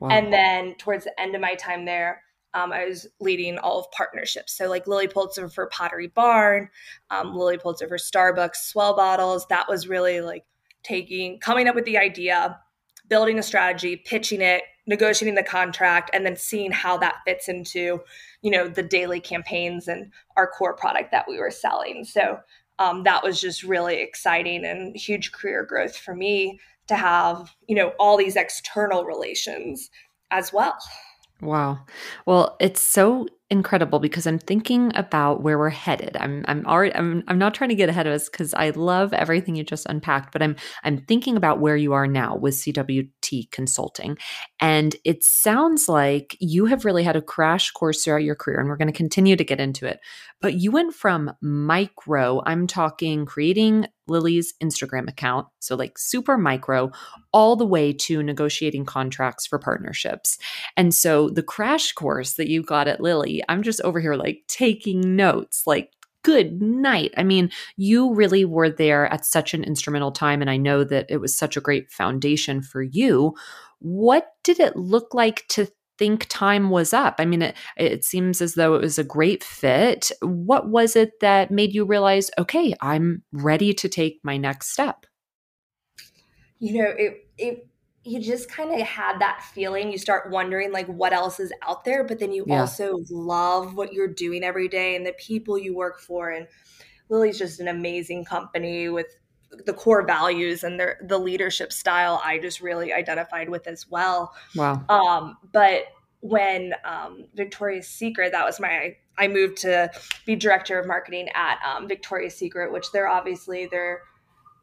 Wow. 0.00 0.08
And 0.08 0.32
then 0.32 0.74
towards 0.74 1.04
the 1.04 1.20
end 1.20 1.34
of 1.34 1.40
my 1.40 1.54
time 1.54 1.84
there, 1.84 2.22
um, 2.54 2.72
I 2.72 2.86
was 2.86 3.06
leading 3.20 3.58
all 3.58 3.80
of 3.80 3.90
partnerships. 3.90 4.56
So 4.56 4.68
like 4.68 4.86
Lilly 4.86 5.08
Pulitzer 5.08 5.48
for 5.48 5.66
Pottery 5.66 6.08
Barn, 6.08 6.70
um, 7.10 7.36
Lilly 7.36 7.58
Pulitzer 7.58 7.88
for 7.88 7.98
Starbucks, 7.98 8.72
S'well 8.72 8.96
bottles. 8.96 9.46
That 9.48 9.68
was 9.68 9.86
really 9.86 10.20
like 10.20 10.44
taking, 10.82 11.38
coming 11.40 11.68
up 11.68 11.74
with 11.74 11.84
the 11.84 11.98
idea, 11.98 12.58
building 13.08 13.38
a 13.38 13.42
strategy, 13.42 13.96
pitching 13.96 14.40
it, 14.40 14.62
negotiating 14.86 15.34
the 15.34 15.42
contract, 15.42 16.10
and 16.14 16.24
then 16.24 16.36
seeing 16.36 16.72
how 16.72 16.96
that 16.98 17.16
fits 17.26 17.48
into 17.48 18.00
you 18.42 18.50
know 18.50 18.68
the 18.68 18.82
daily 18.82 19.20
campaigns 19.20 19.88
and 19.88 20.12
our 20.36 20.46
core 20.46 20.76
product 20.76 21.10
that 21.12 21.26
we 21.28 21.38
were 21.38 21.50
selling. 21.50 22.04
So 22.04 22.38
um, 22.78 23.02
that 23.04 23.22
was 23.22 23.40
just 23.40 23.62
really 23.62 24.00
exciting 24.00 24.64
and 24.64 24.96
huge 24.96 25.32
career 25.32 25.64
growth 25.64 25.96
for 25.96 26.14
me 26.14 26.60
to 26.86 26.96
have 26.96 27.54
you 27.66 27.74
know 27.74 27.92
all 27.98 28.16
these 28.16 28.36
external 28.36 29.04
relations 29.04 29.90
as 30.30 30.52
well. 30.52 30.76
Wow. 31.40 31.80
Well 32.26 32.56
it's 32.60 32.80
so 32.80 33.26
incredible 33.50 33.98
because 33.98 34.26
I'm 34.26 34.38
thinking 34.38 34.92
about 34.94 35.42
where 35.42 35.58
we're 35.58 35.70
headed. 35.70 36.16
I'm 36.20 36.44
I'm 36.48 36.66
already 36.66 36.94
I'm 36.94 37.24
I'm 37.28 37.38
not 37.38 37.54
trying 37.54 37.70
to 37.70 37.76
get 37.76 37.88
ahead 37.88 38.06
of 38.06 38.12
us 38.12 38.28
because 38.28 38.52
I 38.54 38.70
love 38.70 39.12
everything 39.12 39.56
you 39.56 39.64
just 39.64 39.86
unpacked, 39.86 40.32
but 40.32 40.42
I'm 40.42 40.56
I'm 40.84 40.98
thinking 40.98 41.36
about 41.36 41.60
where 41.60 41.76
you 41.76 41.92
are 41.94 42.06
now 42.06 42.36
with 42.36 42.54
Consulting. 43.50 44.18
And 44.60 44.96
it 45.04 45.24
sounds 45.24 45.88
like 45.88 46.36
you 46.40 46.66
have 46.66 46.84
really 46.84 47.04
had 47.04 47.16
a 47.16 47.22
crash 47.22 47.70
course 47.70 48.04
throughout 48.04 48.22
your 48.22 48.34
career 48.34 48.60
and 48.60 48.68
we're 48.68 48.76
going 48.76 48.88
to 48.88 48.92
continue 48.92 49.36
to 49.36 49.44
get 49.44 49.60
into 49.60 49.86
it. 49.86 50.00
But 50.40 50.54
you 50.54 50.70
went 50.70 50.94
from 50.94 51.32
micro, 51.40 52.42
I'm 52.46 52.66
talking 52.66 53.26
creating 53.26 53.86
Lilly's 54.06 54.54
Instagram 54.62 55.08
account, 55.08 55.48
so 55.58 55.76
like 55.76 55.98
super 55.98 56.38
micro, 56.38 56.90
all 57.32 57.56
the 57.56 57.66
way 57.66 57.92
to 57.92 58.22
negotiating 58.22 58.84
contracts 58.86 59.46
for 59.46 59.58
partnerships. 59.58 60.38
And 60.76 60.94
so 60.94 61.28
the 61.28 61.42
crash 61.42 61.92
course 61.92 62.34
that 62.34 62.48
you 62.48 62.62
got 62.62 62.88
at 62.88 63.00
Lilly, 63.00 63.42
I'm 63.48 63.62
just 63.62 63.80
over 63.82 64.00
here 64.00 64.14
like 64.14 64.44
taking 64.48 65.16
notes, 65.16 65.64
like 65.66 65.92
good 66.22 66.60
night. 66.60 67.12
I 67.16 67.22
mean, 67.22 67.50
you 67.76 68.14
really 68.14 68.44
were 68.44 68.70
there 68.70 69.06
at 69.12 69.24
such 69.24 69.54
an 69.54 69.64
instrumental 69.64 70.12
time. 70.12 70.40
And 70.40 70.50
I 70.50 70.56
know 70.56 70.84
that 70.84 71.06
it 71.08 71.18
was 71.18 71.36
such 71.36 71.56
a 71.56 71.60
great 71.60 71.90
foundation 71.90 72.62
for 72.62 72.82
you. 72.82 73.34
What 73.78 74.32
did 74.44 74.60
it 74.60 74.76
look 74.76 75.14
like 75.14 75.46
to 75.48 75.68
think 75.98 76.26
time 76.28 76.70
was 76.70 76.92
up? 76.92 77.16
I 77.18 77.24
mean, 77.24 77.42
it, 77.42 77.56
it 77.76 78.04
seems 78.04 78.40
as 78.40 78.54
though 78.54 78.74
it 78.74 78.82
was 78.82 78.98
a 78.98 79.04
great 79.04 79.42
fit. 79.44 80.10
What 80.20 80.68
was 80.68 80.96
it 80.96 81.20
that 81.20 81.50
made 81.50 81.74
you 81.74 81.84
realize, 81.84 82.30
okay, 82.38 82.74
I'm 82.80 83.22
ready 83.32 83.72
to 83.74 83.88
take 83.88 84.20
my 84.22 84.36
next 84.36 84.70
step? 84.72 85.06
you 86.58 86.82
know, 86.82 86.90
it 86.96 87.28
it 87.36 87.67
you 88.08 88.20
just 88.20 88.50
kind 88.50 88.72
of 88.72 88.80
had 88.86 89.18
that 89.20 89.42
feeling. 89.54 89.92
You 89.92 89.98
start 89.98 90.30
wondering 90.30 90.72
like 90.72 90.86
what 90.86 91.12
else 91.12 91.38
is 91.38 91.52
out 91.66 91.84
there, 91.84 92.04
but 92.04 92.18
then 92.18 92.32
you 92.32 92.44
yeah. 92.46 92.60
also 92.60 93.00
love 93.10 93.74
what 93.74 93.92
you're 93.92 94.08
doing 94.08 94.42
every 94.42 94.68
day 94.68 94.96
and 94.96 95.06
the 95.06 95.12
people 95.12 95.58
you 95.58 95.74
work 95.74 96.00
for. 96.00 96.30
And 96.30 96.46
Lilly's 97.08 97.38
just 97.38 97.60
an 97.60 97.68
amazing 97.68 98.24
company 98.24 98.88
with 98.88 99.06
the 99.66 99.72
core 99.72 100.06
values 100.06 100.62
and 100.64 100.78
their 100.78 100.98
the 101.02 101.18
leadership 101.18 101.72
style 101.72 102.20
I 102.24 102.38
just 102.38 102.60
really 102.60 102.92
identified 102.92 103.48
with 103.48 103.66
as 103.66 103.88
well. 103.88 104.34
Wow. 104.54 104.84
Um, 104.88 105.36
but 105.52 105.84
when 106.20 106.74
um, 106.84 107.26
Victoria's 107.34 107.88
Secret, 107.88 108.32
that 108.32 108.44
was 108.44 108.58
my 108.58 108.96
I 109.16 109.28
moved 109.28 109.58
to 109.58 109.90
be 110.24 110.36
director 110.36 110.78
of 110.78 110.86
marketing 110.86 111.28
at 111.34 111.58
um, 111.64 111.88
Victoria's 111.88 112.36
Secret, 112.36 112.72
which 112.72 112.92
they're 112.92 113.08
obviously 113.08 113.66
they're 113.66 114.02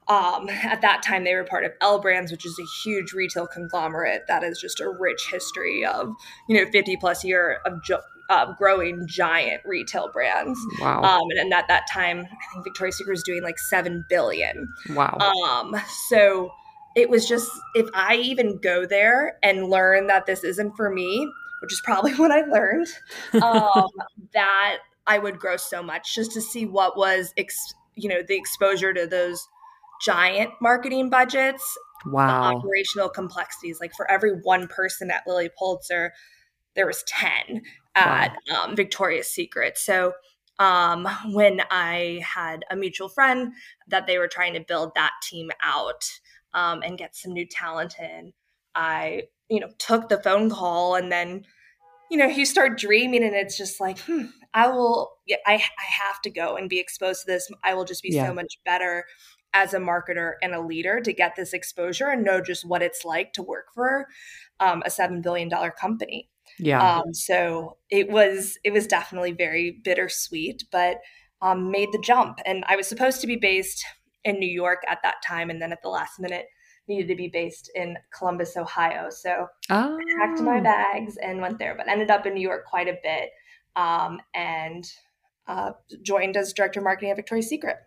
um, 0.08 0.50
at 0.64 0.82
that 0.82 1.04
time 1.04 1.24
they 1.24 1.36
were 1.36 1.44
part 1.44 1.64
of 1.64 1.72
L 1.82 2.00
Brands, 2.00 2.32
which 2.32 2.46
is 2.46 2.58
a 2.60 2.66
huge 2.84 3.14
retail 3.14 3.48
conglomerate 3.48 4.24
that 4.28 4.44
is 4.44 4.60
just 4.60 4.80
a 4.80 4.90
rich 4.90 5.28
history 5.32 5.86
of 5.86 6.14
you 6.48 6.58
know 6.58 6.70
50 6.72 6.98
plus 6.98 7.24
year 7.24 7.60
of 7.66 7.84
jo- 7.84 8.02
uh, 8.30 8.54
growing 8.54 9.08
giant 9.08 9.62
retail 9.66 10.10
brands. 10.12 10.60
Wow. 10.80 11.02
Um, 11.04 11.30
and, 11.30 11.40
and, 11.40 11.54
at 11.54 11.68
that 11.68 11.88
time, 11.92 12.22
I 12.22 12.54
think 12.54 12.64
Victoria's 12.64 12.98
Secret 12.98 13.14
was 13.14 13.24
doing 13.24 13.44
like 13.44 13.60
seven 13.60 14.04
billion. 14.10 14.68
Wow. 14.90 15.18
Um, 15.20 15.76
so 16.10 16.52
it 16.96 17.10
was 17.10 17.28
just 17.28 17.50
if 17.76 17.88
I 17.94 18.16
even 18.16 18.58
go 18.58 18.86
there 18.86 19.38
and 19.44 19.70
learn 19.70 20.08
that 20.08 20.26
this 20.26 20.44
isn't 20.44 20.76
for 20.76 20.90
me, 20.90 21.30
which 21.62 21.74
is 21.74 21.82
probably 21.84 22.14
what 22.16 22.32
I 22.32 22.42
learned, 22.42 22.88
um, 23.42 23.90
that 24.34 24.78
I 25.08 25.20
would 25.20 25.38
grow 25.40 25.58
so 25.58 25.84
much 25.84 26.16
just 26.16 26.32
to 26.32 26.42
see 26.42 26.66
what 26.66 26.98
was, 26.98 27.34
ex- 27.38 27.74
you 27.96 28.10
know, 28.10 28.22
the 28.28 28.36
exposure 28.36 28.94
to 28.94 29.06
those 29.06 29.48
giant 30.02 30.52
marketing 30.62 31.10
budgets. 31.10 31.78
Wow. 32.06 32.56
operational 32.56 33.10
complexities. 33.10 33.80
Like 33.82 33.94
for 33.96 34.10
every 34.12 34.34
one 34.44 34.68
person 34.68 35.10
at 35.10 35.24
Lilly 35.26 35.50
Pulitzer, 35.58 36.14
there 36.76 36.86
was 36.86 37.04
10 37.08 37.64
at 37.96 38.36
wow. 38.50 38.64
um, 38.64 38.76
Victoria's 38.76 39.28
Secret. 39.28 39.78
So 39.78 40.14
um, 40.60 41.08
when 41.32 41.62
I 41.72 42.22
had 42.24 42.64
a 42.70 42.76
mutual 42.76 43.10
friend 43.10 43.54
that 43.88 44.08
they 44.08 44.18
were 44.18 44.28
trying 44.28 44.54
to 44.54 44.60
build 44.60 44.92
that 44.96 45.12
team 45.24 45.52
out 45.62 46.04
um, 46.54 46.82
and 46.84 46.98
get 46.98 47.16
some 47.16 47.34
new 47.34 47.46
talent 47.46 47.96
in, 48.00 48.34
I, 48.74 49.24
you 49.50 49.60
know, 49.60 49.70
took 49.80 50.10
the 50.10 50.22
phone 50.22 50.50
call 50.50 50.96
and 50.96 51.12
then, 51.12 51.44
you 52.10 52.18
know, 52.18 52.28
you 52.28 52.46
start 52.46 52.78
dreaming 52.78 53.24
and 53.24 53.36
it's 53.36 53.58
just 53.58 53.82
like, 53.82 54.00
hmm, 54.00 54.26
I 54.54 54.68
will, 54.68 55.14
I, 55.46 55.56
I 55.56 56.04
have 56.04 56.22
to 56.24 56.30
go 56.30 56.56
and 56.56 56.70
be 56.70 56.80
exposed 56.80 57.22
to 57.22 57.28
this. 57.28 57.50
I 57.64 57.74
will 57.74 57.86
just 57.86 58.04
be 58.04 58.14
yeah. 58.14 58.28
so 58.28 58.34
much 58.34 58.60
better 58.64 59.06
as 59.56 59.74
a 59.74 59.80
marketer 59.80 60.34
and 60.44 60.54
a 60.54 60.62
leader 60.62 61.00
to 61.00 61.14
get 61.14 61.36
this 61.36 61.54
exposure 61.54 62.10
and 62.10 62.24
know 62.24 62.42
just 62.42 62.66
what 62.66 62.84
it's 62.84 63.06
like 63.06 63.32
to 63.34 63.42
work 63.42 63.68
for 63.74 64.06
um, 64.60 64.84
a 64.86 64.90
$7 64.90 65.24
billion 65.24 65.50
company. 65.80 66.30
Yeah. 66.60 66.98
Um, 66.98 67.14
so 67.14 67.78
it 67.90 68.10
was 68.10 68.60
it 68.64 68.72
was 68.72 68.86
definitely 68.86 69.32
very 69.32 69.82
bittersweet, 69.84 70.66
but 70.72 70.98
um, 71.42 71.72
made 71.72 71.90
the 71.92 72.02
jump. 72.04 72.40
And 72.46 72.64
I 72.68 72.76
was 72.76 72.88
supposed 72.88 73.22
to 73.22 73.28
be 73.28 73.36
based 73.36 73.84
in 74.24 74.40
New 74.40 74.50
York 74.50 74.84
at 74.88 75.00
that 75.04 75.16
time, 75.26 75.50
and 75.50 75.62
then 75.62 75.72
at 75.72 75.82
the 75.82 75.90
last 75.90 76.20
minute 76.20 76.46
needed 76.88 77.08
to 77.08 77.16
be 77.16 77.28
based 77.28 77.72
in 77.74 77.98
Columbus, 78.16 78.56
Ohio. 78.56 79.10
So 79.10 79.48
oh. 79.72 79.98
I 79.98 80.04
packed 80.20 80.42
my 80.42 80.60
oh. 80.60 80.64
bags 80.64 81.18
and 81.18 81.42
went 81.42 81.58
there, 81.58 81.76
but 81.76 81.88
ended 81.88 82.12
up 82.12 82.28
in 82.28 82.36
New 82.36 82.42
York 82.42 82.66
quite 82.66 82.88
a 82.88 82.98
bit, 83.02 83.30
um, 83.76 84.20
and 84.36 84.86
uh, 85.48 85.72
joined 86.04 86.38
as 86.38 86.54
director 86.54 86.80
of 86.80 86.84
marketing 86.84 87.10
at 87.10 87.16
Victoria's 87.16 87.48
Secret. 87.48 87.78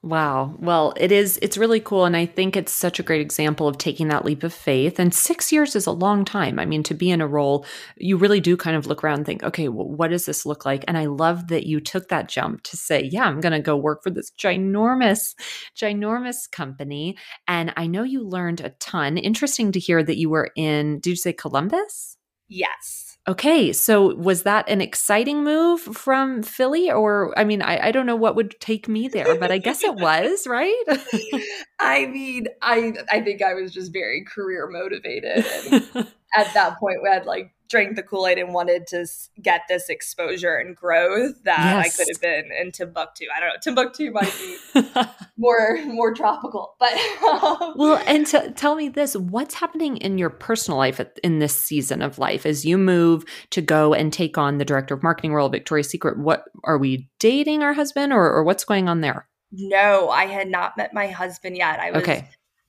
Wow. 0.00 0.54
Well, 0.60 0.94
it 0.96 1.10
is, 1.10 1.40
it's 1.42 1.58
really 1.58 1.80
cool. 1.80 2.04
And 2.04 2.16
I 2.16 2.24
think 2.24 2.56
it's 2.56 2.70
such 2.70 3.00
a 3.00 3.02
great 3.02 3.20
example 3.20 3.66
of 3.66 3.78
taking 3.78 4.08
that 4.08 4.24
leap 4.24 4.44
of 4.44 4.54
faith. 4.54 5.00
And 5.00 5.12
six 5.12 5.50
years 5.50 5.74
is 5.74 5.86
a 5.86 5.92
long 5.92 6.24
time. 6.24 6.60
I 6.60 6.66
mean, 6.66 6.84
to 6.84 6.94
be 6.94 7.10
in 7.10 7.20
a 7.20 7.26
role, 7.26 7.66
you 7.96 8.16
really 8.16 8.38
do 8.38 8.56
kind 8.56 8.76
of 8.76 8.86
look 8.86 9.02
around 9.02 9.18
and 9.18 9.26
think, 9.26 9.42
okay, 9.42 9.68
well, 9.68 9.88
what 9.88 10.10
does 10.10 10.24
this 10.24 10.46
look 10.46 10.64
like? 10.64 10.84
And 10.86 10.96
I 10.96 11.06
love 11.06 11.48
that 11.48 11.66
you 11.66 11.80
took 11.80 12.08
that 12.08 12.28
jump 12.28 12.62
to 12.62 12.76
say, 12.76 13.08
yeah, 13.10 13.24
I'm 13.24 13.40
going 13.40 13.52
to 13.52 13.58
go 13.58 13.76
work 13.76 14.04
for 14.04 14.10
this 14.10 14.30
ginormous, 14.38 15.34
ginormous 15.76 16.48
company. 16.48 17.16
And 17.48 17.72
I 17.76 17.88
know 17.88 18.04
you 18.04 18.22
learned 18.22 18.60
a 18.60 18.70
ton. 18.70 19.18
Interesting 19.18 19.72
to 19.72 19.80
hear 19.80 20.04
that 20.04 20.16
you 20.16 20.30
were 20.30 20.50
in, 20.54 21.00
did 21.00 21.10
you 21.10 21.16
say 21.16 21.32
Columbus? 21.32 22.16
Yes. 22.46 23.07
Okay, 23.28 23.74
so 23.74 24.14
was 24.14 24.44
that 24.44 24.66
an 24.70 24.80
exciting 24.80 25.44
move 25.44 25.82
from 25.82 26.42
Philly? 26.42 26.90
Or, 26.90 27.38
I 27.38 27.44
mean, 27.44 27.60
I, 27.60 27.88
I 27.88 27.92
don't 27.92 28.06
know 28.06 28.16
what 28.16 28.36
would 28.36 28.58
take 28.58 28.88
me 28.88 29.06
there, 29.06 29.38
but 29.38 29.52
I 29.52 29.58
guess 29.58 29.84
it 29.84 29.94
was, 29.96 30.46
right? 30.46 30.82
I 31.78 32.06
mean, 32.06 32.46
I 32.62 32.94
I 33.12 33.20
think 33.20 33.42
I 33.42 33.52
was 33.52 33.70
just 33.70 33.92
very 33.92 34.24
career 34.24 34.66
motivated. 34.66 35.44
at 36.34 36.54
that 36.54 36.78
point, 36.80 37.02
we 37.02 37.10
had 37.10 37.26
like 37.26 37.52
drank 37.68 37.96
the 37.96 38.02
Kool 38.02 38.26
Aid 38.26 38.38
and 38.38 38.54
wanted 38.54 38.86
to 38.88 39.06
get 39.40 39.62
this 39.68 39.88
exposure 39.88 40.56
and 40.56 40.74
growth 40.74 41.42
that 41.44 41.58
yes. 41.58 41.86
I 41.86 41.96
could 41.96 42.08
have 42.12 42.20
been 42.20 42.50
in 42.52 42.72
Timbuktu. 42.72 43.26
I 43.34 43.40
don't 43.40 43.48
know. 43.50 43.56
Timbuktu 43.62 44.10
might 44.10 44.34
be 44.74 44.82
more 45.36 45.78
more 45.84 46.14
tropical, 46.14 46.74
but 46.78 46.92
um, 46.92 47.74
well. 47.76 48.02
And 48.06 48.26
t- 48.26 48.50
tell 48.56 48.74
me 48.74 48.88
this: 48.88 49.14
what's 49.16 49.54
happening 49.54 49.96
in 49.98 50.18
your 50.18 50.30
personal 50.30 50.78
life 50.78 51.00
at, 51.00 51.18
in 51.22 51.38
this 51.38 51.54
season 51.54 52.02
of 52.02 52.18
life 52.18 52.46
as 52.46 52.64
you 52.64 52.78
move 52.78 53.24
to 53.50 53.60
go 53.60 53.94
and 53.94 54.12
take 54.12 54.38
on 54.38 54.58
the 54.58 54.64
director 54.64 54.94
of 54.94 55.02
marketing 55.02 55.34
role 55.34 55.46
of 55.46 55.52
Victoria's 55.52 55.88
Secret? 55.88 56.18
What 56.18 56.44
are 56.64 56.78
we 56.78 57.08
dating 57.18 57.62
our 57.62 57.74
husband, 57.74 58.12
or, 58.12 58.30
or 58.30 58.44
what's 58.44 58.64
going 58.64 58.88
on 58.88 59.00
there? 59.00 59.28
No, 59.50 60.10
I 60.10 60.26
had 60.26 60.48
not 60.48 60.76
met 60.76 60.92
my 60.92 61.08
husband 61.08 61.56
yet. 61.56 61.80
I 61.80 61.90
was 61.90 62.02
okay 62.02 62.28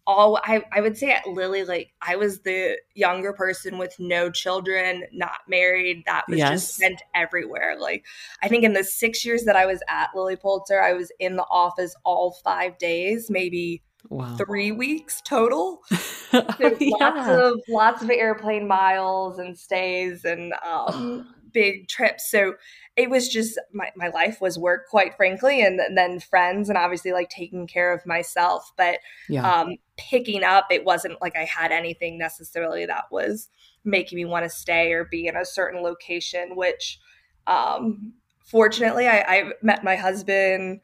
all 0.10 0.40
I, 0.44 0.64
I 0.72 0.82
would 0.82 0.98
say 0.98 1.12
at 1.12 1.28
Lilly, 1.28 1.64
like 1.64 1.94
I 2.02 2.16
was 2.16 2.40
the 2.40 2.80
younger 2.96 3.32
person 3.32 3.78
with 3.78 3.96
no 4.00 4.32
children, 4.32 5.04
not 5.14 5.42
married, 5.48 6.02
that 6.08 6.28
was 6.28 6.40
yes. 6.40 6.50
just 6.50 6.76
sent 6.78 7.04
everywhere. 7.14 7.76
Like 7.80 8.08
I 8.42 8.48
think 8.48 8.64
in 8.64 8.74
the 8.74 8.84
six 8.84 9.24
years 9.24 9.44
that 9.44 9.56
I 9.56 9.68
was 9.68 9.84
at 9.88 10.10
Lilly 10.16 10.36
Pulitzer, 10.36 10.82
I 10.82 10.94
was 10.94 11.12
in 11.20 11.36
the 11.36 11.46
office 11.52 11.96
all 12.04 12.32
five 12.44 12.80
days, 12.80 13.30
maybe 13.30 13.84
wow. 14.10 14.36
three 14.36 14.72
weeks 14.72 15.22
total. 15.22 15.84
So 16.32 16.46
yeah. 16.80 16.90
Lots 17.00 17.28
of 17.28 17.54
lots 17.68 18.04
of 18.04 18.12
airplane 18.12 18.68
miles 18.68 19.40
and 19.40 19.58
stays 19.58 20.26
and 20.26 20.54
um, 20.64 21.34
big 21.52 21.88
trips. 21.88 22.30
So 22.30 22.54
it 23.00 23.10
was 23.10 23.30
just 23.30 23.58
my, 23.74 23.90
my 23.96 24.10
life 24.10 24.42
was 24.42 24.60
work 24.60 24.88
quite 24.90 25.16
frankly 25.16 25.66
and, 25.66 25.80
and, 25.80 25.98
then 25.98 26.20
friends 26.20 26.68
and 26.68 26.78
obviously 26.78 27.14
like 27.14 27.30
taking 27.30 27.66
care 27.66 27.94
of 27.94 28.06
myself 28.06 28.72
but 28.76 29.00
yeah. 29.30 29.50
um, 29.50 29.78
picking 30.00 30.44
up 30.44 30.68
it 30.72 30.86
wasn't 30.86 31.22
like 31.22 31.36
i 31.36 31.44
had 31.44 31.72
anything 31.72 32.18
necessarily 32.18 32.86
that 32.86 33.04
was 33.12 33.50
making 33.84 34.16
me 34.16 34.24
want 34.24 34.46
to 34.46 34.50
stay 34.50 34.94
or 34.94 35.06
be 35.06 35.28
in 35.28 35.36
a 35.36 35.46
certain 35.46 35.84
location 35.84 36.56
which 36.56 37.00
um, 37.48 38.14
fortunately 38.46 39.08
I, 39.08 39.22
I, 39.22 39.52
met 39.62 39.84
my 39.84 39.96
husband 39.96 40.82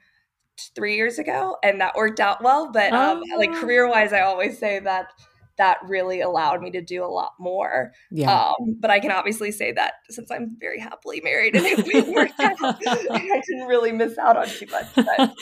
three 0.73 0.95
years 0.95 1.19
ago 1.19 1.57
and 1.63 1.79
that 1.79 1.95
worked 1.95 2.19
out 2.19 2.43
well 2.43 2.71
but 2.71 2.91
um, 2.91 3.23
oh. 3.33 3.37
like 3.37 3.53
career 3.53 3.87
wise 3.87 4.11
i 4.11 4.21
always 4.21 4.57
say 4.57 4.79
that 4.79 5.11
that 5.57 5.77
really 5.87 6.21
allowed 6.21 6.61
me 6.61 6.71
to 6.71 6.81
do 6.81 7.03
a 7.03 7.07
lot 7.07 7.33
more. 7.39 7.93
Yeah. 8.11 8.49
Um, 8.49 8.77
but 8.79 8.91
I 8.91 8.99
can 8.99 9.11
obviously 9.11 9.51
say 9.51 9.71
that 9.73 9.93
since 10.09 10.29
I'm 10.29 10.57
very 10.59 10.79
happily 10.79 11.21
married 11.23 11.55
and 11.55 11.65
it 11.65 12.07
worked 12.07 12.33
out, 12.39 12.55
I 12.61 13.41
didn't 13.47 13.67
really 13.67 13.91
miss 13.91 14.17
out 14.17 14.37
on 14.37 14.47
too 14.47 14.67
much. 14.67 14.87
But, 14.95 15.19
um, 15.19 15.33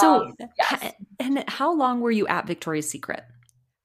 so, 0.00 0.32
yes. 0.58 0.92
and 1.20 1.44
how 1.48 1.74
long 1.74 2.00
were 2.00 2.10
you 2.10 2.26
at 2.28 2.46
Victoria's 2.46 2.88
Secret? 2.88 3.22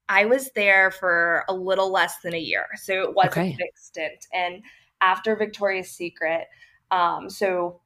I 0.09 0.25
was 0.25 0.49
there 0.55 0.91
for 0.91 1.43
a 1.49 1.53
little 1.53 1.91
less 1.91 2.15
than 2.23 2.33
a 2.33 2.39
year. 2.39 2.67
So 2.81 3.03
it 3.03 3.13
was 3.13 3.27
okay. 3.27 3.51
a 3.51 3.57
fixed 3.57 3.87
stint. 3.87 4.25
And 4.33 4.63
after 5.01 5.35
Victoria's 5.35 5.91
Secret, 5.91 6.47
um, 6.91 7.29
so 7.29 7.81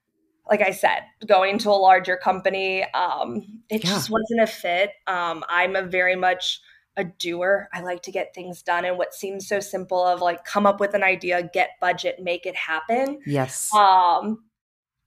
like 0.50 0.62
I 0.62 0.72
said, 0.72 1.04
going 1.26 1.58
to 1.60 1.70
a 1.70 1.72
larger 1.72 2.18
company, 2.18 2.84
um, 2.94 3.62
it 3.70 3.84
yeah. 3.84 3.90
just 3.90 4.10
wasn't 4.10 4.42
a 4.42 4.48
fit. 4.48 4.92
Um, 5.08 5.44
I'm 5.50 5.76
a 5.76 5.84
very 5.84 6.16
much 6.16 6.62
a 6.98 7.04
doer. 7.04 7.70
I 7.74 7.82
like 7.82 8.02
to 8.04 8.12
get 8.12 8.36
things 8.36 8.62
done 8.62 8.86
and 8.86 8.98
what 8.98 9.14
seems 9.14 9.48
so 9.48 9.60
simple 9.60 10.04
of 10.06 10.22
like 10.22 10.44
come 10.44 10.66
up 10.66 10.80
with 10.80 10.94
an 10.94 11.04
idea, 11.04 11.50
get 11.54 11.72
budget, 11.80 12.18
make 12.22 12.46
it 12.46 12.56
happen. 12.56 13.20
Yes. 13.26 13.70
Um 13.74 14.44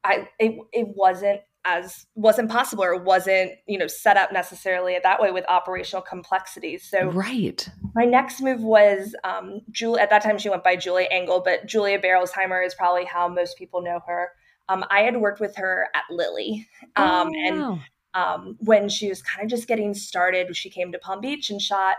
I 0.03 0.29
it 0.39 0.59
it 0.73 0.89
wasn't 0.95 1.41
as 1.67 2.07
wasn't 2.15 2.51
possible 2.51 2.85
or 2.85 3.03
wasn't, 3.03 3.53
you 3.67 3.79
know, 3.79 3.87
set 3.87 4.17
up 4.17 4.33
necessarily 4.33 4.99
that 5.03 5.21
way 5.21 5.31
with 5.31 5.45
operational 5.49 6.03
complexities. 6.03 6.89
So 6.89 7.07
Right. 7.11 7.69
My 7.95 8.05
next 8.05 8.41
move 8.41 8.63
was 8.63 9.15
um 9.25 9.61
Julie 9.71 10.01
at 10.01 10.11
that 10.11 10.23
time 10.23 10.39
she 10.39 10.49
went 10.49 10.65
by 10.65 10.77
Julie 10.77 11.09
Engel, 11.11 11.43
but 11.45 11.67
Julia 11.67 12.01
Berolzheimer 12.01 12.65
is 12.65 12.75
probably 12.75 13.05
how 13.05 13.29
most 13.29 13.59
people 13.59 13.83
know 13.83 14.01
her. 14.07 14.31
Um, 14.69 14.85
I 14.91 15.01
had 15.01 15.19
worked 15.19 15.41
with 15.41 15.57
her 15.57 15.89
at 15.95 16.05
Lilly. 16.11 16.67
Um, 16.97 17.05
oh, 17.07 17.31
wow. 17.31 17.31
and 17.47 17.81
um, 18.15 18.57
when 18.61 18.89
she 18.89 19.09
was 19.09 19.23
kind 19.23 19.45
of 19.45 19.51
just 19.51 19.69
getting 19.69 19.95
started. 19.95 20.57
She 20.57 20.71
came 20.71 20.93
to 20.93 20.99
Palm 20.99 21.21
Beach 21.21 21.51
and 21.51 21.61
shot. 21.61 21.97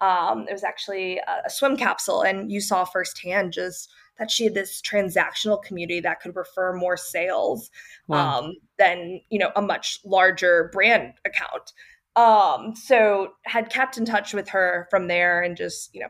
Um, 0.00 0.46
it 0.48 0.52
was 0.52 0.64
actually 0.64 1.18
a, 1.18 1.46
a 1.46 1.50
swim 1.50 1.76
capsule, 1.76 2.22
and 2.22 2.50
you 2.50 2.60
saw 2.60 2.84
firsthand 2.84 3.52
just 3.52 3.90
that 4.18 4.30
she 4.30 4.44
had 4.44 4.54
this 4.54 4.80
transactional 4.80 5.62
community 5.62 6.00
that 6.00 6.20
could 6.20 6.34
refer 6.36 6.72
more 6.72 6.96
sales 6.96 7.70
wow. 8.06 8.40
um, 8.40 8.54
than 8.78 9.20
you 9.30 9.38
know 9.38 9.50
a 9.56 9.62
much 9.62 9.98
larger 10.04 10.70
brand 10.72 11.14
account. 11.24 11.72
Um, 12.16 12.74
so 12.74 13.34
had 13.44 13.68
kept 13.68 13.98
in 13.98 14.06
touch 14.06 14.32
with 14.32 14.48
her 14.48 14.88
from 14.90 15.06
there 15.06 15.42
and 15.42 15.54
just, 15.54 15.94
you 15.94 16.00
know, 16.00 16.08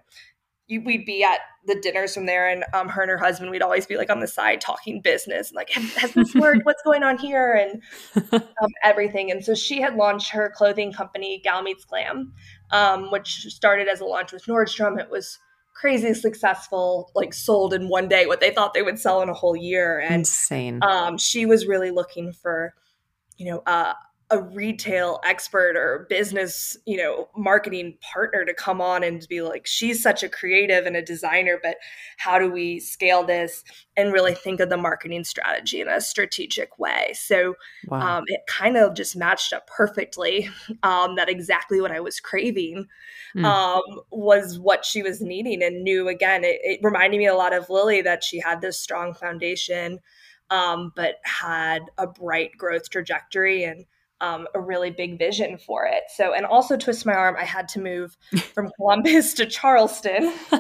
we'd 0.69 1.07
be 1.07 1.23
at 1.23 1.41
the 1.67 1.79
dinners 1.81 2.15
from 2.15 2.27
there 2.27 2.49
and 2.49 2.65
um, 2.75 2.89
her 2.89 3.03
and 3.03 3.11
her 3.11 3.19
husband 3.19 3.51
we'd 3.51 3.63
always 3.63 3.87
be 3.87 3.97
like 3.97 4.11
on 4.11 4.21
the 4.21 4.27
side 4.27 4.61
talking 4.61 5.01
business 5.01 5.49
and 5.49 5.57
like 5.57 5.71
has 5.71 6.13
this 6.13 6.35
worked? 6.35 6.65
What's 6.65 6.83
going 6.83 7.03
on 7.03 7.19
here? 7.19 7.53
and 7.53 7.83
um, 8.33 8.71
everything. 8.83 9.31
And 9.31 9.45
so 9.45 9.55
she 9.55 9.81
had 9.81 9.95
launched 9.95 10.31
her 10.31 10.53
clothing 10.55 10.93
company 10.93 11.41
gal 11.43 11.63
meets 11.63 11.85
glam 11.85 12.33
um, 12.71 13.11
which 13.11 13.47
started 13.49 13.89
as 13.89 14.01
a 14.01 14.05
launch 14.05 14.33
with 14.33 14.45
nordstrom. 14.47 14.99
It 14.99 15.11
was 15.11 15.39
crazy 15.75 16.15
successful 16.15 17.11
like 17.15 17.35
sold 17.35 17.75
in 17.75 17.89
one 17.89 18.09
day 18.09 18.27
what 18.27 18.41
they 18.41 18.51
thought 18.51 18.73
they 18.73 18.83
would 18.83 18.99
sell 18.99 19.21
in 19.23 19.29
a 19.29 19.35
whole 19.35 19.57
year. 19.57 20.01
And 20.01 20.21
insane. 20.21 20.81
um, 20.83 21.19
she 21.19 21.47
was 21.47 21.67
really 21.67 21.91
looking 21.91 22.33
for 22.33 22.75
you 23.37 23.51
know 23.51 23.63
uh, 23.67 23.95
a 24.31 24.43
retail 24.43 25.21
expert 25.25 25.77
or 25.77 26.05
business, 26.11 26.77
you 26.85 26.97
know, 26.97 27.29
marketing 27.37 27.97
partner 28.01 28.45
to 28.45 28.53
come 28.53 28.81
on 28.81 29.05
and 29.05 29.25
be 29.29 29.41
like, 29.41 29.67
she's 29.67 30.03
such 30.03 30.25
a 30.25 30.29
creative 30.29 30.85
and 30.85 30.97
a 30.97 31.03
designer, 31.03 31.61
but 31.63 31.77
how 32.17 32.37
do 32.37 32.51
we 32.51 32.81
scale 32.81 33.25
this 33.25 33.63
and 33.97 34.13
really 34.13 34.35
think 34.35 34.59
of 34.59 34.69
the 34.69 34.77
marketing 34.77 35.23
strategy 35.23 35.81
in 35.81 35.87
a 35.87 36.01
strategic 36.01 36.77
way? 36.77 37.13
So 37.15 37.55
wow. 37.87 38.19
um, 38.19 38.25
it 38.27 38.41
kind 38.49 38.77
of 38.77 38.95
just 38.95 39.15
matched 39.15 39.53
up 39.53 39.69
perfectly. 39.69 40.49
Um, 40.83 41.17
that 41.17 41.29
exactly 41.29 41.81
what 41.81 41.93
I 41.93 42.01
was 42.01 42.21
craving 42.21 42.87
mm. 43.37 43.45
um, 43.45 44.01
was 44.11 44.59
what 44.59 44.85
she 44.85 45.03
was 45.03 45.21
needing 45.21 45.63
and 45.63 45.83
knew 45.83 46.09
again. 46.09 46.45
It, 46.45 46.61
it 46.63 46.81
reminded 46.83 47.19
me 47.19 47.27
a 47.27 47.35
lot 47.35 47.53
of 47.53 47.71
Lilly 47.71 48.03
that 48.03 48.23
she 48.23 48.41
had 48.41 48.61
this 48.61 48.79
strong 48.79 49.15
foundation. 49.15 50.01
Um, 50.49 50.93
but 50.95 51.17
had 51.25 51.83
a 51.99 52.07
bright 52.07 52.53
growth 52.57 52.89
trajectory 52.89 53.65
and 53.65 53.85
um, 54.21 54.47
a 54.55 54.61
really 54.61 54.91
big 54.91 55.19
vision 55.19 55.59
for 55.59 55.87
it. 55.87 56.05
So, 56.15 56.33
and 56.33 56.47
also 56.47 56.77
twist 56.77 57.07
my 57.07 57.15
arm, 57.15 57.37
I 57.39 57.45
had 57.45 57.69
to 57.69 57.81
move 57.81 58.17
from 58.55 58.71
Columbus 58.77 59.35
to 59.35 59.47
Charleston. 59.47 60.33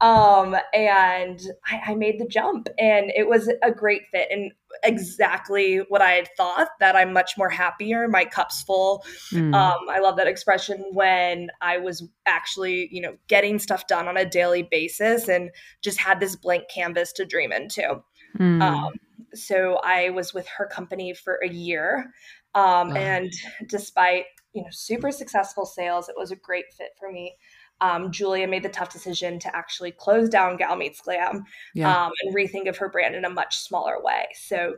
um, 0.00 0.56
and 0.74 1.40
I, 1.66 1.80
I, 1.88 1.94
made 1.94 2.20
the 2.20 2.26
jump, 2.26 2.68
and 2.78 3.10
it 3.16 3.28
was 3.28 3.50
a 3.62 3.70
great 3.70 4.02
fit 4.12 4.28
and 4.30 4.52
exactly 4.82 5.78
what 5.88 6.02
I 6.02 6.12
had 6.12 6.28
thought. 6.36 6.68
That 6.80 6.96
I'm 6.96 7.12
much 7.12 7.32
more 7.38 7.48
happier. 7.48 8.08
My 8.08 8.24
cup's 8.24 8.62
full. 8.62 9.04
Mm. 9.32 9.54
Um, 9.54 9.78
I 9.90 10.00
love 10.00 10.16
that 10.16 10.26
expression 10.26 10.84
when 10.92 11.48
I 11.60 11.78
was 11.78 12.06
actually, 12.26 12.88
you 12.92 13.00
know, 13.00 13.16
getting 13.28 13.58
stuff 13.58 13.86
done 13.86 14.06
on 14.06 14.16
a 14.16 14.28
daily 14.28 14.62
basis 14.62 15.28
and 15.28 15.50
just 15.82 15.98
had 15.98 16.20
this 16.20 16.36
blank 16.36 16.64
canvas 16.72 17.12
to 17.14 17.24
dream 17.24 17.52
into. 17.52 18.02
Mm. 18.38 18.62
Um, 18.62 18.92
so 19.34 19.78
I 19.82 20.10
was 20.10 20.34
with 20.34 20.46
her 20.48 20.66
company 20.66 21.14
for 21.14 21.40
a 21.44 21.48
year. 21.48 22.12
Um, 22.54 22.96
And 22.96 23.32
despite 23.68 24.26
you 24.52 24.62
know 24.62 24.68
super 24.70 25.12
successful 25.12 25.64
sales, 25.64 26.08
it 26.08 26.16
was 26.16 26.30
a 26.30 26.36
great 26.36 26.66
fit 26.76 26.90
for 26.98 27.10
me. 27.10 27.36
Um, 27.80 28.10
Julia 28.12 28.46
made 28.46 28.62
the 28.62 28.68
tough 28.68 28.92
decision 28.92 29.38
to 29.38 29.56
actually 29.56 29.92
close 29.92 30.28
down 30.28 30.56
Gal 30.56 30.76
Meets 30.76 31.00
Glam 31.00 31.44
yeah. 31.74 32.04
um, 32.04 32.12
and 32.22 32.36
rethink 32.36 32.68
of 32.68 32.76
her 32.76 32.90
brand 32.90 33.14
in 33.14 33.24
a 33.24 33.30
much 33.30 33.56
smaller 33.56 34.02
way. 34.02 34.26
So 34.34 34.74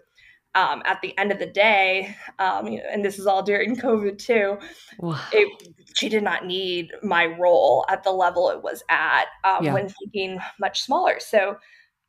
um, 0.54 0.82
at 0.84 1.00
the 1.00 1.16
end 1.18 1.32
of 1.32 1.38
the 1.38 1.46
day, 1.46 2.14
um, 2.38 2.68
you 2.68 2.78
know, 2.78 2.84
and 2.90 3.04
this 3.04 3.18
is 3.18 3.26
all 3.26 3.42
during 3.42 3.74
COVID 3.76 4.18
too, 4.18 4.58
wow. 4.98 5.20
it, 5.32 5.68
she 5.96 6.08
did 6.08 6.22
not 6.22 6.46
need 6.46 6.92
my 7.02 7.26
role 7.26 7.84
at 7.88 8.04
the 8.04 8.10
level 8.10 8.50
it 8.50 8.62
was 8.62 8.84
at 8.88 9.24
um, 9.44 9.64
yeah. 9.64 9.72
when 9.72 9.88
thinking 9.88 10.38
much 10.60 10.82
smaller. 10.82 11.16
So 11.18 11.56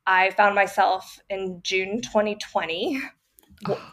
I 0.06 0.30
found 0.30 0.54
myself 0.54 1.18
in 1.30 1.60
June 1.62 2.02
2020 2.02 3.00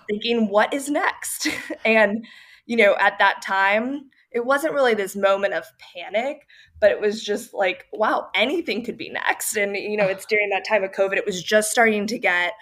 thinking, 0.10 0.48
what 0.48 0.74
is 0.74 0.90
next? 0.90 1.48
and, 1.86 2.26
you 2.66 2.78
know, 2.78 2.96
at 3.00 3.20
that 3.20 3.42
time, 3.42 4.10
it 4.32 4.46
wasn't 4.46 4.74
really 4.74 4.94
this 4.94 5.16
moment 5.16 5.54
of 5.54 5.66
panic, 5.78 6.48
but 6.80 6.92
it 6.92 7.02
was 7.02 7.24
just 7.24 7.54
like, 7.54 7.86
wow, 7.92 8.30
anything 8.34 8.84
could 8.84 8.98
be 8.98 9.10
next. 9.10 9.58
And, 9.58 9.76
you 9.76 9.98
know, 9.98 10.08
it's 10.08 10.26
during 10.30 10.50
that 10.50 10.66
time 10.68 10.84
of 10.84 10.92
COVID, 10.92 11.18
it 11.18 11.26
was 11.26 11.44
just 11.44 11.72
starting 11.72 12.08
to 12.08 12.18
get 12.18 12.54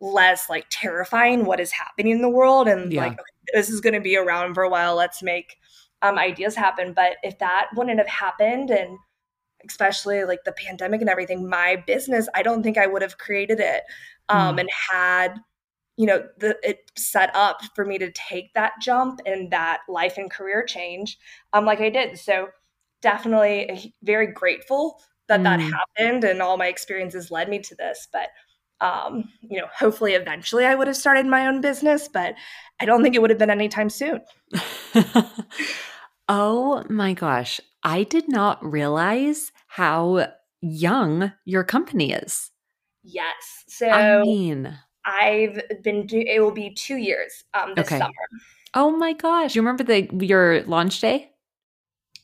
less 0.00 0.48
like 0.48 0.64
terrifying 0.70 1.44
what 1.44 1.60
is 1.60 1.72
happening 1.72 2.12
in 2.12 2.22
the 2.22 2.28
world. 2.28 2.68
And 2.68 2.92
yeah. 2.92 3.02
like, 3.02 3.12
okay, 3.12 3.22
this 3.54 3.68
is 3.68 3.80
going 3.80 3.94
to 3.94 4.00
be 4.00 4.16
around 4.16 4.54
for 4.54 4.62
a 4.62 4.68
while. 4.68 4.94
Let's 4.94 5.22
make 5.22 5.56
um, 6.02 6.18
ideas 6.18 6.54
happen. 6.54 6.92
But 6.92 7.16
if 7.22 7.38
that 7.38 7.68
wouldn't 7.74 7.98
have 7.98 8.08
happened 8.08 8.70
and 8.70 8.98
especially 9.68 10.24
like 10.24 10.44
the 10.44 10.52
pandemic 10.52 11.00
and 11.00 11.10
everything, 11.10 11.48
my 11.48 11.82
business, 11.86 12.28
I 12.34 12.42
don't 12.42 12.62
think 12.62 12.78
I 12.78 12.86
would 12.86 13.02
have 13.02 13.18
created 13.18 13.60
it 13.60 13.82
um, 14.28 14.56
mm. 14.56 14.60
and 14.60 14.70
had 14.92 15.34
you 15.98 16.06
know 16.06 16.22
the, 16.38 16.56
it 16.62 16.90
set 16.96 17.34
up 17.34 17.60
for 17.74 17.84
me 17.84 17.98
to 17.98 18.10
take 18.12 18.54
that 18.54 18.72
jump 18.80 19.20
and 19.26 19.50
that 19.50 19.80
life 19.88 20.16
and 20.16 20.30
career 20.30 20.64
change 20.64 21.18
um 21.52 21.64
like 21.66 21.80
i 21.80 21.90
did. 21.90 22.18
So 22.18 22.48
definitely 23.02 23.94
very 24.02 24.28
grateful 24.32 25.00
that 25.28 25.40
mm. 25.40 25.44
that 25.44 25.60
happened 25.60 26.24
and 26.24 26.40
all 26.40 26.56
my 26.56 26.68
experiences 26.68 27.30
led 27.30 27.48
me 27.48 27.60
to 27.60 27.76
this 27.76 28.08
but 28.12 28.28
um 28.80 29.24
you 29.40 29.60
know 29.60 29.68
hopefully 29.76 30.14
eventually 30.14 30.64
i 30.64 30.74
would 30.74 30.88
have 30.88 30.96
started 30.96 31.24
my 31.26 31.46
own 31.46 31.60
business 31.60 32.08
but 32.08 32.34
i 32.80 32.84
don't 32.84 33.04
think 33.04 33.14
it 33.14 33.20
would 33.20 33.30
have 33.30 33.38
been 33.38 33.50
anytime 33.50 33.90
soon. 33.90 34.20
Oh 36.28 36.84
my 36.90 37.14
gosh. 37.14 37.60
I 37.82 38.02
did 38.02 38.28
not 38.28 38.62
realize 38.62 39.50
how 39.66 40.28
young 40.60 41.32
your 41.44 41.64
company 41.64 42.12
is. 42.12 42.50
Yes. 43.02 43.64
So 43.68 43.88
i 43.88 44.22
mean 44.22 44.78
I've 45.08 45.82
been 45.82 46.06
do 46.06 46.18
it 46.20 46.40
will 46.40 46.52
be 46.52 46.70
two 46.70 46.96
years 46.96 47.44
um 47.54 47.74
this 47.74 47.86
okay. 47.86 47.98
summer. 47.98 48.12
Oh 48.74 48.90
my 48.90 49.14
gosh. 49.14 49.54
Do 49.54 49.58
you 49.58 49.62
remember 49.62 49.84
the 49.84 50.08
your 50.24 50.62
launch 50.64 51.00
day? 51.00 51.30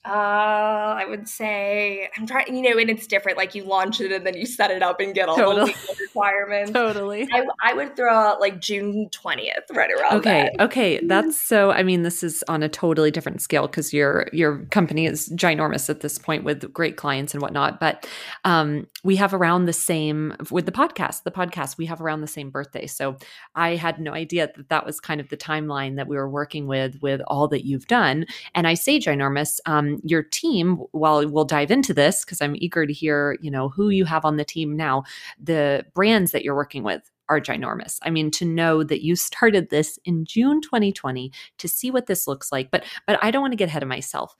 Uh, 0.07 0.95
I 0.99 1.07
would 1.09 1.27
say 1.27 2.11
I'm 2.17 2.27
trying, 2.27 2.55
you 2.55 2.61
know, 2.61 2.79
and 2.79 2.91
it's 2.91 3.07
different. 3.07 3.39
Like 3.39 3.55
you 3.55 3.65
launch 3.65 4.03
it 4.03 4.13
and 4.13 4.27
then 4.27 4.37
you 4.37 4.45
set 4.45 4.71
it 4.71 4.83
up 4.83 5.01
and 5.01 5.15
get 5.15 5.31
all 5.31 5.37
totally. 5.37 5.73
the 5.73 6.04
requirements. 6.15 6.73
totally. 6.73 7.29
I, 7.33 7.47
I, 7.63 7.75
would 7.75 7.97
throw 7.97 8.13
out 8.13 8.41
like 8.41 8.61
June 8.61 9.09
20th, 9.11 9.75
right 9.75 9.91
around. 9.91 10.19
Okay. 10.19 10.51
Then. 10.57 10.67
Okay. 10.67 11.01
That's 11.05 11.41
so, 11.41 11.71
I 11.71 11.83
mean, 11.83 12.03
this 12.03 12.23
is 12.23 12.45
on 12.49 12.63
a 12.63 12.69
totally 12.69 13.11
different 13.11 13.43
scale 13.43 13.67
because 13.67 13.93
your, 13.93 14.29
your 14.33 14.65
company 14.67 15.07
is 15.07 15.29
ginormous 15.31 15.91
at 15.91 16.01
this 16.01 16.19
point 16.19 16.45
with 16.45 16.73
great 16.73 16.97
clients 16.97 17.35
and 17.35 17.43
whatnot. 17.43 17.81
But, 17.81 18.09
um, 18.45 18.87
we 19.03 19.17
have 19.17 19.35
around 19.35 19.67
the 19.67 19.73
same 19.73 20.35
with 20.51 20.67
the 20.67 20.73
podcast, 20.73 21.25
the 21.25 21.31
podcast, 21.31 21.77
we 21.77 21.87
have 21.87 22.01
around 22.01 22.21
the 22.21 22.27
same 22.27 22.51
birthday. 22.51 22.87
So 22.87 23.17
I 23.55 23.77
had 23.77 24.01
no 24.01 24.13
idea 24.13 24.51
that 24.57 24.69
that 24.69 24.87
was 24.87 25.01
kind 25.01 25.21
of 25.21 25.29
the 25.29 25.37
timeline 25.37 25.97
that 25.97 26.09
we 26.09 26.17
were 26.17 26.29
working 26.29 26.67
with, 26.67 27.01
with 27.03 27.21
all 27.27 27.49
that 27.49 27.67
you've 27.67 27.87
done. 27.87 28.27
And 28.55 28.67
I 28.67 28.75
say 28.75 28.99
ginormous, 28.99 29.61
um, 29.67 30.01
your 30.05 30.23
team, 30.23 30.77
while 30.93 31.27
we'll 31.29 31.45
dive 31.45 31.71
into 31.71 31.93
this 31.93 32.25
because 32.25 32.41
I'm 32.41 32.57
eager 32.57 32.87
to 32.87 32.93
hear, 32.93 33.37
you 33.41 33.51
know, 33.51 33.69
who 33.69 33.91
you 33.91 34.05
have 34.05 34.25
on 34.25 34.37
the 34.37 34.45
team 34.45 34.77
now, 34.77 35.05
the 35.43 35.85
brands 36.05 36.33
that 36.33 36.45
you're 36.45 36.55
working 36.55 36.83
with 36.83 37.11
are 37.31 37.41
ginormous. 37.41 37.99
I 38.03 38.11
mean, 38.11 38.31
to 38.33 38.45
know 38.45 38.83
that 38.83 39.03
you 39.03 39.17
started 39.17 39.71
this 39.71 39.99
in 40.05 40.27
June 40.27 40.61
2020 40.61 41.33
to 41.57 41.67
see 41.67 41.91
what 41.91 42.05
this 42.05 42.27
looks 42.27 42.53
like, 42.53 42.71
but 42.71 42.85
but 43.07 43.19
I 43.23 43.31
don't 43.31 43.41
want 43.41 43.53
to 43.53 43.57
get 43.57 43.69
ahead 43.69 43.83
of 43.83 43.89
myself. 43.89 44.37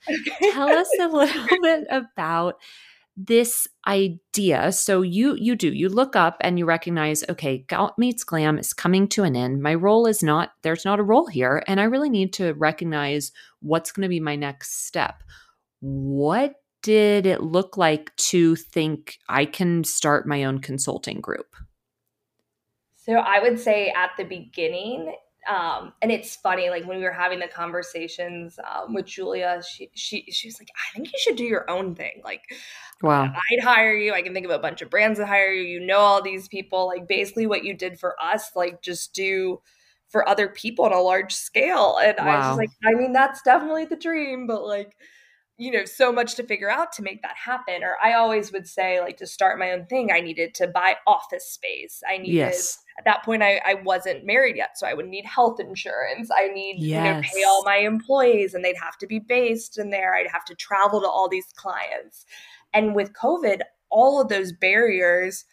Tell 0.51 0.69
us 0.69 0.87
a 1.01 1.07
little 1.11 1.47
bit 1.63 1.85
about 1.89 2.61
this 3.17 3.67
idea 3.87 4.73
so 4.73 5.01
you 5.01 5.35
you 5.39 5.55
do 5.55 5.71
you 5.71 5.87
look 5.87 6.17
up 6.17 6.35
and 6.41 6.59
you 6.59 6.65
recognize 6.65 7.23
okay 7.29 7.59
gal 7.69 7.95
meets 7.97 8.25
glam 8.25 8.59
is 8.59 8.73
coming 8.73 9.07
to 9.07 9.23
an 9.23 9.37
end 9.37 9.61
my 9.61 9.73
role 9.73 10.05
is 10.05 10.21
not 10.21 10.51
there's 10.63 10.83
not 10.83 10.99
a 10.99 11.03
role 11.03 11.25
here 11.25 11.63
and 11.65 11.79
i 11.79 11.85
really 11.85 12.09
need 12.09 12.33
to 12.33 12.51
recognize 12.55 13.31
what's 13.61 13.93
going 13.93 14.01
to 14.01 14.09
be 14.09 14.19
my 14.19 14.35
next 14.35 14.85
step 14.85 15.23
what 15.79 16.55
did 16.85 17.25
it 17.25 17.41
look 17.41 17.77
like 17.77 18.15
to 18.15 18.55
think 18.55 19.17
I 19.27 19.45
can 19.45 19.83
start 19.83 20.27
my 20.27 20.43
own 20.43 20.59
consulting 20.59 21.19
group? 21.19 21.55
So 22.95 23.13
I 23.13 23.39
would 23.39 23.59
say 23.59 23.89
at 23.89 24.11
the 24.19 24.23
beginning, 24.23 25.15
um, 25.49 25.93
and 26.03 26.11
it's 26.11 26.35
funny, 26.35 26.69
like 26.69 26.85
when 26.85 26.99
we 26.99 27.03
were 27.03 27.11
having 27.11 27.39
the 27.39 27.47
conversations 27.47 28.59
um, 28.59 28.93
with 28.93 29.07
Julia, 29.07 29.63
she 29.67 29.89
she 29.95 30.25
she 30.29 30.47
was 30.47 30.59
like, 30.59 30.69
"I 30.75 30.93
think 30.93 31.07
you 31.07 31.17
should 31.17 31.37
do 31.37 31.43
your 31.43 31.67
own 31.67 31.95
thing." 31.95 32.21
Like, 32.23 32.43
wow, 33.01 33.23
I'd 33.23 33.63
hire 33.63 33.95
you. 33.95 34.13
I 34.13 34.21
can 34.21 34.35
think 34.35 34.45
of 34.45 34.51
a 34.51 34.59
bunch 34.59 34.83
of 34.83 34.91
brands 34.91 35.17
that 35.17 35.27
hire 35.27 35.51
you. 35.51 35.63
You 35.63 35.87
know 35.87 35.97
all 35.97 36.21
these 36.21 36.47
people. 36.47 36.85
Like, 36.85 37.07
basically, 37.07 37.47
what 37.47 37.65
you 37.65 37.73
did 37.73 37.99
for 37.99 38.13
us, 38.21 38.51
like, 38.55 38.83
just 38.83 39.15
do 39.15 39.59
for 40.09 40.29
other 40.29 40.49
people 40.49 40.85
on 40.85 40.93
a 40.93 41.01
large 41.01 41.33
scale. 41.33 41.97
And 41.97 42.15
wow. 42.19 42.25
I 42.25 42.37
was 42.37 42.45
just 42.45 42.57
like, 42.59 42.69
I 42.85 42.95
mean, 42.95 43.11
that's 43.11 43.41
definitely 43.41 43.85
the 43.85 43.95
dream, 43.95 44.45
but 44.45 44.63
like, 44.63 44.95
you 45.57 45.71
know 45.71 45.85
so 45.85 46.11
much 46.11 46.35
to 46.35 46.43
figure 46.43 46.69
out 46.69 46.91
to 46.91 47.01
make 47.01 47.21
that 47.21 47.35
happen 47.35 47.83
or 47.83 47.95
i 48.03 48.13
always 48.13 48.51
would 48.51 48.67
say 48.67 48.99
like 48.99 49.17
to 49.17 49.25
start 49.25 49.59
my 49.59 49.71
own 49.71 49.85
thing 49.85 50.11
i 50.11 50.19
needed 50.19 50.53
to 50.53 50.67
buy 50.67 50.95
office 51.07 51.45
space 51.45 52.01
i 52.09 52.17
needed 52.17 52.33
yes. 52.33 52.79
at 52.97 53.05
that 53.05 53.23
point 53.23 53.41
I, 53.41 53.61
I 53.65 53.75
wasn't 53.75 54.25
married 54.25 54.57
yet 54.57 54.77
so 54.77 54.85
i 54.85 54.93
would 54.93 55.07
need 55.07 55.25
health 55.25 55.59
insurance 55.59 56.29
i 56.37 56.47
need 56.47 56.77
yes. 56.79 56.97
you 56.97 57.13
know 57.13 57.21
pay 57.21 57.43
all 57.47 57.63
my 57.63 57.77
employees 57.77 58.53
and 58.53 58.63
they'd 58.63 58.75
have 58.81 58.97
to 58.97 59.07
be 59.07 59.19
based 59.19 59.77
in 59.77 59.89
there 59.89 60.15
i'd 60.15 60.31
have 60.31 60.45
to 60.45 60.55
travel 60.55 61.01
to 61.01 61.07
all 61.07 61.29
these 61.29 61.47
clients 61.55 62.25
and 62.73 62.95
with 62.95 63.13
covid 63.13 63.61
all 63.89 64.19
of 64.21 64.27
those 64.27 64.51
barriers 64.51 65.45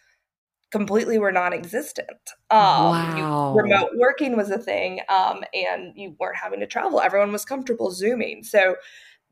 completely 0.73 1.19
were 1.19 1.31
non-existent. 1.31 2.31
Um, 2.49 2.57
wow. 2.59 3.53
You, 3.53 3.61
remote 3.61 3.91
working 3.95 4.35
was 4.35 4.49
a 4.49 4.57
thing, 4.57 5.01
um, 5.07 5.43
and 5.53 5.93
you 5.95 6.15
weren't 6.19 6.35
having 6.35 6.59
to 6.61 6.65
travel. 6.65 6.99
Everyone 6.99 7.31
was 7.31 7.45
comfortable 7.45 7.91
zooming. 7.91 8.43
So 8.43 8.75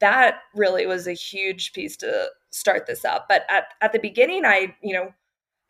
that 0.01 0.39
really 0.53 0.85
was 0.85 1.07
a 1.07 1.13
huge 1.13 1.73
piece 1.73 1.95
to 1.97 2.27
start 2.51 2.85
this 2.85 3.05
up. 3.05 3.27
But 3.29 3.45
at 3.49 3.73
at 3.81 3.93
the 3.93 3.99
beginning, 3.99 4.45
I 4.45 4.75
you 4.83 4.93
know 4.93 5.13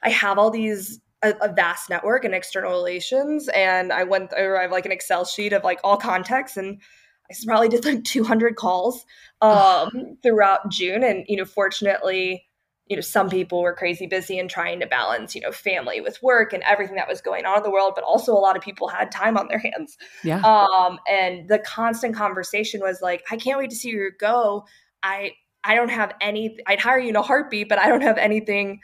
I 0.03 0.09
have 0.09 0.39
all 0.39 0.49
these 0.49 0.99
a, 1.21 1.35
a, 1.41 1.53
vast 1.53 1.89
network 1.89 2.25
and 2.25 2.33
external 2.33 2.71
relations. 2.71 3.47
And 3.49 3.93
I 3.93 4.03
went 4.03 4.31
through, 4.31 4.57
I 4.57 4.63
have 4.63 4.71
like 4.71 4.85
an 4.85 4.91
Excel 4.91 5.25
sheet 5.25 5.53
of 5.53 5.63
like 5.63 5.79
all 5.83 5.97
contacts 5.97 6.57
and 6.57 6.81
I 7.29 7.35
probably 7.45 7.69
did 7.69 7.85
like 7.85 8.03
200 8.03 8.55
calls 8.55 9.05
um, 9.41 10.17
throughout 10.21 10.69
June. 10.69 11.03
And, 11.03 11.25
you 11.27 11.37
know, 11.37 11.45
fortunately, 11.45 12.43
you 12.87 12.97
know, 12.97 13.01
some 13.01 13.29
people 13.29 13.61
were 13.61 13.73
crazy 13.73 14.05
busy 14.05 14.37
and 14.37 14.49
trying 14.49 14.79
to 14.81 14.85
balance, 14.85 15.33
you 15.33 15.41
know, 15.41 15.51
family 15.51 16.01
with 16.01 16.21
work 16.21 16.51
and 16.51 16.61
everything 16.63 16.95
that 16.95 17.07
was 17.07 17.21
going 17.21 17.45
on 17.45 17.57
in 17.57 17.63
the 17.63 17.71
world, 17.71 17.93
but 17.95 18.03
also 18.03 18.33
a 18.33 18.39
lot 18.39 18.57
of 18.57 18.61
people 18.61 18.87
had 18.89 19.11
time 19.11 19.37
on 19.37 19.47
their 19.47 19.59
hands. 19.59 19.97
Yeah. 20.23 20.41
Um, 20.41 20.99
and 21.09 21.47
the 21.47 21.59
constant 21.59 22.15
conversation 22.15 22.81
was 22.81 23.01
like, 23.01 23.23
I 23.31 23.37
can't 23.37 23.57
wait 23.57 23.69
to 23.69 23.75
see 23.75 23.89
you 23.89 24.11
go. 24.19 24.65
I 25.03 25.31
I 25.63 25.75
don't 25.75 25.89
have 25.89 26.13
any 26.19 26.57
I'd 26.67 26.79
hire 26.79 26.99
you 26.99 27.09
in 27.09 27.15
a 27.15 27.21
heartbeat, 27.21 27.69
but 27.69 27.79
I 27.79 27.87
don't 27.87 28.01
have 28.01 28.17
anything 28.17 28.81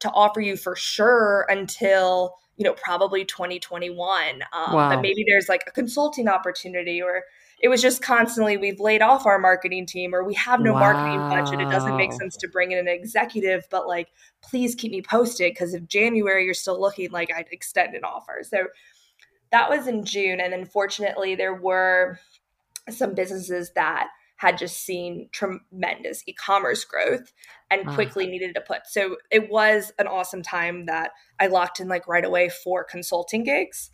to 0.00 0.10
offer 0.10 0.40
you 0.40 0.56
for 0.56 0.74
sure 0.74 1.46
until 1.48 2.34
you 2.56 2.64
know 2.64 2.74
probably 2.74 3.24
2021 3.24 4.42
um, 4.52 4.72
wow. 4.74 4.90
but 4.90 5.00
maybe 5.00 5.24
there's 5.26 5.48
like 5.48 5.62
a 5.66 5.70
consulting 5.70 6.28
opportunity 6.28 7.00
or 7.00 7.22
it 7.62 7.68
was 7.68 7.80
just 7.80 8.02
constantly 8.02 8.56
we've 8.56 8.80
laid 8.80 9.00
off 9.00 9.24
our 9.24 9.38
marketing 9.38 9.86
team 9.86 10.14
or 10.14 10.24
we 10.24 10.34
have 10.34 10.60
no 10.60 10.72
wow. 10.72 10.80
marketing 10.80 11.20
budget 11.28 11.60
it 11.66 11.70
doesn't 11.70 11.96
make 11.96 12.12
sense 12.12 12.36
to 12.36 12.48
bring 12.48 12.72
in 12.72 12.78
an 12.78 12.88
executive 12.88 13.64
but 13.70 13.86
like 13.86 14.08
please 14.42 14.74
keep 14.74 14.90
me 14.90 15.00
posted 15.00 15.52
because 15.52 15.72
if 15.72 15.86
january 15.86 16.44
you're 16.44 16.54
still 16.54 16.80
looking 16.80 17.10
like 17.10 17.32
i'd 17.34 17.46
extend 17.50 17.94
an 17.94 18.04
offer 18.04 18.42
so 18.42 18.66
that 19.50 19.70
was 19.70 19.86
in 19.86 20.04
june 20.04 20.40
and 20.40 20.52
unfortunately 20.52 21.34
there 21.34 21.54
were 21.54 22.18
some 22.90 23.14
businesses 23.14 23.70
that 23.74 24.08
had 24.36 24.58
just 24.58 24.84
seen 24.84 25.28
tremendous 25.30 26.24
e-commerce 26.26 26.84
growth 26.84 27.32
and 27.70 27.86
quickly 27.86 28.26
uh. 28.26 28.28
needed 28.28 28.52
to 28.56 28.60
put. 28.60 28.88
So 28.88 29.16
it 29.30 29.48
was 29.48 29.92
an 30.00 30.08
awesome 30.08 30.42
time 30.42 30.86
that 30.86 31.12
I 31.38 31.46
locked 31.46 31.78
in 31.78 31.86
like 31.86 32.08
right 32.08 32.24
away 32.24 32.48
for 32.48 32.82
consulting 32.82 33.44
gigs 33.44 33.92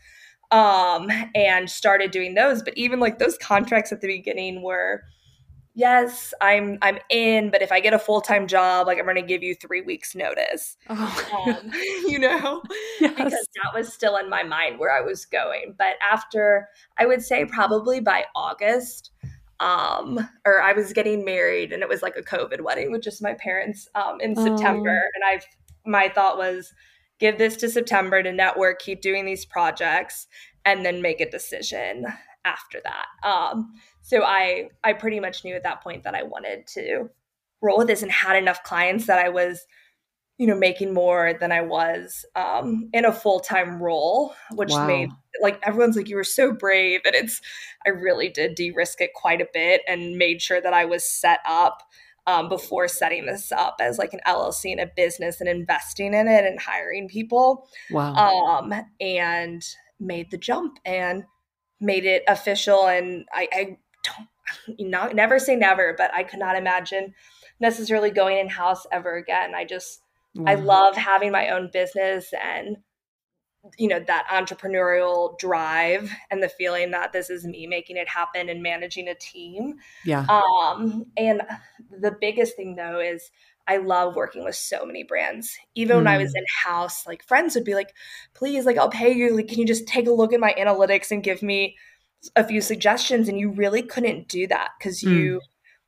um 0.50 1.10
and 1.34 1.68
started 1.68 2.10
doing 2.10 2.34
those 2.34 2.62
but 2.62 2.76
even 2.76 3.00
like 3.00 3.18
those 3.18 3.36
contracts 3.38 3.92
at 3.92 4.00
the 4.00 4.06
beginning 4.06 4.62
were 4.62 5.02
yes 5.74 6.32
i'm 6.40 6.78
i'm 6.80 6.98
in 7.10 7.50
but 7.50 7.60
if 7.60 7.70
i 7.70 7.78
get 7.78 7.92
a 7.92 7.98
full-time 7.98 8.46
job 8.46 8.86
like 8.86 8.98
i'm 8.98 9.04
going 9.04 9.14
to 9.14 9.22
give 9.22 9.42
you 9.42 9.54
three 9.54 9.82
weeks 9.82 10.14
notice 10.14 10.76
oh. 10.88 11.46
um, 11.46 11.70
you 12.08 12.18
know 12.18 12.62
yes. 13.00 13.14
because 13.14 13.32
that 13.32 13.74
was 13.74 13.92
still 13.92 14.16
in 14.16 14.28
my 14.28 14.42
mind 14.42 14.78
where 14.78 14.90
i 14.90 15.00
was 15.00 15.26
going 15.26 15.74
but 15.78 15.94
after 16.02 16.68
i 16.98 17.06
would 17.06 17.22
say 17.22 17.44
probably 17.44 18.00
by 18.00 18.24
august 18.34 19.12
um 19.60 20.18
or 20.46 20.62
i 20.62 20.72
was 20.72 20.92
getting 20.92 21.24
married 21.24 21.72
and 21.72 21.82
it 21.82 21.88
was 21.88 22.02
like 22.02 22.16
a 22.16 22.22
covid 22.22 22.62
wedding 22.62 22.90
with 22.90 23.02
just 23.02 23.22
my 23.22 23.34
parents 23.34 23.86
um 23.94 24.20
in 24.20 24.34
september 24.34 25.00
oh. 25.04 25.10
and 25.14 25.24
i've 25.28 25.46
my 25.86 26.08
thought 26.08 26.38
was 26.38 26.72
give 27.18 27.38
this 27.38 27.56
to 27.56 27.68
september 27.68 28.22
to 28.22 28.32
network 28.32 28.78
keep 28.80 29.00
doing 29.00 29.24
these 29.24 29.44
projects 29.44 30.26
and 30.64 30.84
then 30.84 31.02
make 31.02 31.20
a 31.20 31.30
decision 31.30 32.06
after 32.44 32.80
that 32.84 33.06
um 33.28 33.72
so 34.02 34.22
i 34.22 34.68
i 34.84 34.92
pretty 34.92 35.20
much 35.20 35.44
knew 35.44 35.54
at 35.54 35.62
that 35.62 35.82
point 35.82 36.04
that 36.04 36.14
i 36.14 36.22
wanted 36.22 36.66
to 36.66 37.08
roll 37.60 37.78
with 37.78 37.88
this 37.88 38.02
and 38.02 38.12
had 38.12 38.36
enough 38.36 38.62
clients 38.62 39.06
that 39.06 39.18
i 39.18 39.28
was 39.28 39.66
you 40.38 40.46
know 40.46 40.56
making 40.56 40.94
more 40.94 41.34
than 41.38 41.52
i 41.52 41.60
was 41.60 42.24
um 42.36 42.88
in 42.92 43.04
a 43.04 43.12
full-time 43.12 43.82
role 43.82 44.32
which 44.52 44.70
wow. 44.70 44.86
made 44.86 45.10
like 45.42 45.60
everyone's 45.64 45.96
like 45.96 46.08
you 46.08 46.16
were 46.16 46.24
so 46.24 46.52
brave 46.52 47.00
and 47.04 47.14
it's 47.14 47.40
i 47.84 47.90
really 47.90 48.28
did 48.28 48.54
de-risk 48.54 49.00
it 49.00 49.12
quite 49.14 49.40
a 49.40 49.48
bit 49.52 49.82
and 49.86 50.16
made 50.16 50.40
sure 50.40 50.60
that 50.60 50.72
i 50.72 50.84
was 50.84 51.04
set 51.04 51.40
up 51.46 51.82
um, 52.28 52.50
before 52.50 52.86
setting 52.88 53.24
this 53.24 53.50
up 53.50 53.76
as 53.80 53.96
like 53.96 54.12
an 54.12 54.20
llc 54.26 54.70
and 54.70 54.80
a 54.80 54.86
business 54.94 55.40
and 55.40 55.48
investing 55.48 56.12
in 56.12 56.28
it 56.28 56.44
and 56.44 56.60
hiring 56.60 57.08
people. 57.08 57.66
Wow. 57.90 58.14
Um 58.14 58.74
and 59.00 59.64
made 59.98 60.30
the 60.30 60.36
jump 60.36 60.78
and 60.84 61.24
made 61.80 62.04
it 62.04 62.22
official. 62.28 62.86
And 62.86 63.24
i 63.32 63.48
i 63.52 63.78
don't 64.04 64.90
not 64.90 65.14
never 65.14 65.38
say 65.38 65.56
never 65.56 65.94
but 65.96 66.12
i 66.14 66.22
could 66.22 66.38
not 66.38 66.56
imagine 66.56 67.14
necessarily 67.60 68.10
going 68.10 68.38
in 68.38 68.48
house 68.48 68.86
ever 68.92 69.16
again. 69.16 69.54
I 69.54 69.64
just 69.64 70.02
i 70.46 70.54
love 70.54 70.94
having 70.96 71.32
my 71.32 71.48
own 71.48 71.70
business 71.72 72.32
and 72.44 72.76
you 73.76 73.88
know 73.88 74.00
that 74.00 74.26
entrepreneurial 74.30 75.36
drive 75.38 76.10
and 76.30 76.42
the 76.42 76.48
feeling 76.48 76.90
that 76.92 77.12
this 77.12 77.28
is 77.28 77.44
me 77.44 77.66
making 77.66 77.96
it 77.96 78.08
happen 78.08 78.48
and 78.48 78.62
managing 78.62 79.08
a 79.08 79.14
team 79.16 79.74
yeah 80.04 80.24
um 80.30 81.04
and 81.16 81.42
the 82.00 82.16
biggest 82.20 82.56
thing 82.56 82.76
though 82.76 83.00
is 83.00 83.30
I 83.68 83.76
love 83.76 84.16
working 84.16 84.44
with 84.44 84.54
so 84.54 84.86
many 84.86 85.02
brands. 85.02 85.58
Even 85.74 85.96
mm. 85.96 85.98
when 85.98 86.06
I 86.06 86.16
was 86.16 86.32
mm. 86.32 86.38
in 86.38 86.44
house, 86.64 87.06
like 87.06 87.22
friends 87.22 87.54
would 87.54 87.64
be 87.64 87.74
like, 87.74 87.94
please, 88.32 88.64
like, 88.64 88.78
I'll 88.78 88.88
pay 88.88 89.12
you. 89.12 89.36
Like, 89.36 89.48
can 89.48 89.58
you 89.58 89.66
just 89.66 89.86
take 89.86 90.06
a 90.06 90.10
look 90.10 90.32
at 90.32 90.40
my 90.40 90.54
analytics 90.58 91.10
and 91.10 91.22
give 91.22 91.42
me 91.42 91.76
a 92.34 92.44
few 92.44 92.62
suggestions? 92.62 93.28
And 93.28 93.38
you 93.38 93.50
really 93.50 93.82
couldn't 93.82 94.26
do 94.26 94.46
that 94.46 94.70
because 94.78 95.02
mm. 95.02 95.12
you, 95.12 95.40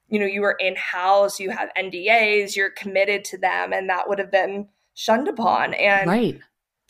you 0.08 0.18
know, 0.18 0.26
you 0.26 0.42
were 0.42 0.58
in 0.60 0.76
house, 0.76 1.40
you 1.40 1.48
have 1.50 1.70
NDAs, 1.74 2.54
you're 2.54 2.70
committed 2.70 3.24
to 3.26 3.38
them, 3.38 3.72
and 3.72 3.88
that 3.88 4.10
would 4.10 4.18
have 4.18 4.30
been 4.30 4.68
shunned 4.92 5.28
upon. 5.28 5.72
And 5.72 6.06
right 6.06 6.38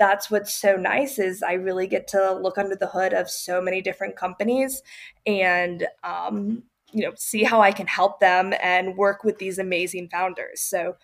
that's 0.00 0.30
what's 0.30 0.52
so 0.52 0.76
nice 0.76 1.18
is 1.18 1.42
I 1.42 1.52
really 1.52 1.86
get 1.86 2.08
to 2.08 2.32
look 2.32 2.56
under 2.56 2.74
the 2.74 2.86
hood 2.86 3.12
of 3.12 3.28
so 3.28 3.60
many 3.60 3.82
different 3.82 4.16
companies 4.16 4.82
and 5.26 5.86
um, 6.02 6.62
you 6.90 7.02
know 7.02 7.12
see 7.16 7.44
how 7.44 7.60
I 7.60 7.70
can 7.70 7.86
help 7.86 8.18
them 8.18 8.54
and 8.62 8.96
work 8.96 9.22
with 9.22 9.38
these 9.38 9.58
amazing 9.58 10.08
founders. 10.08 10.62
So 10.62 10.96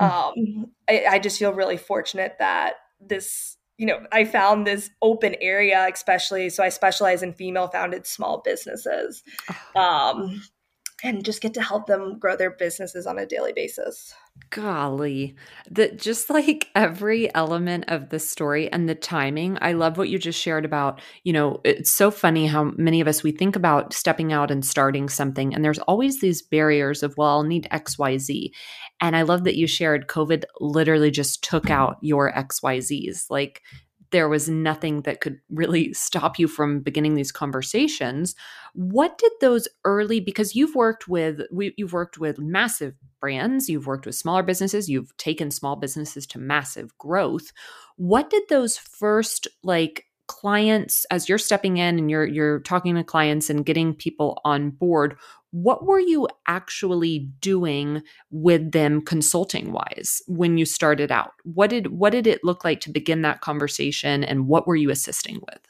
hmm. 0.00 0.04
um, 0.06 0.72
I, 0.88 1.04
I 1.10 1.18
just 1.18 1.38
feel 1.38 1.52
really 1.52 1.76
fortunate 1.76 2.36
that 2.38 2.76
this 2.98 3.58
you 3.76 3.86
know 3.86 4.00
I 4.10 4.24
found 4.24 4.66
this 4.66 4.88
open 5.02 5.36
area, 5.42 5.86
especially 5.92 6.48
so 6.48 6.64
I 6.64 6.70
specialize 6.70 7.22
in 7.22 7.34
female 7.34 7.68
founded 7.68 8.06
small 8.06 8.40
businesses. 8.40 9.22
Oh. 9.76 9.80
Um, 9.80 10.42
and 11.04 11.24
just 11.24 11.40
get 11.40 11.54
to 11.54 11.62
help 11.62 11.86
them 11.86 12.18
grow 12.18 12.36
their 12.36 12.50
businesses 12.50 13.06
on 13.06 13.18
a 13.18 13.26
daily 13.26 13.52
basis. 13.52 14.12
Golly, 14.50 15.36
that 15.70 15.98
just 15.98 16.30
like 16.30 16.68
every 16.74 17.32
element 17.34 17.84
of 17.88 18.08
the 18.08 18.18
story 18.18 18.72
and 18.72 18.88
the 18.88 18.94
timing. 18.94 19.58
I 19.60 19.72
love 19.72 19.98
what 19.98 20.08
you 20.08 20.18
just 20.18 20.40
shared 20.40 20.64
about, 20.64 21.00
you 21.22 21.32
know, 21.32 21.60
it's 21.64 21.92
so 21.92 22.10
funny 22.10 22.46
how 22.46 22.72
many 22.76 23.00
of 23.00 23.08
us 23.08 23.22
we 23.22 23.30
think 23.30 23.56
about 23.56 23.92
stepping 23.92 24.32
out 24.32 24.50
and 24.50 24.64
starting 24.64 25.08
something, 25.08 25.54
and 25.54 25.64
there's 25.64 25.78
always 25.80 26.20
these 26.20 26.42
barriers 26.42 27.02
of, 27.02 27.14
well, 27.16 27.28
I'll 27.28 27.42
need 27.42 27.68
XYZ. 27.70 28.50
And 29.00 29.14
I 29.14 29.22
love 29.22 29.44
that 29.44 29.56
you 29.56 29.66
shared 29.66 30.08
COVID 30.08 30.44
literally 30.60 31.10
just 31.10 31.44
took 31.44 31.70
out 31.70 31.98
your 32.00 32.32
XYZs. 32.32 33.26
Like 33.30 33.62
there 34.10 34.28
was 34.28 34.48
nothing 34.48 35.02
that 35.02 35.20
could 35.20 35.38
really 35.50 35.92
stop 35.92 36.38
you 36.38 36.48
from 36.48 36.80
beginning 36.80 37.14
these 37.14 37.32
conversations 37.32 38.34
what 38.74 39.18
did 39.18 39.32
those 39.40 39.66
early 39.84 40.20
because 40.20 40.54
you've 40.54 40.74
worked 40.74 41.08
with 41.08 41.40
we, 41.52 41.74
you've 41.76 41.92
worked 41.92 42.18
with 42.18 42.38
massive 42.38 42.94
brands 43.20 43.68
you've 43.68 43.86
worked 43.86 44.06
with 44.06 44.14
smaller 44.14 44.42
businesses 44.42 44.88
you've 44.88 45.16
taken 45.16 45.50
small 45.50 45.76
businesses 45.76 46.26
to 46.26 46.38
massive 46.38 46.96
growth. 46.98 47.52
What 47.96 48.30
did 48.30 48.44
those 48.48 48.76
first 48.76 49.48
like 49.62 50.04
clients 50.28 51.04
as 51.10 51.28
you're 51.28 51.38
stepping 51.38 51.78
in 51.78 51.98
and 51.98 52.10
you're 52.10 52.26
you're 52.26 52.60
talking 52.60 52.94
to 52.94 53.02
clients 53.02 53.50
and 53.50 53.66
getting 53.66 53.94
people 53.94 54.40
on 54.44 54.70
board 54.70 55.16
what 55.50 55.86
were 55.86 56.00
you 56.00 56.28
actually 56.46 57.30
doing 57.40 58.02
with 58.30 58.72
them 58.72 59.00
consulting 59.00 59.72
wise 59.72 60.20
when 60.26 60.58
you 60.58 60.66
started 60.66 61.10
out? 61.10 61.32
What 61.44 61.70
did 61.70 61.86
what 61.86 62.10
did 62.10 62.26
it 62.26 62.44
look 62.44 62.64
like 62.64 62.80
to 62.82 62.90
begin 62.90 63.22
that 63.22 63.40
conversation 63.40 64.22
and 64.24 64.46
what 64.46 64.66
were 64.66 64.76
you 64.76 64.90
assisting 64.90 65.36
with? 65.36 65.60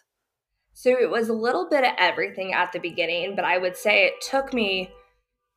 So 0.73 0.90
it 0.90 1.11
was 1.11 1.29
a 1.29 1.35
little 1.35 1.68
bit 1.68 1.85
of 1.85 1.92
everything 1.97 2.53
at 2.53 2.73
the 2.73 2.79
beginning 2.79 3.35
but 3.37 3.44
i 3.44 3.59
would 3.59 3.77
say 3.77 4.05
it 4.05 4.21
took 4.21 4.53
me 4.53 4.90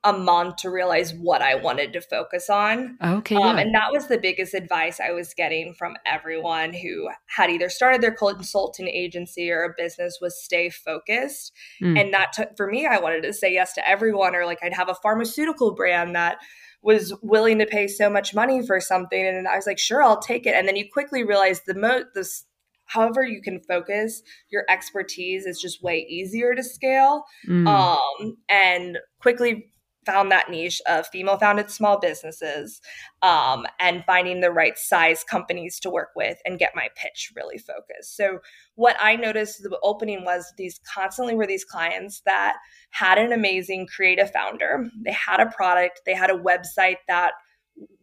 a 0.04 0.14
month 0.14 0.56
to 0.58 0.70
realize 0.70 1.14
what 1.14 1.44
I 1.44 1.54
wanted 1.54 1.94
to 1.94 2.02
focus 2.02 2.50
on. 2.50 2.98
Okay. 3.04 3.36
Um, 3.36 3.58
and 3.58 3.74
that 3.76 3.92
was 3.92 4.08
the 4.08 4.18
biggest 4.18 4.56
advice 4.56 5.00
I 5.00 5.12
was 5.12 5.34
getting 5.36 5.76
from 5.76 5.96
everyone 6.08 6.74
who 6.74 7.10
had 7.28 7.52
either 7.52 7.70
started 7.70 8.02
their 8.02 8.14
consulting 8.14 8.88
agency 8.88 9.52
or 9.52 9.64
a 9.64 9.74
business 9.78 10.18
was 10.20 10.44
stay 10.44 10.72
focused. 10.72 11.52
Mm. 11.84 12.02
And 12.02 12.14
that 12.14 12.34
took, 12.34 12.58
for 12.58 12.68
me, 12.68 12.88
I 12.88 13.00
wanted 13.00 13.22
to 13.24 13.34
say 13.34 13.54
yes 13.54 13.74
to 13.74 13.88
everyone, 13.88 14.36
or 14.36 14.46
like 14.46 14.58
I'd 14.64 14.74
have 14.74 14.90
a 14.90 14.96
pharmaceutical 14.96 15.76
brand 15.76 16.16
that 16.16 16.38
was 16.82 17.14
willing 17.22 17.60
to 17.60 17.68
pay 17.68 17.88
so 17.88 18.10
much 18.10 18.34
money 18.34 18.66
for 18.66 18.80
something. 18.80 19.24
And 19.24 19.48
I 19.48 19.56
was 19.56 19.68
like, 19.68 19.78
sure, 19.78 20.02
I'll 20.02 20.20
take 20.20 20.48
it. 20.48 20.56
And 20.56 20.68
then 20.68 20.76
you 20.76 20.86
quickly 20.92 21.24
realize 21.24 21.62
the 21.62 21.76
most, 21.76 22.06
this, 22.16 22.46
however 22.86 23.24
you 23.24 23.40
can 23.40 23.60
focus 23.60 24.24
your 24.50 24.64
expertise 24.68 25.46
is 25.46 25.62
just 25.62 25.84
way 25.84 26.08
easier 26.10 26.56
to 26.56 26.64
scale 26.64 27.24
mm. 27.48 27.68
um, 27.68 28.38
and 28.50 28.98
quickly 29.20 29.68
found 30.06 30.32
that 30.32 30.50
niche 30.50 30.82
of 30.88 31.08
female 31.08 31.38
founded 31.38 31.70
small 31.70 32.00
businesses 32.00 32.82
um, 33.22 33.66
and 33.80 34.04
finding 34.06 34.42
the 34.42 34.52
right 34.52 34.78
size 34.78 35.24
companies 35.24 35.80
to 35.80 35.90
work 35.90 36.10
with 36.16 36.38
and 36.46 36.60
get 36.60 36.76
my 36.76 36.88
pitch 36.96 37.32
really 37.36 37.58
focused. 37.58 38.16
So, 38.16 38.40
what 38.76 38.96
I 39.00 39.16
noticed 39.16 39.62
the 39.62 39.78
opening 39.84 40.24
was 40.24 40.52
these 40.58 40.80
constantly 40.92 41.36
were 41.36 41.48
these 41.48 41.66
clients 41.66 42.22
that 42.26 42.58
had 42.90 43.18
an 43.18 43.32
amazing 43.32 43.88
creative 43.88 44.32
founder. 44.32 44.90
They 45.04 45.14
had 45.14 45.40
a 45.40 45.52
product, 45.52 46.02
they 46.06 46.16
had 46.16 46.32
a 46.32 46.38
website 46.38 46.98
that 47.08 47.34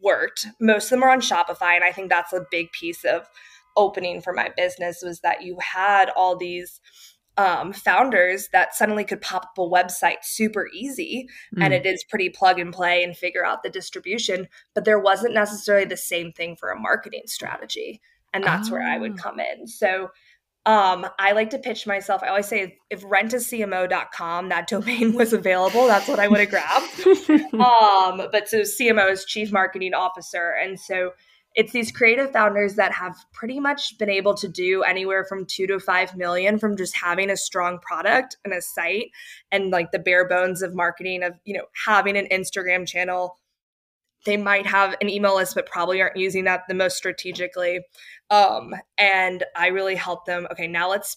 worked. 0.02 0.46
Most 0.60 0.84
of 0.84 0.90
them 0.90 1.02
are 1.02 1.10
on 1.10 1.20
Shopify. 1.20 1.74
And 1.74 1.84
I 1.84 1.92
think 1.92 2.08
that's 2.08 2.32
a 2.32 2.46
big 2.50 2.70
piece 2.72 3.04
of 3.04 3.28
opening 3.76 4.20
for 4.20 4.32
my 4.32 4.50
business 4.56 5.00
was 5.02 5.20
that 5.20 5.42
you 5.42 5.56
had 5.60 6.10
all 6.10 6.36
these 6.36 6.80
um, 7.38 7.72
founders 7.72 8.48
that 8.52 8.74
suddenly 8.74 9.04
could 9.04 9.20
pop 9.20 9.44
up 9.44 9.58
a 9.58 9.60
website 9.60 10.22
super 10.22 10.68
easy 10.74 11.28
mm. 11.56 11.64
and 11.64 11.72
it 11.72 11.86
is 11.86 12.04
pretty 12.04 12.28
plug 12.28 12.58
and 12.58 12.74
play 12.74 13.04
and 13.04 13.16
figure 13.16 13.46
out 13.46 13.62
the 13.62 13.70
distribution 13.70 14.48
but 14.74 14.84
there 14.84 14.98
wasn't 14.98 15.32
necessarily 15.32 15.86
the 15.86 15.96
same 15.96 16.32
thing 16.32 16.56
for 16.56 16.70
a 16.70 16.78
marketing 16.78 17.22
strategy 17.26 18.00
and 18.34 18.42
that's 18.42 18.68
oh. 18.68 18.72
where 18.72 18.82
i 18.82 18.98
would 18.98 19.12
ah. 19.12 19.22
come 19.22 19.40
in 19.40 19.66
so 19.66 20.10
um, 20.66 21.06
I 21.18 21.32
like 21.32 21.48
to 21.50 21.58
pitch 21.58 21.86
myself. 21.86 22.22
I 22.22 22.28
always 22.28 22.46
say 22.46 22.76
if 22.90 23.02
rentacmo.com, 23.02 24.50
that 24.50 24.68
domain 24.68 25.14
was 25.14 25.32
available, 25.32 25.86
that's 25.86 26.06
what 26.06 26.18
I 26.18 26.28
would 26.28 26.40
have 26.40 26.50
grabbed. 26.50 27.06
um, 27.54 28.28
but 28.30 28.48
so 28.48 28.60
CMO 28.60 29.10
is 29.10 29.24
Chief 29.24 29.50
Marketing 29.50 29.94
Officer. 29.94 30.54
And 30.62 30.78
so 30.78 31.12
it's 31.58 31.72
these 31.72 31.90
creative 31.90 32.30
founders 32.30 32.76
that 32.76 32.92
have 32.92 33.16
pretty 33.32 33.58
much 33.58 33.98
been 33.98 34.08
able 34.08 34.32
to 34.32 34.46
do 34.46 34.84
anywhere 34.84 35.24
from 35.24 35.44
two 35.44 35.66
to 35.66 35.80
five 35.80 36.16
million 36.16 36.56
from 36.56 36.76
just 36.76 36.96
having 36.96 37.30
a 37.30 37.36
strong 37.36 37.80
product 37.80 38.36
and 38.44 38.54
a 38.54 38.62
site 38.62 39.10
and 39.50 39.72
like 39.72 39.90
the 39.90 39.98
bare 39.98 40.28
bones 40.28 40.62
of 40.62 40.72
marketing 40.72 41.24
of 41.24 41.34
you 41.44 41.52
know 41.52 41.64
having 41.84 42.16
an 42.16 42.28
instagram 42.30 42.86
channel. 42.86 43.36
They 44.24 44.36
might 44.36 44.66
have 44.66 44.94
an 45.00 45.08
email 45.08 45.34
list 45.34 45.56
but 45.56 45.66
probably 45.66 46.00
aren't 46.00 46.16
using 46.16 46.44
that 46.44 46.62
the 46.68 46.74
most 46.74 46.96
strategically. 46.96 47.80
Um, 48.30 48.74
and 48.96 49.42
i 49.56 49.66
really 49.66 49.96
help 49.96 50.26
them 50.26 50.46
okay 50.52 50.68
now 50.68 50.90
let's 50.90 51.16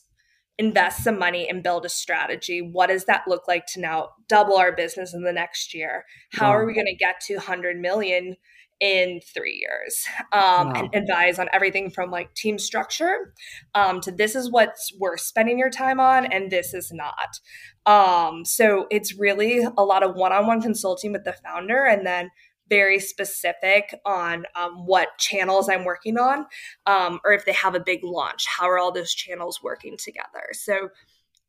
invest 0.57 1.03
some 1.03 1.17
money 1.17 1.49
and 1.49 1.63
build 1.63 1.85
a 1.85 1.89
strategy. 1.89 2.61
What 2.61 2.87
does 2.87 3.05
that 3.05 3.23
look 3.27 3.47
like 3.47 3.65
to 3.73 3.79
now 3.79 4.09
double 4.27 4.57
our 4.57 4.71
business 4.71 5.13
in 5.13 5.23
the 5.23 5.33
next 5.33 5.73
year? 5.73 6.05
How 6.33 6.49
wow. 6.49 6.57
are 6.57 6.65
we 6.65 6.73
going 6.73 6.85
to 6.85 6.95
get 6.95 7.19
to 7.27 7.35
100 7.35 7.79
million 7.79 8.35
in 8.82 9.21
three 9.34 9.61
years 9.61 10.03
um, 10.34 10.69
wow. 10.69 10.73
and 10.75 10.95
advise 10.95 11.38
on 11.38 11.47
everything 11.53 11.91
from 11.91 12.09
like 12.09 12.34
team 12.34 12.57
structure 12.57 13.32
um, 13.75 14.01
to 14.01 14.11
this 14.11 14.36
is 14.36 14.51
what's 14.51 14.91
worth 14.99 15.21
spending 15.21 15.59
your 15.59 15.69
time 15.69 15.99
on 15.99 16.25
and 16.25 16.51
this 16.51 16.73
is 16.73 16.91
not 16.91 17.29
um, 17.86 18.43
so 18.43 18.88
it's 18.89 19.17
really 19.17 19.65
a 19.77 19.84
lot 19.84 20.03
of 20.03 20.15
one-on-one 20.15 20.61
consulting 20.61 21.11
with 21.11 21.23
the 21.23 21.34
founder 21.34 21.86
and 21.86 22.05
then 22.05 22.29
very 22.69 22.99
specific 22.99 23.93
on 24.05 24.45
um, 24.55 24.88
what 24.88 25.09
channels 25.19 25.69
i'm 25.69 25.86
working 25.86 26.17
on 26.17 26.45
um, 26.88 27.19
or 27.23 27.34
if 27.34 27.45
they 27.45 27.53
have 27.53 27.75
a 27.75 27.79
big 27.79 27.99
launch 28.03 28.45
how 28.47 28.67
are 28.67 28.79
all 28.79 28.91
those 28.91 29.13
channels 29.13 29.61
working 29.61 29.95
together 29.95 30.47
so 30.53 30.89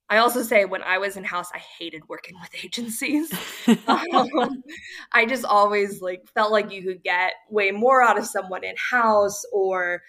I 0.09 0.19
also 0.19 0.43
say 0.43 0.65
when 0.65 0.83
I 0.83 0.99
was 0.99 1.17
in 1.17 1.25
house, 1.25 1.49
I 1.55 1.59
hated 1.59 2.09
working 2.09 2.35
with 2.41 2.51
agencies. 2.65 3.33
um, 3.87 4.63
I 5.13 5.25
just 5.27 5.45
always 5.45 6.03
like 6.03 6.29
felt 6.35 6.53
like 6.53 6.71
you 6.71 6.83
could 6.83 7.03
get 7.03 7.33
way 7.49 7.71
more 7.71 8.03
out 8.03 8.19
of 8.19 8.27
someone 8.27 8.65
in 8.65 8.75
house, 8.91 9.43
or 9.53 10.03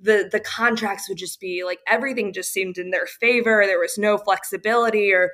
the 0.00 0.28
the 0.30 0.40
contracts 0.40 1.08
would 1.08 1.18
just 1.18 1.40
be 1.40 1.64
like 1.64 1.80
everything 1.86 2.32
just 2.32 2.52
seemed 2.52 2.78
in 2.78 2.90
their 2.90 3.06
favor. 3.06 3.64
There 3.66 3.80
was 3.80 3.98
no 3.98 4.16
flexibility, 4.16 5.12
or 5.12 5.32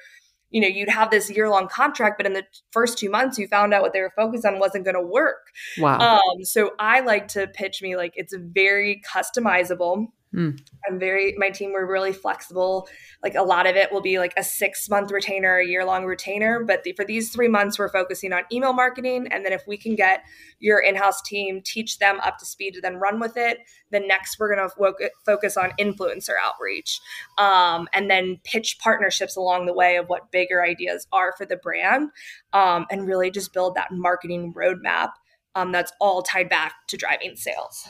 you 0.54 0.60
know, 0.60 0.68
you'd 0.68 0.88
have 0.88 1.10
this 1.10 1.28
year 1.28 1.48
long 1.50 1.66
contract, 1.66 2.16
but 2.16 2.26
in 2.26 2.32
the 2.32 2.44
first 2.70 2.96
two 2.96 3.10
months, 3.10 3.38
you 3.38 3.48
found 3.48 3.74
out 3.74 3.82
what 3.82 3.92
they 3.92 4.00
were 4.00 4.12
focused 4.14 4.46
on 4.46 4.60
wasn't 4.60 4.84
going 4.84 4.94
to 4.94 5.02
work. 5.02 5.48
Wow. 5.78 5.98
Um, 5.98 6.44
so 6.44 6.70
I 6.78 7.00
like 7.00 7.26
to 7.28 7.48
pitch 7.48 7.82
me 7.82 7.96
like 7.96 8.12
it's 8.14 8.34
very 8.38 9.02
customizable 9.12 10.06
Mm. 10.34 10.60
I'm 10.88 10.98
very, 10.98 11.34
my 11.38 11.50
team, 11.50 11.72
we're 11.72 11.90
really 11.90 12.12
flexible. 12.12 12.88
Like 13.22 13.36
a 13.36 13.42
lot 13.42 13.66
of 13.66 13.76
it 13.76 13.92
will 13.92 14.00
be 14.00 14.18
like 14.18 14.34
a 14.36 14.42
six 14.42 14.88
month 14.88 15.12
retainer, 15.12 15.58
a 15.58 15.66
year 15.66 15.84
long 15.84 16.04
retainer. 16.04 16.64
But 16.64 16.82
the, 16.82 16.92
for 16.92 17.04
these 17.04 17.30
three 17.30 17.46
months, 17.46 17.78
we're 17.78 17.90
focusing 17.90 18.32
on 18.32 18.42
email 18.52 18.72
marketing. 18.72 19.28
And 19.30 19.44
then 19.44 19.52
if 19.52 19.62
we 19.66 19.76
can 19.76 19.94
get 19.94 20.24
your 20.58 20.80
in 20.80 20.96
house 20.96 21.22
team, 21.22 21.62
teach 21.64 21.98
them 21.98 22.18
up 22.20 22.38
to 22.38 22.46
speed 22.46 22.74
to 22.74 22.80
then 22.80 22.96
run 22.96 23.20
with 23.20 23.36
it, 23.36 23.58
then 23.90 24.08
next 24.08 24.38
we're 24.40 24.54
going 24.54 24.68
to 24.68 25.10
focus 25.24 25.56
on 25.56 25.72
influencer 25.78 26.34
outreach 26.42 27.00
um, 27.38 27.88
and 27.92 28.10
then 28.10 28.40
pitch 28.44 28.78
partnerships 28.82 29.36
along 29.36 29.66
the 29.66 29.72
way 29.72 29.96
of 29.96 30.08
what 30.08 30.32
bigger 30.32 30.62
ideas 30.64 31.06
are 31.12 31.32
for 31.38 31.46
the 31.46 31.56
brand 31.56 32.10
um, 32.52 32.86
and 32.90 33.06
really 33.06 33.30
just 33.30 33.52
build 33.52 33.76
that 33.76 33.92
marketing 33.92 34.52
roadmap 34.52 35.10
um, 35.54 35.72
that's 35.72 35.92
all 36.00 36.22
tied 36.22 36.48
back 36.48 36.74
to 36.88 36.96
driving 36.96 37.36
sales. 37.36 37.88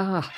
Ah, 0.00 0.32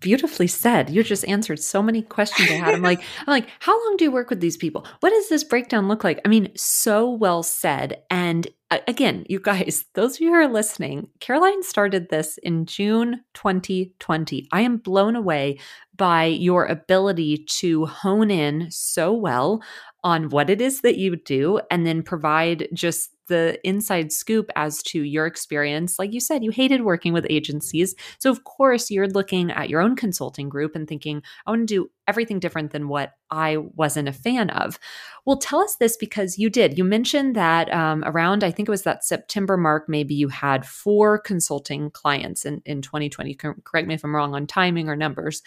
beautifully 0.00 0.46
said. 0.46 0.90
You 0.90 1.02
just 1.02 1.26
answered 1.26 1.58
so 1.58 1.82
many 1.82 2.02
questions 2.02 2.50
I 2.50 2.54
had. 2.54 2.74
I'm 2.74 2.82
like, 2.82 3.00
I'm 3.20 3.32
like, 3.32 3.48
how 3.60 3.72
long 3.72 3.96
do 3.96 4.04
you 4.04 4.12
work 4.12 4.28
with 4.28 4.40
these 4.40 4.58
people? 4.58 4.86
What 5.00 5.08
does 5.08 5.30
this 5.30 5.42
breakdown 5.42 5.88
look 5.88 6.04
like? 6.04 6.20
I 6.26 6.28
mean, 6.28 6.52
so 6.54 7.10
well 7.10 7.42
said. 7.42 8.02
And 8.10 8.46
again, 8.70 9.24
you 9.26 9.40
guys, 9.40 9.86
those 9.94 10.16
of 10.16 10.20
you 10.20 10.28
who 10.28 10.34
are 10.34 10.48
listening, 10.48 11.08
Caroline 11.20 11.62
started 11.62 12.10
this 12.10 12.38
in 12.42 12.66
June 12.66 13.22
2020. 13.32 14.48
I 14.52 14.60
am 14.60 14.76
blown 14.76 15.16
away 15.16 15.60
by 15.96 16.26
your 16.26 16.66
ability 16.66 17.46
to 17.60 17.86
hone 17.86 18.30
in 18.30 18.70
so 18.70 19.14
well 19.14 19.62
on 20.04 20.28
what 20.28 20.50
it 20.50 20.60
is 20.60 20.82
that 20.82 20.98
you 20.98 21.16
do 21.16 21.58
and 21.70 21.86
then 21.86 22.02
provide 22.02 22.68
just 22.74 23.15
the 23.28 23.58
inside 23.64 24.12
scoop 24.12 24.50
as 24.56 24.82
to 24.84 25.02
your 25.02 25.26
experience. 25.26 25.98
Like 25.98 26.12
you 26.12 26.20
said, 26.20 26.44
you 26.44 26.50
hated 26.50 26.82
working 26.82 27.12
with 27.12 27.26
agencies. 27.30 27.94
So, 28.18 28.30
of 28.30 28.44
course, 28.44 28.90
you're 28.90 29.08
looking 29.08 29.50
at 29.50 29.68
your 29.68 29.80
own 29.80 29.96
consulting 29.96 30.48
group 30.48 30.76
and 30.76 30.88
thinking, 30.88 31.22
I 31.46 31.50
want 31.50 31.68
to 31.68 31.74
do 31.74 31.90
everything 32.08 32.38
different 32.38 32.70
than 32.70 32.88
what 32.88 33.12
I 33.30 33.56
wasn't 33.56 34.08
a 34.08 34.12
fan 34.12 34.50
of. 34.50 34.78
Well, 35.24 35.38
tell 35.38 35.60
us 35.60 35.76
this 35.76 35.96
because 35.96 36.38
you 36.38 36.48
did. 36.48 36.78
You 36.78 36.84
mentioned 36.84 37.34
that 37.34 37.72
um, 37.72 38.04
around, 38.06 38.44
I 38.44 38.50
think 38.50 38.68
it 38.68 38.70
was 38.70 38.82
that 38.82 39.04
September 39.04 39.56
mark, 39.56 39.88
maybe 39.88 40.14
you 40.14 40.28
had 40.28 40.66
four 40.66 41.18
consulting 41.18 41.90
clients 41.90 42.44
in, 42.44 42.62
in 42.64 42.82
2020. 42.82 43.34
Correct 43.34 43.88
me 43.88 43.94
if 43.94 44.04
I'm 44.04 44.14
wrong 44.14 44.34
on 44.34 44.46
timing 44.46 44.88
or 44.88 44.96
numbers. 44.96 45.42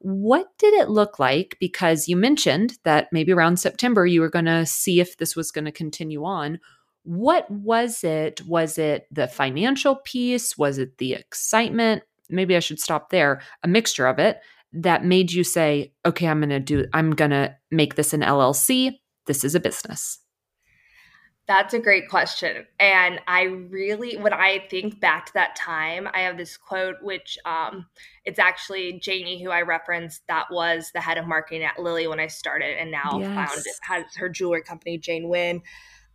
What 0.00 0.48
did 0.58 0.74
it 0.74 0.90
look 0.90 1.18
like? 1.18 1.56
Because 1.60 2.08
you 2.08 2.16
mentioned 2.16 2.78
that 2.84 3.08
maybe 3.10 3.32
around 3.32 3.58
September 3.58 4.04
you 4.04 4.20
were 4.20 4.28
going 4.28 4.44
to 4.44 4.66
see 4.66 5.00
if 5.00 5.16
this 5.16 5.34
was 5.34 5.50
going 5.50 5.64
to 5.64 5.72
continue 5.72 6.24
on 6.24 6.60
what 7.04 7.50
was 7.50 8.02
it? 8.02 8.42
Was 8.46 8.78
it 8.78 9.06
the 9.10 9.28
financial 9.28 9.96
piece? 9.96 10.58
Was 10.58 10.78
it 10.78 10.98
the 10.98 11.12
excitement? 11.12 12.02
Maybe 12.30 12.56
I 12.56 12.60
should 12.60 12.80
stop 12.80 13.10
there. 13.10 13.42
A 13.62 13.68
mixture 13.68 14.06
of 14.06 14.18
it 14.18 14.40
that 14.72 15.04
made 15.04 15.30
you 15.30 15.44
say, 15.44 15.92
okay, 16.04 16.26
I'm 16.26 16.40
going 16.40 16.48
to 16.48 16.60
do, 16.60 16.86
I'm 16.92 17.12
going 17.12 17.30
to 17.30 17.54
make 17.70 17.94
this 17.94 18.12
an 18.12 18.22
LLC. 18.22 18.98
This 19.26 19.44
is 19.44 19.54
a 19.54 19.60
business. 19.60 20.18
That's 21.46 21.74
a 21.74 21.78
great 21.78 22.08
question. 22.08 22.64
And 22.80 23.20
I 23.28 23.42
really, 23.42 24.16
when 24.16 24.32
I 24.32 24.66
think 24.70 24.98
back 24.98 25.26
to 25.26 25.34
that 25.34 25.54
time, 25.56 26.08
I 26.14 26.20
have 26.20 26.38
this 26.38 26.56
quote, 26.56 26.96
which 27.02 27.36
um, 27.44 27.84
it's 28.24 28.38
actually 28.38 28.98
Janie, 28.98 29.44
who 29.44 29.50
I 29.50 29.60
referenced, 29.60 30.22
that 30.28 30.46
was 30.50 30.90
the 30.94 31.02
head 31.02 31.18
of 31.18 31.26
marketing 31.26 31.62
at 31.62 31.78
Lilly 31.78 32.06
when 32.06 32.18
I 32.18 32.28
started 32.28 32.78
and 32.80 32.90
now 32.90 33.18
yes. 33.18 33.34
found 33.34 33.62
has 33.82 34.04
her 34.16 34.30
jewelry 34.30 34.62
company, 34.62 34.96
Jane 34.96 35.28
Win 35.28 35.60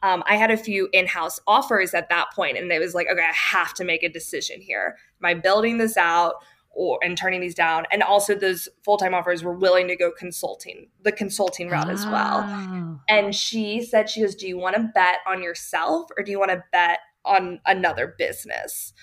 um, 0.01 0.23
I 0.25 0.35
had 0.35 0.51
a 0.51 0.57
few 0.57 0.89
in 0.93 1.07
house 1.07 1.39
offers 1.47 1.93
at 1.93 2.09
that 2.09 2.27
point, 2.33 2.57
and 2.57 2.71
it 2.71 2.79
was 2.79 2.93
like, 2.93 3.07
okay, 3.11 3.21
I 3.21 3.33
have 3.33 3.73
to 3.75 3.83
make 3.83 4.03
a 4.03 4.09
decision 4.09 4.61
here. 4.61 4.97
Am 5.21 5.25
I 5.25 5.33
building 5.33 5.77
this 5.77 5.97
out 5.97 6.35
or 6.71 6.99
and 7.03 7.17
turning 7.17 7.41
these 7.41 7.55
down? 7.55 7.85
And 7.91 8.01
also, 8.01 8.35
those 8.35 8.69
full 8.83 8.97
time 8.97 9.13
offers 9.13 9.43
were 9.43 9.57
willing 9.57 9.87
to 9.89 9.95
go 9.95 10.11
consulting, 10.11 10.87
the 11.03 11.11
consulting 11.11 11.69
route 11.69 11.89
oh. 11.89 11.93
as 11.93 12.05
well. 12.05 12.43
Ah. 12.45 12.99
And 13.09 13.35
she 13.35 13.83
said, 13.83 14.09
she 14.09 14.21
goes, 14.21 14.35
Do 14.35 14.47
you 14.47 14.57
want 14.57 14.75
to 14.75 14.89
bet 14.93 15.17
on 15.27 15.43
yourself 15.43 16.09
or 16.17 16.23
do 16.23 16.31
you 16.31 16.39
want 16.39 16.51
to 16.51 16.63
bet 16.71 16.99
on 17.25 17.59
another 17.65 18.15
business? 18.17 18.93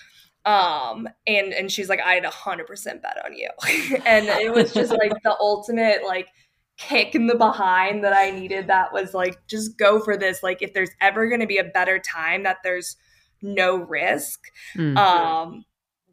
um 0.47 1.09
and 1.27 1.53
and 1.53 1.69
she's 1.69 1.89
like 1.89 1.99
i 1.99 2.13
had 2.13 2.23
a 2.23 2.29
hundred 2.29 2.65
percent 2.65 3.01
bet 3.01 3.17
on 3.25 3.33
you 3.35 3.49
and 4.05 4.27
it 4.27 4.53
was 4.53 4.73
just 4.73 4.91
like 4.91 5.11
the 5.23 5.35
ultimate 5.41 6.05
like 6.05 6.29
kick 6.77 7.15
in 7.15 7.27
the 7.27 7.35
behind 7.35 8.03
that 8.03 8.13
I 8.13 8.29
needed 8.29 8.67
that 8.67 8.93
was 8.93 9.13
like, 9.13 9.45
just 9.47 9.77
go 9.77 9.99
for 9.99 10.15
this. 10.15 10.43
Like, 10.43 10.61
if 10.61 10.73
there's 10.73 10.91
ever 11.01 11.27
going 11.27 11.41
to 11.41 11.47
be 11.47 11.57
a 11.57 11.63
better 11.63 11.97
time 11.97 12.43
that 12.43 12.57
there's 12.63 12.95
no 13.41 13.77
risk, 13.77 14.39
mm-hmm. 14.75 14.95
um, 14.95 15.65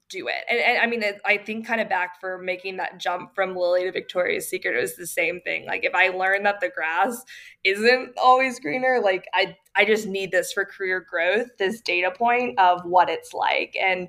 do 0.09 0.27
it. 0.27 0.45
And, 0.49 0.59
and 0.61 0.79
I 0.79 0.87
mean, 0.87 1.03
it, 1.03 1.21
I 1.25 1.37
think 1.37 1.67
kind 1.67 1.81
of 1.81 1.89
back 1.89 2.21
for 2.21 2.39
making 2.39 2.79
that 2.79 2.99
jump 2.99 3.35
from 3.35 3.55
Lilly 3.55 3.85
to 3.85 3.93
Victoria's 3.93 4.49
Secret, 4.49 4.77
it 4.77 4.81
was 4.81 4.97
the 4.97 5.07
same 5.07 5.41
thing. 5.43 5.67
Like, 5.67 5.85
if 5.85 5.95
I 5.95 6.09
learn 6.09 6.45
that 6.45 6.61
the 6.61 6.71
grass 6.71 7.23
isn't 7.63 8.13
always 8.17 8.59
greener, 8.59 9.01
like, 9.03 9.27
I, 9.35 9.57
I 9.77 9.85
just 9.85 10.07
need 10.07 10.33
this 10.33 10.53
for 10.53 10.65
career 10.65 11.05
growth, 11.09 11.49
this 11.59 11.81
data 11.81 12.11
point 12.11 12.59
of 12.59 12.85
what 12.85 13.11
it's 13.11 13.35
like. 13.35 13.77
And, 13.81 14.09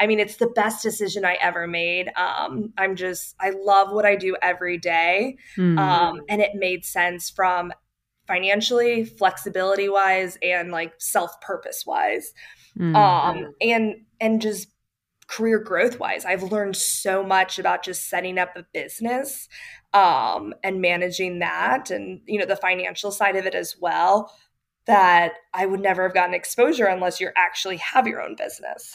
I 0.00 0.06
mean, 0.06 0.20
it's 0.20 0.36
the 0.36 0.48
best 0.48 0.82
decision 0.82 1.24
I 1.24 1.34
ever 1.40 1.66
made. 1.66 2.10
Um, 2.16 2.72
I'm 2.78 2.96
just, 2.96 3.34
I 3.40 3.50
love 3.50 3.92
what 3.92 4.06
I 4.06 4.16
do 4.16 4.36
every 4.40 4.78
day. 4.78 5.36
Mm. 5.56 5.78
Um, 5.78 6.20
and 6.28 6.40
it 6.40 6.52
made 6.54 6.84
sense 6.84 7.30
from 7.30 7.72
financially, 8.26 9.04
flexibility 9.04 9.88
wise, 9.88 10.38
and 10.42 10.70
like 10.70 10.92
self 10.98 11.40
purpose 11.40 11.84
wise. 11.86 12.32
Mm-hmm. 12.78 12.94
Um, 12.94 13.54
and 13.60 13.94
and 14.20 14.40
just 14.40 14.68
career 15.26 15.58
growth 15.58 15.98
wise. 15.98 16.24
I've 16.24 16.44
learned 16.44 16.76
so 16.76 17.22
much 17.22 17.58
about 17.58 17.82
just 17.82 18.08
setting 18.08 18.38
up 18.38 18.56
a 18.56 18.64
business 18.72 19.48
um, 19.92 20.54
and 20.62 20.80
managing 20.80 21.40
that 21.40 21.90
and 21.90 22.20
you 22.26 22.38
know 22.38 22.46
the 22.46 22.56
financial 22.56 23.10
side 23.10 23.36
of 23.36 23.46
it 23.46 23.54
as 23.54 23.76
well 23.80 24.32
that 24.86 25.34
I 25.52 25.66
would 25.66 25.80
never 25.80 26.04
have 26.04 26.14
gotten 26.14 26.34
exposure 26.34 26.86
unless 26.86 27.20
you 27.20 27.28
actually 27.36 27.76
have 27.76 28.06
your 28.06 28.22
own 28.22 28.36
business. 28.36 28.94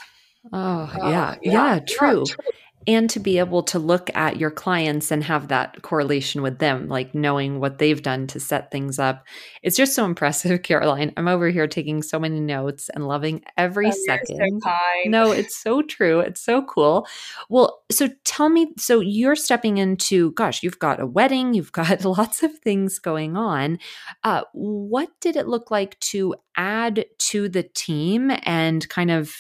Oh, 0.52 0.92
yeah. 0.98 1.36
Yeah, 1.42 1.52
yeah 1.52 1.80
true. 1.80 2.26
True. 2.26 2.46
And 2.86 3.10
to 3.12 3.20
be 3.22 3.40
able 3.40 3.64
to 3.64 3.80
look 3.80 4.10
at 4.14 4.36
your 4.36 4.52
clients 4.52 5.10
and 5.10 5.24
have 5.24 5.48
that 5.48 5.82
correlation 5.84 6.42
with 6.42 6.60
them 6.60 6.90
like 6.90 7.16
knowing 7.16 7.62
what 7.62 7.78
they've 7.78 8.02
done 8.02 8.28
to 8.28 8.42
set 8.42 8.72
things 8.72 9.00
up. 9.00 9.26
It's 9.62 9.78
just 9.78 9.96
so 9.96 10.04
impressive 10.04 10.62
caroline. 10.64 11.14
I'm 11.16 11.30
over 11.30 11.48
here 11.48 11.66
taking 11.66 12.02
so 12.02 12.20
many 12.20 12.42
notes 12.42 12.90
and 12.90 13.08
loving 13.08 13.42
every 13.56 13.88
oh, 13.88 13.96
second. 14.06 14.62
so 14.62 14.76
no 15.06 15.32
it's 15.32 15.56
so 15.56 15.82
true. 15.82 16.20
It's 16.20 16.42
so 16.42 16.62
cool. 16.64 17.08
Well 17.48 17.84
so 17.90 18.10
tell 18.26 18.50
me 18.50 18.74
so 18.78 19.00
you're 19.00 19.38
stepping 19.38 19.78
into 19.78 20.32
gosh 20.32 20.62
you've 20.62 20.80
got 20.80 21.00
a 21.00 21.08
wedding 21.08 21.54
you've 21.54 21.72
got 21.72 22.04
lots 22.04 22.44
of 22.44 22.58
things 22.60 23.00
going 23.00 23.38
on. 23.38 23.80
Uh, 24.26 24.42
what 24.52 25.10
did 25.22 25.38
it 25.38 25.48
look 25.48 25.72
like 25.72 25.98
to 26.02 26.36
add 26.58 27.06
to 27.18 27.48
the 27.48 27.64
team 27.64 28.30
and 28.44 28.90
kind 28.90 29.10
of 29.10 29.34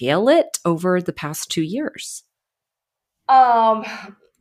scale 0.00 0.28
it 0.28 0.58
over 0.64 1.02
the 1.02 1.12
past 1.12 1.50
two 1.50 1.62
years 1.62 2.24
um, 3.28 3.84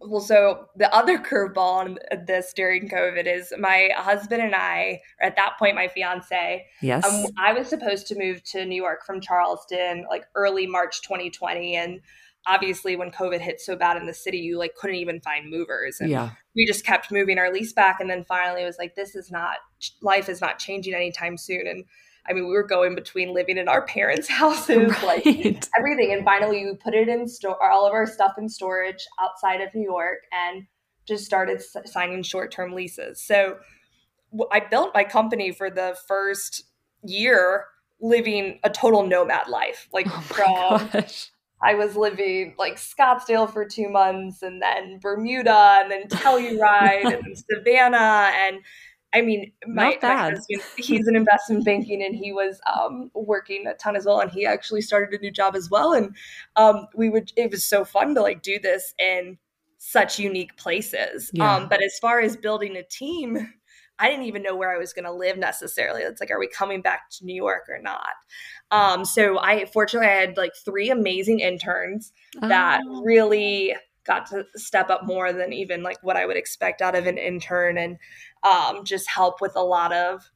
well, 0.01 0.21
so 0.21 0.65
the 0.77 0.93
other 0.93 1.19
curveball 1.19 1.57
on 1.57 1.99
this 2.25 2.53
during 2.55 2.89
COVID 2.89 3.27
is 3.27 3.53
my 3.59 3.89
husband 3.95 4.41
and 4.41 4.55
I, 4.55 5.01
or 5.21 5.27
at 5.27 5.35
that 5.35 5.59
point, 5.59 5.75
my 5.75 5.87
fiance. 5.89 6.65
Yes. 6.81 7.05
Um, 7.05 7.25
I 7.37 7.53
was 7.53 7.67
supposed 7.67 8.07
to 8.07 8.17
move 8.17 8.41
to 8.45 8.65
New 8.65 8.81
York 8.81 9.05
from 9.05 9.21
Charleston 9.21 10.05
like 10.09 10.25
early 10.33 10.65
March 10.65 11.01
2020. 11.03 11.75
And 11.75 11.99
obviously, 12.47 12.95
when 12.95 13.11
COVID 13.11 13.41
hit 13.41 13.59
so 13.59 13.75
bad 13.75 13.97
in 13.97 14.07
the 14.07 14.13
city, 14.13 14.37
you 14.37 14.57
like 14.57 14.73
couldn't 14.75 14.95
even 14.95 15.19
find 15.19 15.49
movers. 15.49 15.97
And 15.99 16.09
yeah. 16.09 16.31
we 16.55 16.65
just 16.65 16.85
kept 16.85 17.11
moving 17.11 17.37
our 17.37 17.53
lease 17.53 17.73
back. 17.73 17.99
And 17.99 18.09
then 18.09 18.23
finally, 18.23 18.63
it 18.63 18.65
was 18.65 18.79
like, 18.79 18.95
this 18.95 19.15
is 19.15 19.29
not, 19.29 19.57
life 20.01 20.29
is 20.29 20.41
not 20.41 20.57
changing 20.57 20.95
anytime 20.95 21.37
soon. 21.37 21.67
And 21.67 21.85
I 22.29 22.33
mean, 22.33 22.45
we 22.45 22.53
were 22.53 22.63
going 22.63 22.95
between 22.95 23.33
living 23.33 23.57
in 23.57 23.67
our 23.67 23.85
parents' 23.85 24.29
houses, 24.29 24.91
right. 25.03 25.25
like 25.25 25.65
everything. 25.77 26.13
And 26.13 26.23
finally, 26.23 26.65
we 26.65 26.75
put 26.75 26.93
it 26.93 27.07
in 27.07 27.27
store, 27.27 27.71
all 27.71 27.85
of 27.85 27.93
our 27.93 28.05
stuff 28.05 28.33
in 28.37 28.47
storage 28.47 29.05
outside 29.19 29.61
of 29.61 29.73
New 29.73 29.83
York, 29.83 30.19
and 30.31 30.65
just 31.07 31.25
started 31.25 31.61
signing 31.85 32.21
short 32.21 32.51
term 32.51 32.73
leases. 32.73 33.21
So 33.21 33.57
I 34.51 34.59
built 34.59 34.91
my 34.93 35.03
company 35.03 35.51
for 35.51 35.69
the 35.69 35.97
first 36.07 36.63
year 37.03 37.65
living 38.01 38.59
a 38.63 38.69
total 38.69 39.05
nomad 39.05 39.47
life. 39.47 39.87
Like 39.91 40.07
oh 40.07 40.21
from 40.21 40.47
gosh. 40.91 41.31
I 41.61 41.75
was 41.75 41.95
living 41.95 42.55
like 42.57 42.75
Scottsdale 42.75 43.51
for 43.51 43.65
two 43.65 43.89
months 43.89 44.41
and 44.41 44.61
then 44.61 44.99
Bermuda 44.99 45.79
and 45.81 45.91
then 45.91 46.07
Telluride 46.07 47.03
and 47.03 47.25
then 47.25 47.35
Savannah 47.35 48.31
and 48.33 48.59
I 49.13 49.21
mean, 49.21 49.51
my, 49.65 49.97
my, 50.01 50.15
husband, 50.15 50.61
he's 50.77 51.07
in 51.07 51.15
investment 51.15 51.65
banking 51.65 52.03
and 52.03 52.15
he 52.15 52.31
was 52.31 52.61
um, 52.71 53.09
working 53.15 53.65
a 53.65 53.73
ton 53.73 53.95
as 53.95 54.05
well. 54.05 54.19
And 54.19 54.31
he 54.31 54.45
actually 54.45 54.81
started 54.81 55.17
a 55.17 55.21
new 55.21 55.31
job 55.31 55.55
as 55.55 55.69
well. 55.69 55.93
And 55.93 56.15
um, 56.55 56.87
we 56.95 57.09
would, 57.09 57.31
it 57.35 57.49
was 57.49 57.63
so 57.63 57.83
fun 57.83 58.13
to 58.15 58.21
like 58.21 58.43
do 58.43 58.59
this 58.59 58.93
in 58.99 59.37
such 59.79 60.19
unique 60.19 60.55
places. 60.57 61.31
Yeah. 61.33 61.55
Um, 61.55 61.69
but 61.69 61.81
as 61.83 61.97
far 61.99 62.19
as 62.19 62.37
building 62.37 62.75
a 62.77 62.83
team, 62.83 63.51
I 63.97 64.09
didn't 64.09 64.25
even 64.25 64.43
know 64.43 64.55
where 64.55 64.73
I 64.73 64.77
was 64.77 64.93
going 64.93 65.05
to 65.05 65.11
live 65.11 65.37
necessarily. 65.37 66.03
It's 66.03 66.21
like, 66.21 66.31
are 66.31 66.39
we 66.39 66.47
coming 66.47 66.81
back 66.81 67.09
to 67.11 67.25
New 67.25 67.35
York 67.35 67.63
or 67.67 67.81
not? 67.81 68.13
Um, 68.71 69.03
so 69.03 69.39
I, 69.39 69.65
fortunately, 69.65 70.07
I 70.07 70.21
had 70.21 70.37
like 70.37 70.53
three 70.63 70.89
amazing 70.89 71.39
interns 71.39 72.13
that 72.41 72.81
oh. 72.85 73.01
really 73.03 73.75
got 74.09 74.25
to 74.25 74.43
step 74.55 74.89
up 74.89 75.05
more 75.05 75.31
than 75.31 75.53
even 75.53 75.83
like 75.83 76.01
what 76.01 76.17
I 76.17 76.25
would 76.25 76.35
expect 76.35 76.81
out 76.81 76.95
of 76.95 77.05
an 77.05 77.19
intern 77.19 77.77
and 77.77 77.99
um, 78.41 78.83
just 78.83 79.07
help 79.07 79.39
with 79.39 79.55
a 79.55 79.61
lot 79.61 79.93
of 79.93 80.31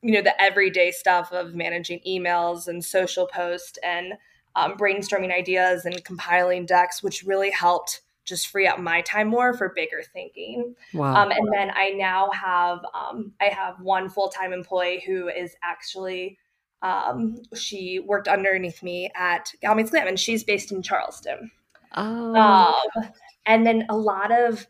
you 0.00 0.12
know 0.12 0.22
the 0.22 0.40
everyday 0.40 0.92
stuff 0.92 1.32
of 1.32 1.52
managing 1.52 2.00
emails 2.06 2.68
and 2.68 2.84
social 2.84 3.26
posts 3.26 3.78
and 3.82 4.12
um, 4.54 4.76
brainstorming 4.76 5.36
ideas 5.36 5.84
and 5.84 6.04
compiling 6.04 6.64
decks 6.64 7.02
which 7.02 7.24
really 7.24 7.50
helped 7.50 8.02
just 8.24 8.46
free 8.46 8.68
up 8.68 8.78
my 8.78 9.00
time 9.00 9.26
more 9.26 9.54
for 9.54 9.72
bigger 9.74 10.02
thinking 10.12 10.74
wow. 10.94 11.22
Um, 11.22 11.32
and 11.32 11.48
then 11.52 11.70
i 11.74 11.90
now 11.90 12.30
have 12.30 12.78
um, 12.94 13.32
i 13.40 13.46
have 13.46 13.80
one 13.80 14.08
full-time 14.08 14.52
employee 14.52 15.02
who 15.04 15.28
is 15.28 15.54
actually 15.62 16.38
um, 16.82 17.36
she 17.54 17.98
worked 17.98 18.26
underneath 18.26 18.82
me 18.82 19.10
at 19.14 19.52
Gal 19.60 19.74
Meets 19.74 19.90
Glam 19.90 20.06
and 20.06 20.18
she's 20.18 20.44
based 20.44 20.72
in 20.72 20.80
charleston 20.80 21.50
Oh. 21.96 22.34
Um, 22.34 23.10
and 23.46 23.66
then 23.66 23.86
a 23.88 23.96
lot 23.96 24.32
of 24.32 24.66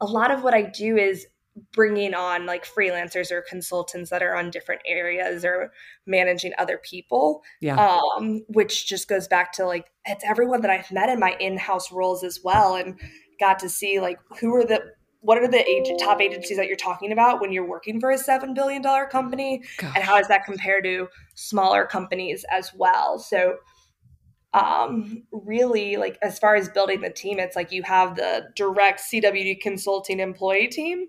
a 0.00 0.06
lot 0.06 0.30
of 0.30 0.42
what 0.42 0.54
I 0.54 0.62
do 0.62 0.96
is 0.96 1.26
bringing 1.72 2.12
on 2.12 2.44
like 2.44 2.66
freelancers 2.66 3.30
or 3.30 3.42
consultants 3.48 4.10
that 4.10 4.22
are 4.22 4.36
on 4.36 4.50
different 4.50 4.82
areas 4.86 5.44
or 5.44 5.72
managing 6.06 6.52
other 6.58 6.78
people. 6.78 7.42
Yeah. 7.60 7.76
Um, 7.76 8.44
which 8.48 8.86
just 8.86 9.08
goes 9.08 9.26
back 9.26 9.52
to 9.54 9.66
like 9.66 9.86
it's 10.04 10.24
everyone 10.24 10.60
that 10.62 10.70
I've 10.70 10.90
met 10.92 11.08
in 11.08 11.18
my 11.18 11.36
in-house 11.40 11.90
roles 11.92 12.22
as 12.22 12.40
well 12.42 12.76
and 12.76 12.98
got 13.40 13.58
to 13.60 13.68
see 13.68 14.00
like 14.00 14.18
who 14.40 14.54
are 14.54 14.64
the 14.64 14.82
what 15.20 15.38
are 15.38 15.48
the 15.48 15.68
agent, 15.68 15.98
top 15.98 16.20
agencies 16.20 16.56
that 16.56 16.68
you're 16.68 16.76
talking 16.76 17.10
about 17.10 17.40
when 17.40 17.50
you're 17.50 17.66
working 17.66 18.00
for 18.00 18.10
a 18.10 18.18
seven 18.18 18.54
billion 18.54 18.80
dollar 18.80 19.06
company 19.06 19.62
Gosh. 19.78 19.92
and 19.96 20.04
how 20.04 20.18
does 20.18 20.28
that 20.28 20.44
compare 20.44 20.80
to 20.82 21.08
smaller 21.34 21.84
companies 21.84 22.44
as 22.50 22.72
well 22.74 23.18
so 23.18 23.56
um, 24.56 25.22
really 25.30 25.96
like 25.96 26.18
as 26.22 26.38
far 26.38 26.56
as 26.56 26.68
building 26.70 27.02
the 27.02 27.10
team 27.10 27.38
it's 27.38 27.54
like 27.54 27.70
you 27.70 27.82
have 27.82 28.16
the 28.16 28.48
direct 28.56 29.00
CWT 29.00 29.60
consulting 29.60 30.18
employee 30.18 30.68
team. 30.68 31.06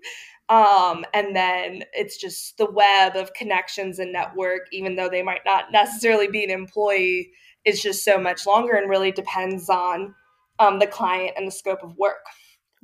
Um, 0.50 1.04
and 1.12 1.36
then 1.36 1.84
it's 1.92 2.16
just 2.16 2.56
the 2.56 2.70
web 2.70 3.16
of 3.16 3.34
connections 3.34 3.98
and 3.98 4.12
network 4.12 4.62
even 4.72 4.96
though 4.96 5.08
they 5.08 5.22
might 5.22 5.42
not 5.44 5.72
necessarily 5.72 6.28
be 6.28 6.44
an 6.44 6.50
employee 6.50 7.30
is 7.64 7.82
just 7.82 8.04
so 8.04 8.18
much 8.18 8.46
longer 8.46 8.74
and 8.74 8.88
really 8.88 9.12
depends 9.12 9.68
on 9.68 10.14
um, 10.58 10.78
the 10.78 10.86
client 10.86 11.32
and 11.36 11.46
the 11.46 11.52
scope 11.52 11.82
of 11.82 11.96
work 11.96 12.24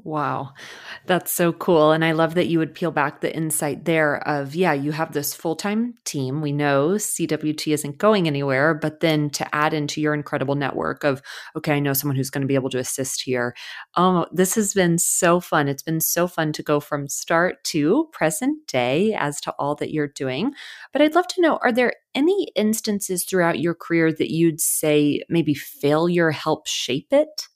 Wow. 0.02 0.52
That's 1.06 1.30
so 1.32 1.52
cool. 1.52 1.92
And 1.92 2.04
I 2.04 2.12
love 2.12 2.34
that 2.34 2.48
you 2.48 2.58
would 2.58 2.74
peel 2.74 2.90
back 2.90 3.20
the 3.20 3.34
insight 3.34 3.84
there 3.84 4.16
of, 4.28 4.54
yeah, 4.54 4.72
you 4.72 4.90
have 4.92 5.12
this 5.12 5.32
full 5.34 5.54
time 5.54 5.94
team. 6.04 6.42
We 6.42 6.52
know 6.52 6.98
CWT 6.98 7.72
isn't 7.72 7.98
going 7.98 8.26
anywhere, 8.26 8.74
but 8.74 9.00
then 9.00 9.30
to 9.30 9.54
add 9.54 9.72
into 9.72 10.00
your 10.00 10.12
incredible 10.12 10.56
network 10.56 11.04
of, 11.04 11.22
okay, 11.56 11.74
I 11.74 11.78
know 11.78 11.92
someone 11.92 12.16
who's 12.16 12.28
going 12.28 12.42
to 12.42 12.48
be 12.48 12.56
able 12.56 12.70
to 12.70 12.78
assist 12.78 13.22
here. 13.22 13.54
Um, 13.94 14.26
this 14.32 14.56
has 14.56 14.74
been 14.74 14.98
so 14.98 15.38
fun. 15.38 15.68
It's 15.68 15.82
been 15.82 16.00
so 16.00 16.26
fun 16.26 16.52
to 16.54 16.62
go 16.62 16.80
from 16.80 17.08
start 17.08 17.62
to 17.64 18.08
present 18.12 18.66
day 18.66 19.14
as 19.14 19.40
to 19.42 19.52
all 19.60 19.76
that 19.76 19.92
you're 19.92 20.08
doing. 20.08 20.52
But 20.92 21.02
I'd 21.02 21.14
love 21.14 21.28
to 21.28 21.40
know 21.40 21.58
are 21.62 21.72
there 21.72 21.94
any 22.16 22.48
instances 22.56 23.24
throughout 23.24 23.60
your 23.60 23.74
career 23.74 24.12
that 24.12 24.32
you'd 24.32 24.60
say 24.60 25.22
maybe 25.28 25.54
failure 25.54 26.32
helped 26.32 26.68
shape 26.68 27.12
it? 27.12 27.46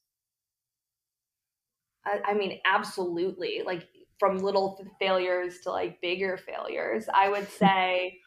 I, 2.08 2.30
I 2.30 2.34
mean, 2.34 2.60
absolutely. 2.64 3.62
Like 3.64 3.86
from 4.18 4.38
little 4.38 4.84
failures 4.98 5.60
to 5.60 5.70
like 5.70 6.00
bigger 6.00 6.36
failures. 6.36 7.06
I 7.12 7.28
would 7.28 7.48
say 7.58 8.18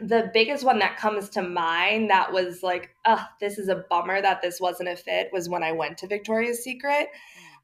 the 0.00 0.30
biggest 0.32 0.64
one 0.64 0.78
that 0.78 0.96
comes 0.96 1.28
to 1.30 1.42
mind 1.42 2.10
that 2.10 2.32
was 2.32 2.62
like, 2.62 2.90
oh, 3.04 3.24
this 3.40 3.58
is 3.58 3.68
a 3.68 3.84
bummer 3.90 4.22
that 4.22 4.42
this 4.42 4.60
wasn't 4.60 4.88
a 4.88 4.96
fit 4.96 5.30
was 5.32 5.48
when 5.48 5.62
I 5.62 5.72
went 5.72 5.98
to 5.98 6.06
Victoria's 6.06 6.62
Secret. 6.62 7.08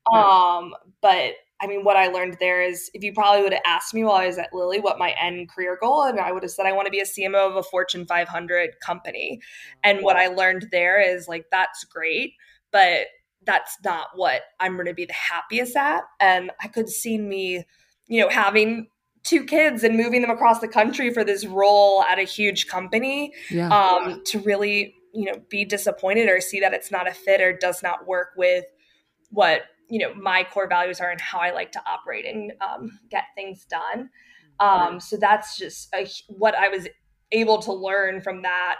Mm-hmm. 0.08 0.18
Um, 0.18 0.74
but 1.00 1.34
I 1.60 1.68
mean, 1.68 1.84
what 1.84 1.96
I 1.96 2.08
learned 2.08 2.38
there 2.40 2.60
is 2.60 2.90
if 2.92 3.04
you 3.04 3.12
probably 3.12 3.42
would 3.42 3.52
have 3.52 3.62
asked 3.64 3.94
me 3.94 4.02
while 4.02 4.16
I 4.16 4.26
was 4.26 4.36
at 4.36 4.52
Lilly 4.52 4.80
what 4.80 4.98
my 4.98 5.12
end 5.12 5.48
career 5.48 5.78
goal, 5.80 6.02
and 6.02 6.18
I 6.18 6.32
would 6.32 6.42
have 6.42 6.50
said 6.50 6.66
I 6.66 6.72
want 6.72 6.86
to 6.86 6.90
be 6.90 6.98
a 6.98 7.04
CMO 7.04 7.50
of 7.50 7.56
a 7.56 7.62
Fortune 7.62 8.04
500 8.04 8.80
company. 8.80 9.40
And 9.84 10.02
what 10.02 10.16
I 10.16 10.26
learned 10.26 10.68
there 10.72 11.00
is 11.00 11.28
like, 11.28 11.46
that's 11.52 11.84
great, 11.84 12.32
but 12.72 13.06
that's 13.44 13.76
not 13.84 14.08
what 14.14 14.42
I'm 14.60 14.74
going 14.74 14.86
to 14.86 14.94
be 14.94 15.04
the 15.04 15.12
happiest 15.12 15.76
at. 15.76 16.02
And 16.20 16.50
I 16.60 16.68
could 16.68 16.88
see 16.88 17.18
me, 17.18 17.64
you 18.06 18.20
know, 18.20 18.28
having 18.28 18.88
two 19.24 19.44
kids 19.44 19.84
and 19.84 19.96
moving 19.96 20.22
them 20.22 20.30
across 20.30 20.60
the 20.60 20.68
country 20.68 21.12
for 21.12 21.24
this 21.24 21.46
role 21.46 22.02
at 22.02 22.18
a 22.18 22.24
huge 22.24 22.66
company 22.66 23.32
yeah. 23.50 23.68
um, 23.68 24.22
to 24.24 24.40
really, 24.40 24.94
you 25.14 25.24
know, 25.24 25.40
be 25.48 25.64
disappointed 25.64 26.28
or 26.28 26.40
see 26.40 26.60
that 26.60 26.74
it's 26.74 26.90
not 26.90 27.08
a 27.08 27.14
fit 27.14 27.40
or 27.40 27.56
does 27.56 27.82
not 27.82 28.06
work 28.06 28.30
with 28.36 28.64
what, 29.30 29.62
you 29.88 29.98
know, 29.98 30.12
my 30.14 30.44
core 30.44 30.68
values 30.68 31.00
are 31.00 31.10
and 31.10 31.20
how 31.20 31.38
I 31.38 31.52
like 31.52 31.72
to 31.72 31.82
operate 31.86 32.26
and 32.26 32.52
um, 32.60 32.98
get 33.10 33.24
things 33.34 33.64
done. 33.64 34.10
Um, 34.58 35.00
so 35.00 35.16
that's 35.16 35.56
just 35.56 35.88
a, 35.94 36.06
what 36.28 36.54
I 36.54 36.68
was 36.68 36.88
able 37.30 37.60
to 37.62 37.72
learn 37.72 38.20
from 38.20 38.42
that 38.42 38.76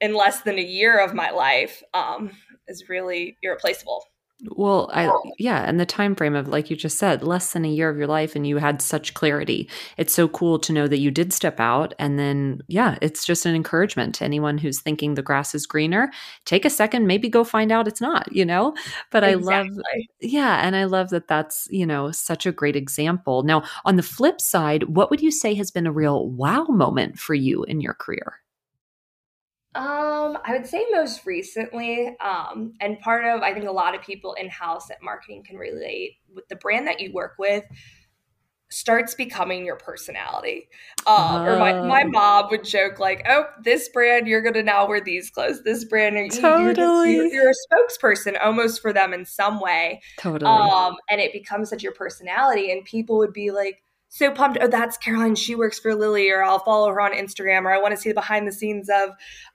in 0.00 0.14
less 0.14 0.40
than 0.42 0.58
a 0.58 0.62
year 0.62 0.98
of 0.98 1.14
my 1.14 1.30
life 1.30 1.82
um, 1.94 2.30
is 2.70 2.88
really 2.88 3.36
irreplaceable. 3.42 4.04
Well, 4.48 4.90
I 4.92 5.10
yeah, 5.38 5.64
and 5.68 5.78
the 5.78 5.86
time 5.86 6.14
frame 6.14 6.34
of 6.34 6.48
like 6.48 6.70
you 6.70 6.76
just 6.76 6.98
said, 6.98 7.22
less 7.22 7.52
than 7.52 7.64
a 7.64 7.68
year 7.68 7.90
of 7.90 7.98
your 7.98 8.06
life 8.06 8.34
and 8.34 8.46
you 8.46 8.56
had 8.56 8.80
such 8.80 9.12
clarity. 9.12 9.68
It's 9.98 10.14
so 10.14 10.28
cool 10.28 10.58
to 10.60 10.72
know 10.72 10.88
that 10.88 11.00
you 11.00 11.10
did 11.10 11.32
step 11.32 11.60
out 11.60 11.92
and 11.98 12.18
then 12.18 12.62
yeah, 12.66 12.96
it's 13.02 13.26
just 13.26 13.44
an 13.44 13.54
encouragement 13.54 14.14
to 14.16 14.24
anyone 14.24 14.56
who's 14.56 14.80
thinking 14.80 15.14
the 15.14 15.22
grass 15.22 15.54
is 15.54 15.66
greener. 15.66 16.10
Take 16.46 16.64
a 16.64 16.70
second, 16.70 17.06
maybe 17.06 17.28
go 17.28 17.44
find 17.44 17.70
out 17.70 17.88
it's 17.88 18.00
not, 18.00 18.32
you 18.32 18.46
know? 18.46 18.74
But 19.10 19.24
exactly. 19.24 19.54
I 19.54 19.58
love 19.58 20.06
yeah, 20.20 20.66
and 20.66 20.74
I 20.74 20.84
love 20.84 21.10
that 21.10 21.28
that's, 21.28 21.68
you 21.70 21.84
know, 21.84 22.10
such 22.10 22.46
a 22.46 22.52
great 22.52 22.76
example. 22.76 23.42
Now, 23.42 23.64
on 23.84 23.96
the 23.96 24.02
flip 24.02 24.40
side, 24.40 24.84
what 24.84 25.10
would 25.10 25.20
you 25.20 25.30
say 25.30 25.54
has 25.54 25.70
been 25.70 25.86
a 25.86 25.92
real 25.92 26.28
wow 26.28 26.64
moment 26.64 27.18
for 27.18 27.34
you 27.34 27.64
in 27.64 27.82
your 27.82 27.94
career? 27.94 28.40
Um, 29.74 30.36
I 30.44 30.52
would 30.52 30.66
say 30.66 30.84
most 30.90 31.24
recently, 31.26 32.16
um, 32.18 32.72
and 32.80 32.98
part 32.98 33.24
of 33.24 33.42
I 33.42 33.54
think 33.54 33.66
a 33.66 33.72
lot 33.72 33.94
of 33.94 34.02
people 34.02 34.34
in 34.34 34.48
house 34.48 34.90
at 34.90 35.00
marketing 35.00 35.44
can 35.44 35.56
relate 35.56 36.16
with 36.34 36.48
the 36.48 36.56
brand 36.56 36.88
that 36.88 37.00
you 37.00 37.12
work 37.12 37.34
with 37.38 37.64
starts 38.70 39.14
becoming 39.14 39.64
your 39.64 39.76
personality. 39.76 40.68
Um, 41.06 41.42
Or 41.42 41.58
my, 41.58 41.72
my 41.82 42.02
oh. 42.02 42.08
mom 42.08 42.50
would 42.50 42.64
joke 42.64 42.98
like, 42.98 43.24
"Oh, 43.28 43.44
this 43.62 43.88
brand, 43.88 44.26
you're 44.26 44.42
gonna 44.42 44.62
now 44.62 44.88
wear 44.88 45.00
these 45.00 45.30
clothes. 45.30 45.62
This 45.62 45.84
brand, 45.84 46.16
you're, 46.16 46.28
totally, 46.28 47.14
you're, 47.14 47.26
you're, 47.26 47.50
a 47.50 47.54
spokesperson 47.72 48.36
almost 48.42 48.80
for 48.80 48.92
them 48.92 49.12
in 49.12 49.24
some 49.24 49.60
way. 49.60 50.00
Totally. 50.18 50.50
Um, 50.50 50.96
and 51.08 51.20
it 51.20 51.32
becomes 51.32 51.70
such 51.70 51.82
your 51.82 51.92
personality, 51.92 52.72
and 52.72 52.84
people 52.84 53.18
would 53.18 53.32
be 53.32 53.50
like, 53.50 53.82
so 54.10 54.32
pumped. 54.32 54.58
Oh, 54.60 54.66
that's 54.66 54.96
Caroline. 54.96 55.36
She 55.36 55.54
works 55.54 55.78
for 55.78 55.94
Lilly, 55.94 56.30
or 56.30 56.42
I'll 56.42 56.58
follow 56.58 56.88
her 56.88 57.00
on 57.00 57.12
Instagram, 57.12 57.62
or 57.62 57.72
I 57.72 57.78
want 57.78 57.94
to 57.94 58.00
see 58.00 58.10
the 58.10 58.14
behind 58.16 58.46
the 58.46 58.52
scenes 58.52 58.90
of 58.90 59.10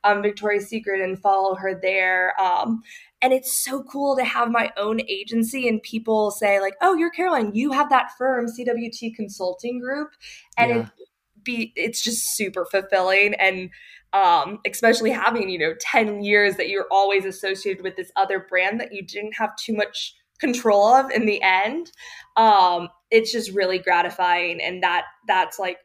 um, 0.06 0.22
Victoria's 0.22 0.68
Secret 0.68 1.01
and 1.01 1.20
follow 1.20 1.56
her 1.56 1.78
there. 1.80 2.39
Um, 2.39 2.82
and 3.22 3.34
it's 3.34 3.53
so 3.53 3.84
cool 3.84 4.16
to 4.16 4.24
have 4.24 4.49
my 4.49 4.72
own 4.78 5.01
agency 5.10 5.68
and 5.68 5.84
people 5.84 6.32
say 6.32 6.62
like, 6.62 6.76
"Oh, 6.82 6.95
you're 6.95 7.12
Caroline. 7.12 7.53
You 7.53 7.74
have 7.74 7.89
that 7.89 8.12
firm, 8.18 8.47
CWT 8.47 9.14
Consulting 9.14 9.80
Group," 9.80 10.12
and 10.58 10.70
yeah. 10.70 10.82
it 10.97 11.10
be 11.43 11.74
it's 11.76 12.01
just 12.01 12.36
super 12.36 12.66
fulfilling 12.66 13.34
and 13.36 13.70
um, 14.14 14.60
especially 14.66 15.12
having 15.12 15.49
you 15.49 15.60
know 15.60 15.74
10 15.80 16.24
years 16.24 16.56
that 16.56 16.70
you're 16.70 16.88
always 16.89 17.26
associated 17.26 17.84
with 17.84 17.97
this 17.97 18.12
other 18.16 18.39
brand 18.49 18.80
that 18.80 18.93
you 18.93 19.06
didn't 19.06 19.34
have 19.34 19.56
too 19.58 19.74
much 19.74 20.16
control 20.39 20.88
of 20.88 21.12
in 21.12 21.26
the 21.26 21.41
end 21.41 21.91
um, 22.36 22.89
it's 23.12 23.32
just 23.32 23.51
really 23.51 23.80
gratifying 23.80 24.62
and 24.62 24.84
that 24.84 25.06
that's 25.28 25.60
like 25.60 25.78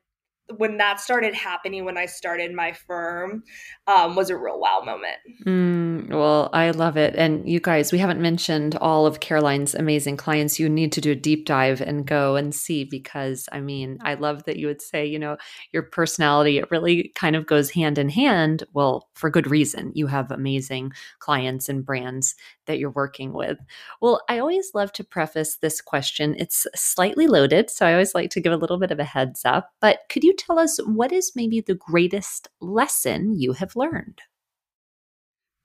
when 0.57 0.79
that 0.79 1.01
started 1.01 1.35
happening 1.35 1.85
when 1.85 1.97
I 1.97 2.07
started 2.07 2.53
my 2.53 2.73
firm 2.73 3.45
um, 3.87 4.17
was 4.17 4.31
a 4.31 4.37
real 4.37 4.59
wow 4.59 4.83
moment. 4.85 5.17
Mm, 5.47 5.90
well, 6.11 6.51
I 6.53 6.73
love 6.73 6.97
it. 6.97 7.15
And 7.15 7.49
you 7.49 7.61
guys, 7.61 7.93
we 7.93 7.99
haven't 7.99 8.21
mentioned 8.21 8.75
all 8.77 9.07
of 9.07 9.21
Caroline's 9.21 9.77
amazing 9.77 10.17
clients. 10.17 10.59
You 10.59 10.69
need 10.69 10.91
to 10.93 11.01
do 11.01 11.13
a 11.13 11.17
deep 11.17 11.47
dive 11.47 11.81
and 11.81 12.05
go 12.05 12.35
and 12.35 12.53
see 12.53 12.83
because 12.83 13.49
I 13.53 13.61
mean, 13.61 13.99
I 14.03 14.15
love 14.15 14.43
that 14.45 14.57
you 14.57 14.67
would 14.67 14.83
say, 14.83 15.07
you 15.07 15.21
know, 15.21 15.37
your 15.73 15.85
personality, 15.85 16.59
it 16.59 16.71
really 16.71 17.13
kind 17.15 17.37
of 17.37 17.47
goes 17.47 17.71
hand 17.71 17.97
in 17.97 18.09
hand. 18.09 18.65
Well, 18.73 19.09
for 19.15 19.31
good 19.31 19.49
reason. 19.49 19.93
You 19.95 20.09
have 20.09 20.33
amazing 20.33 20.93
clients 21.21 21.69
and 21.69 21.87
brands 21.87 22.35
that 22.67 22.79
you're 22.79 22.91
working 22.91 23.33
with. 23.33 23.59
Well, 24.01 24.21
I 24.29 24.41
always 24.41 24.73
love 24.75 24.93
to 24.95 25.05
preface 25.05 25.57
this 25.57 25.81
question. 25.81 26.35
It's 26.39 26.67
slightly 26.75 27.29
loaded, 27.29 27.71
so 27.71 27.87
I 27.87 27.93
always 27.93 28.15
like 28.17 28.31
to 28.31 28.41
give 28.41 28.53
a 28.53 28.57
little 28.57 28.79
bit 28.79 28.91
of 28.91 28.99
a 28.99 29.05
heads 29.05 29.43
up. 29.45 29.71
But 29.81 30.01
could 30.09 30.25
you 30.25 30.35
tell 30.35 30.59
us 30.59 30.79
what 30.79 31.13
is 31.13 31.33
maybe 31.37 31.61
the 31.61 31.75
greatest 31.75 32.49
lesson 32.61 33.39
you 33.39 33.53
have 33.53 33.77
learned? 33.77 34.23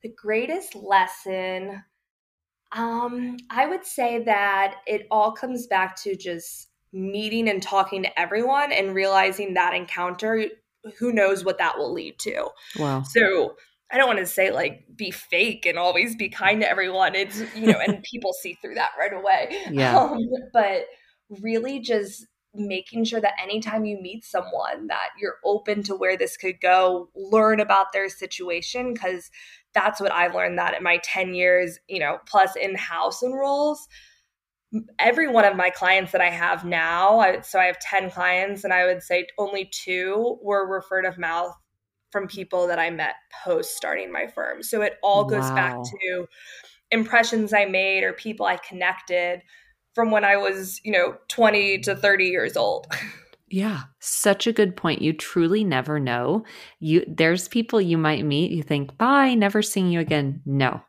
The 0.06 0.14
greatest 0.16 0.76
lesson, 0.76 1.82
um, 2.72 3.38
I 3.50 3.66
would 3.66 3.84
say 3.84 4.24
that 4.24 4.76
it 4.86 5.08
all 5.10 5.32
comes 5.32 5.66
back 5.66 6.00
to 6.04 6.16
just 6.16 6.68
meeting 6.94 7.50
and 7.50 7.60
talking 7.60 8.04
to 8.04 8.20
everyone 8.20 8.72
and 8.72 8.94
realizing 8.94 9.56
that 9.56 9.74
encounter, 9.74 10.46
who 11.00 11.12
knows 11.12 11.44
what 11.44 11.58
that 11.58 11.80
will 11.80 11.92
lead 11.92 12.20
to. 12.20 12.50
Wow. 12.78 13.02
So, 13.02 13.56
I 13.92 13.98
don't 13.98 14.06
want 14.06 14.20
to 14.20 14.28
say 14.28 14.52
like 14.52 14.86
be 14.96 15.10
fake 15.10 15.66
and 15.66 15.80
always 15.80 16.16
be 16.16 16.30
kind 16.30 16.62
to 16.62 16.70
everyone. 16.70 17.16
It's, 17.16 17.42
you 17.56 17.66
know, 17.66 17.80
and 17.80 18.04
people 18.12 18.32
see 18.32 18.54
through 18.62 18.76
that 18.76 18.92
right 19.00 19.12
away. 19.12 19.58
Yeah. 19.72 19.98
Um, 19.98 20.20
but 20.54 20.86
really 21.42 21.80
just 21.80 22.28
making 22.54 23.06
sure 23.06 23.22
that 23.22 23.34
anytime 23.42 23.86
you 23.86 24.00
meet 24.00 24.24
someone 24.24 24.88
that 24.88 25.10
you're 25.20 25.38
open 25.44 25.84
to 25.84 25.96
where 25.96 26.16
this 26.16 26.38
could 26.38 26.62
go, 26.62 27.10
learn 27.16 27.60
about 27.60 27.92
their 27.92 28.10
situation 28.10 28.94
because 28.94 29.30
that's 29.76 30.02
what 30.02 30.12
I've 30.12 30.34
learned 30.34 30.58
that 30.58 30.76
in 30.76 30.82
my 30.82 31.00
10 31.04 31.36
years, 31.36 31.78
you 31.88 32.00
know, 32.00 32.18
plus 32.26 32.56
in-house 32.56 33.22
and 33.22 33.36
roles 33.36 33.88
every 35.00 35.28
one 35.28 35.46
of 35.46 35.56
my 35.56 35.70
clients 35.70 36.12
that 36.12 36.22
I 36.22 36.30
have 36.30 36.66
now, 36.66 37.20
I, 37.20 37.42
so 37.42 37.60
I 37.60 37.66
have 37.66 37.80
10 37.80 38.12
clients, 38.12 38.64
and 38.64 38.74
I 38.74 38.86
would 38.86 39.04
say 39.04 39.28
only 39.38 39.70
two 39.72 40.38
were 40.42 40.68
referred 40.68 41.06
of 41.06 41.18
mouth 41.18 41.54
from 42.12 42.28
people 42.28 42.68
that 42.68 42.80
I 42.80 42.90
met 42.90 43.16
post 43.44 43.76
starting 43.76 44.12
my 44.12 44.28
firm. 44.28 44.64
So 44.64 44.82
it 44.82 44.94
all 45.04 45.26
goes 45.26 45.44
wow. 45.50 45.56
back 45.56 45.76
to 45.84 46.26
impressions 46.92 47.54
I 47.54 47.66
made 47.66 48.04
or 48.04 48.14
people 48.14 48.46
I 48.46 48.58
connected 48.58 49.42
from 49.94 50.12
when 50.12 50.24
I 50.24 50.38
was, 50.38 50.80
you 50.84 50.92
know, 50.92 51.16
20 51.30 51.80
to 51.80 51.96
30 51.96 52.26
years 52.26 52.58
old. 52.58 52.88
Yeah, 53.48 53.84
such 54.00 54.48
a 54.48 54.54
good 54.54 54.76
point. 54.76 55.02
You 55.02 55.14
truly 55.14 55.64
never 55.64 56.00
know. 56.00 56.46
You 56.80 57.06
there's 57.08 57.48
people 57.48 57.80
you 57.80 57.98
might 57.98 58.26
meet, 58.26 58.52
you 58.52 58.64
think, 58.64 58.98
"Bye, 58.98 59.36
never 59.36 59.62
seeing 59.62 59.92
you 59.92 60.00
again." 60.00 60.42
No 60.46 60.82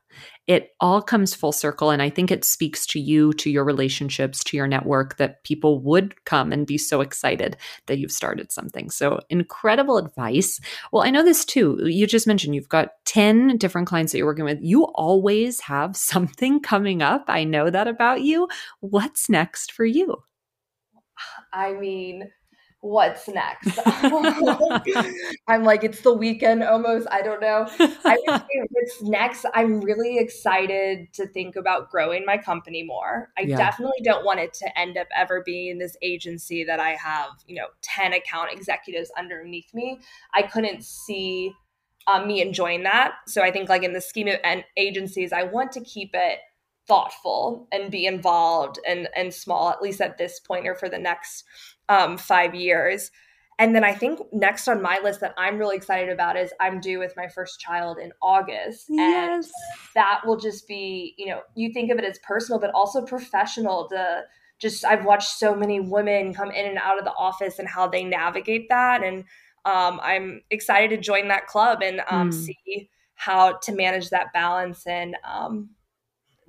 it 0.46 0.70
all 0.80 1.02
comes 1.02 1.34
full 1.34 1.52
circle. 1.52 1.90
And 1.90 2.00
I 2.00 2.08
think 2.10 2.30
it 2.30 2.44
speaks 2.44 2.86
to 2.86 3.00
you, 3.00 3.32
to 3.34 3.50
your 3.50 3.64
relationships, 3.64 4.44
to 4.44 4.56
your 4.56 4.66
network 4.66 5.16
that 5.16 5.42
people 5.44 5.80
would 5.80 6.24
come 6.24 6.52
and 6.52 6.66
be 6.66 6.78
so 6.78 7.00
excited 7.00 7.56
that 7.86 7.98
you've 7.98 8.12
started 8.12 8.52
something. 8.52 8.90
So 8.90 9.20
incredible 9.28 9.98
advice. 9.98 10.60
Well, 10.92 11.02
I 11.02 11.10
know 11.10 11.24
this 11.24 11.44
too. 11.44 11.78
You 11.82 12.06
just 12.06 12.26
mentioned 12.26 12.54
you've 12.54 12.68
got 12.68 12.90
10 13.06 13.56
different 13.58 13.88
clients 13.88 14.12
that 14.12 14.18
you're 14.18 14.26
working 14.26 14.44
with. 14.44 14.58
You 14.62 14.84
always 14.84 15.60
have 15.60 15.96
something 15.96 16.60
coming 16.60 17.02
up. 17.02 17.24
I 17.28 17.44
know 17.44 17.70
that 17.70 17.88
about 17.88 18.22
you. 18.22 18.48
What's 18.80 19.28
next 19.28 19.72
for 19.72 19.84
you? 19.84 20.22
I 21.52 21.72
mean, 21.72 22.30
what's 22.86 23.28
next? 23.28 23.78
I'm 25.48 25.64
like, 25.64 25.84
it's 25.84 26.00
the 26.00 26.12
weekend 26.12 26.62
almost. 26.62 27.06
I 27.10 27.22
don't 27.22 27.40
know. 27.40 27.66
I 28.04 28.16
what's 28.70 29.02
next. 29.02 29.44
I'm 29.54 29.80
really 29.80 30.18
excited 30.18 31.12
to 31.14 31.26
think 31.26 31.56
about 31.56 31.90
growing 31.90 32.24
my 32.24 32.38
company 32.38 32.82
more. 32.82 33.30
I 33.36 33.42
yeah. 33.42 33.56
definitely 33.56 34.00
don't 34.04 34.24
want 34.24 34.40
it 34.40 34.54
to 34.54 34.78
end 34.78 34.96
up 34.96 35.08
ever 35.14 35.42
being 35.44 35.78
this 35.78 35.96
agency 36.02 36.64
that 36.64 36.80
I 36.80 36.90
have, 36.90 37.30
you 37.46 37.56
know, 37.56 37.66
10 37.82 38.12
account 38.12 38.52
executives 38.52 39.10
underneath 39.18 39.74
me. 39.74 40.00
I 40.32 40.42
couldn't 40.42 40.84
see 40.84 41.52
um, 42.06 42.28
me 42.28 42.40
enjoying 42.40 42.84
that. 42.84 43.14
So 43.26 43.42
I 43.42 43.50
think 43.50 43.68
like 43.68 43.82
in 43.82 43.92
the 43.92 44.00
scheme 44.00 44.28
of 44.28 44.36
agencies, 44.76 45.32
I 45.32 45.42
want 45.42 45.72
to 45.72 45.80
keep 45.80 46.10
it 46.14 46.38
thoughtful 46.86 47.66
and 47.72 47.90
be 47.90 48.06
involved 48.06 48.78
and 48.86 49.08
and 49.16 49.34
small 49.34 49.70
at 49.70 49.82
least 49.82 50.00
at 50.00 50.18
this 50.18 50.38
point 50.38 50.68
or 50.68 50.74
for 50.76 50.88
the 50.88 50.98
next 50.98 51.42
um, 51.88 52.16
five 52.16 52.54
years. 52.54 53.10
And 53.58 53.74
then 53.74 53.84
I 53.84 53.94
think 53.94 54.20
next 54.32 54.68
on 54.68 54.82
my 54.82 55.00
list 55.02 55.20
that 55.20 55.34
I'm 55.38 55.56
really 55.56 55.76
excited 55.76 56.10
about 56.10 56.36
is 56.36 56.52
I'm 56.60 56.78
due 56.78 56.98
with 56.98 57.14
my 57.16 57.26
first 57.26 57.58
child 57.58 57.98
in 57.98 58.12
August. 58.20 58.86
Yes. 58.90 59.44
And 59.44 59.52
that 59.94 60.20
will 60.26 60.36
just 60.36 60.68
be, 60.68 61.14
you 61.16 61.26
know, 61.26 61.40
you 61.54 61.72
think 61.72 61.90
of 61.90 61.98
it 61.98 62.04
as 62.04 62.18
personal, 62.18 62.60
but 62.60 62.70
also 62.74 63.02
professional 63.02 63.88
to 63.88 64.24
just, 64.58 64.84
I've 64.84 65.06
watched 65.06 65.30
so 65.30 65.54
many 65.54 65.80
women 65.80 66.34
come 66.34 66.50
in 66.50 66.66
and 66.66 66.78
out 66.78 66.98
of 66.98 67.04
the 67.04 67.14
office 67.14 67.58
and 67.58 67.66
how 67.66 67.88
they 67.88 68.04
navigate 68.04 68.68
that. 68.68 69.02
And 69.02 69.24
um, 69.64 70.00
I'm 70.02 70.42
excited 70.50 70.90
to 70.90 70.98
join 70.98 71.28
that 71.28 71.46
club 71.46 71.82
and 71.82 72.02
um, 72.10 72.30
mm. 72.30 72.34
see 72.34 72.90
how 73.14 73.54
to 73.56 73.72
manage 73.72 74.10
that 74.10 74.34
balance 74.34 74.86
and 74.86 75.16
um, 75.24 75.70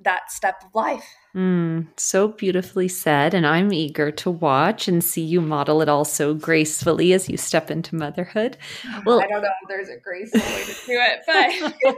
that 0.00 0.30
step 0.30 0.62
of 0.64 0.74
life. 0.74 1.04
Mm, 1.36 1.88
so 1.96 2.28
beautifully 2.28 2.88
said. 2.88 3.34
And 3.34 3.46
I'm 3.46 3.72
eager 3.72 4.10
to 4.10 4.30
watch 4.30 4.88
and 4.88 5.04
see 5.04 5.22
you 5.22 5.40
model 5.40 5.82
it 5.82 5.88
all 5.88 6.04
so 6.04 6.34
gracefully 6.34 7.12
as 7.12 7.28
you 7.28 7.36
step 7.36 7.70
into 7.70 7.94
motherhood. 7.94 8.56
Well, 9.04 9.20
I 9.20 9.26
don't 9.26 9.42
know 9.42 9.48
if 9.62 9.68
there's 9.68 9.88
a 9.88 9.96
graceful 9.98 10.40
way 10.40 10.64
to 10.64 10.72
do 10.86 10.98
it, 11.00 11.20
but 11.26 11.96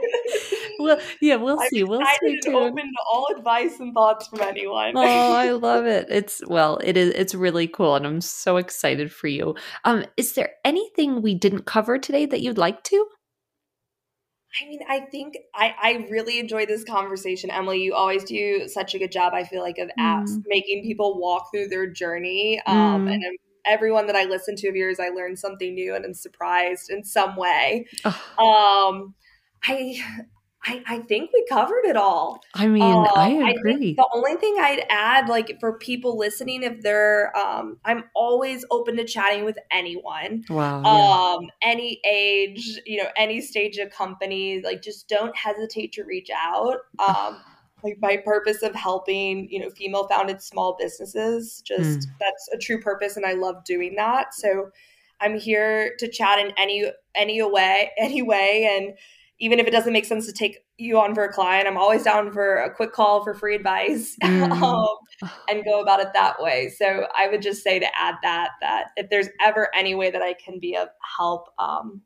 well, 0.79 0.99
yeah, 1.19 1.35
we'll 1.35 1.59
I'm 1.59 1.67
see. 1.69 1.83
We'll 1.83 2.05
stay 2.15 2.39
tuned. 2.39 2.55
Open 2.55 2.85
to 2.85 3.03
all 3.11 3.27
advice 3.35 3.79
and 3.79 3.93
thoughts 3.93 4.27
from 4.27 4.41
anyone. 4.41 4.93
oh, 4.95 5.33
I 5.33 5.51
love 5.51 5.85
it. 5.85 6.07
It's 6.09 6.41
well, 6.47 6.79
it 6.83 6.95
is. 6.95 7.13
It's 7.15 7.33
really 7.33 7.67
cool, 7.67 7.95
and 7.95 8.05
I'm 8.05 8.21
so 8.21 8.57
excited 8.57 9.11
for 9.11 9.27
you. 9.27 9.55
Um, 9.83 10.05
is 10.15 10.33
there 10.33 10.51
anything 10.63 11.21
we 11.21 11.33
didn't 11.33 11.65
cover 11.65 11.97
today 11.97 12.25
that 12.27 12.41
you'd 12.41 12.57
like 12.57 12.83
to? 12.85 13.07
I 14.59 14.67
mean, 14.67 14.79
I 14.89 14.99
think 14.99 15.37
I, 15.55 15.73
I 15.81 16.07
really 16.09 16.39
enjoy 16.39 16.65
this 16.65 16.83
conversation, 16.83 17.49
Emily. 17.49 17.81
You 17.81 17.93
always 17.93 18.23
do 18.23 18.67
such 18.67 18.95
a 18.95 18.99
good 18.99 19.11
job, 19.11 19.33
I 19.33 19.43
feel 19.43 19.61
like, 19.61 19.77
of 19.77 19.89
apps 19.97 20.31
mm. 20.31 20.43
making 20.47 20.83
people 20.83 21.19
walk 21.19 21.49
through 21.53 21.69
their 21.69 21.87
journey. 21.87 22.61
Um, 22.65 23.05
mm. 23.05 23.13
And 23.13 23.23
everyone 23.65 24.07
that 24.07 24.15
I 24.15 24.25
listen 24.25 24.55
to 24.57 24.67
of 24.67 24.75
yours, 24.75 24.99
I 24.99 25.09
learn 25.09 25.37
something 25.37 25.73
new 25.73 25.95
and 25.95 26.03
I'm 26.03 26.13
surprised 26.13 26.89
in 26.89 27.03
some 27.03 27.35
way. 27.35 27.85
Um, 28.05 29.15
I 29.63 30.03
I, 30.63 30.83
I 30.85 30.99
think 30.99 31.31
we 31.33 31.43
covered 31.49 31.85
it 31.85 31.97
all. 31.97 32.43
I 32.53 32.67
mean, 32.67 32.83
um, 32.83 33.07
I 33.15 33.53
agree. 33.57 33.91
I 33.91 34.01
the 34.01 34.09
only 34.13 34.35
thing 34.35 34.57
I'd 34.59 34.85
add, 34.89 35.27
like 35.27 35.59
for 35.59 35.77
people 35.77 36.17
listening, 36.17 36.61
if 36.61 36.81
they're, 36.81 37.35
um, 37.35 37.77
I'm 37.83 38.03
always 38.13 38.63
open 38.69 38.95
to 38.97 39.03
chatting 39.03 39.43
with 39.43 39.57
anyone. 39.71 40.43
Wow. 40.49 40.83
Um, 40.83 41.43
yeah. 41.43 41.49
any 41.63 41.99
age, 42.07 42.79
you 42.85 42.97
know, 42.97 43.09
any 43.15 43.41
stage 43.41 43.77
of 43.77 43.89
company, 43.89 44.61
like 44.61 44.83
just 44.83 45.09
don't 45.09 45.35
hesitate 45.35 45.93
to 45.93 46.03
reach 46.03 46.29
out. 46.29 46.77
Um, 46.99 47.37
like 47.83 47.97
my 47.99 48.17
purpose 48.17 48.61
of 48.61 48.75
helping, 48.75 49.49
you 49.49 49.59
know, 49.59 49.71
female 49.71 50.07
founded 50.07 50.43
small 50.43 50.77
businesses, 50.79 51.63
just 51.65 51.99
mm. 51.99 52.05
that's 52.19 52.49
a 52.53 52.57
true 52.57 52.79
purpose, 52.79 53.17
and 53.17 53.25
I 53.25 53.33
love 53.33 53.63
doing 53.63 53.95
that. 53.95 54.35
So 54.35 54.69
I'm 55.19 55.39
here 55.39 55.95
to 55.97 56.07
chat 56.07 56.37
in 56.37 56.51
any 56.57 56.85
any 57.15 57.41
way, 57.41 57.91
any 57.97 58.21
way, 58.21 58.69
and 58.77 58.95
even 59.41 59.59
if 59.59 59.65
it 59.67 59.71
doesn't 59.71 59.91
make 59.91 60.05
sense 60.05 60.27
to 60.27 60.31
take 60.31 60.59
you 60.77 60.99
on 60.99 61.15
for 61.15 61.23
a 61.23 61.33
client, 61.33 61.67
I'm 61.67 61.75
always 61.75 62.03
down 62.03 62.31
for 62.31 62.57
a 62.57 62.73
quick 62.73 62.93
call 62.93 63.23
for 63.23 63.33
free 63.33 63.55
advice 63.55 64.15
mm. 64.23 64.51
um, 64.61 65.29
and 65.49 65.65
go 65.65 65.81
about 65.81 65.99
it 65.99 66.09
that 66.13 66.41
way. 66.41 66.69
So 66.69 67.07
I 67.17 67.27
would 67.27 67.41
just 67.41 67.63
say 67.63 67.79
to 67.79 67.87
add 67.99 68.15
that 68.21 68.51
that 68.61 68.89
if 68.95 69.09
there's 69.09 69.29
ever 69.41 69.67
any 69.75 69.95
way 69.95 70.11
that 70.11 70.21
I 70.21 70.33
can 70.33 70.59
be 70.59 70.77
of 70.77 70.89
help, 71.17 71.49
um, 71.57 72.01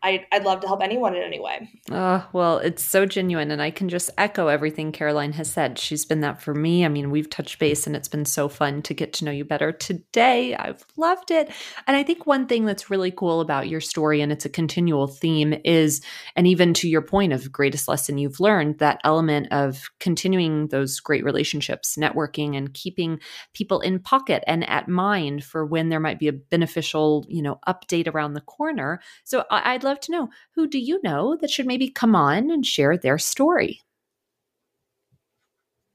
I, 0.00 0.24
would 0.32 0.44
love 0.44 0.60
to 0.60 0.68
help 0.68 0.80
anyone 0.80 1.16
in 1.16 1.22
any 1.22 1.40
way. 1.40 1.68
Oh, 1.90 2.24
well, 2.32 2.58
it's 2.58 2.84
so 2.84 3.04
genuine. 3.04 3.50
And 3.50 3.60
I 3.60 3.70
can 3.70 3.88
just 3.88 4.10
echo 4.16 4.46
everything 4.46 4.92
Caroline 4.92 5.32
has 5.32 5.50
said. 5.50 5.76
She's 5.78 6.04
been 6.04 6.20
that 6.20 6.40
for 6.40 6.54
me. 6.54 6.84
I 6.84 6.88
mean, 6.88 7.10
we've 7.10 7.28
touched 7.28 7.58
base 7.58 7.84
and 7.86 7.96
it's 7.96 8.06
been 8.06 8.24
so 8.24 8.48
fun 8.48 8.82
to 8.82 8.94
get 8.94 9.12
to 9.14 9.24
know 9.24 9.32
you 9.32 9.44
better 9.44 9.72
today. 9.72 10.54
I've 10.54 10.84
loved 10.96 11.32
it. 11.32 11.50
And 11.88 11.96
I 11.96 12.04
think 12.04 12.26
one 12.26 12.46
thing 12.46 12.64
that's 12.64 12.90
really 12.90 13.10
cool 13.10 13.40
about 13.40 13.68
your 13.68 13.80
story, 13.80 14.20
and 14.20 14.30
it's 14.30 14.44
a 14.44 14.50
continual 14.50 15.08
theme, 15.08 15.54
is, 15.64 16.00
and 16.36 16.46
even 16.46 16.74
to 16.74 16.88
your 16.88 17.02
point 17.02 17.32
of 17.32 17.50
greatest 17.50 17.88
lesson 17.88 18.18
you've 18.18 18.40
learned, 18.40 18.78
that 18.78 19.00
element 19.02 19.48
of 19.50 19.90
continuing 19.98 20.68
those 20.68 21.00
great 21.00 21.24
relationships, 21.24 21.96
networking, 21.96 22.56
and 22.56 22.72
keeping 22.72 23.18
people 23.52 23.80
in 23.80 23.98
pocket 23.98 24.44
and 24.46 24.68
at 24.68 24.88
mind 24.88 25.42
for 25.42 25.66
when 25.66 25.88
there 25.88 25.98
might 25.98 26.20
be 26.20 26.28
a 26.28 26.32
beneficial, 26.32 27.26
you 27.28 27.42
know, 27.42 27.58
update 27.66 28.06
around 28.06 28.34
the 28.34 28.40
corner. 28.42 29.00
So 29.24 29.44
I'd 29.50 29.87
love 29.88 30.00
to 30.00 30.12
know 30.12 30.28
who 30.54 30.66
do 30.66 30.78
you 30.78 31.00
know 31.02 31.36
that 31.40 31.50
should 31.50 31.66
maybe 31.66 31.88
come 31.88 32.14
on 32.14 32.50
and 32.50 32.64
share 32.64 32.96
their 32.96 33.18
story? 33.18 33.80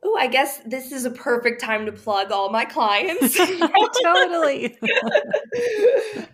Oh, 0.06 0.18
I 0.18 0.28
guess 0.28 0.60
this 0.66 0.92
is 0.92 1.06
a 1.06 1.12
perfect 1.12 1.62
time 1.62 1.86
to 1.86 1.92
plug 1.92 2.32
all 2.32 2.50
my 2.50 2.66
clients. 2.66 3.38
totally. 4.04 4.78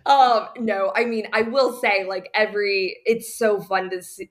um, 0.06 0.48
no, 0.58 0.92
I 0.96 1.04
mean, 1.04 1.28
I 1.32 1.42
will 1.42 1.78
say, 1.80 2.04
like, 2.04 2.28
every, 2.34 2.98
it's 3.04 3.38
so 3.38 3.60
fun 3.60 3.90
to 3.90 4.02
see, 4.02 4.30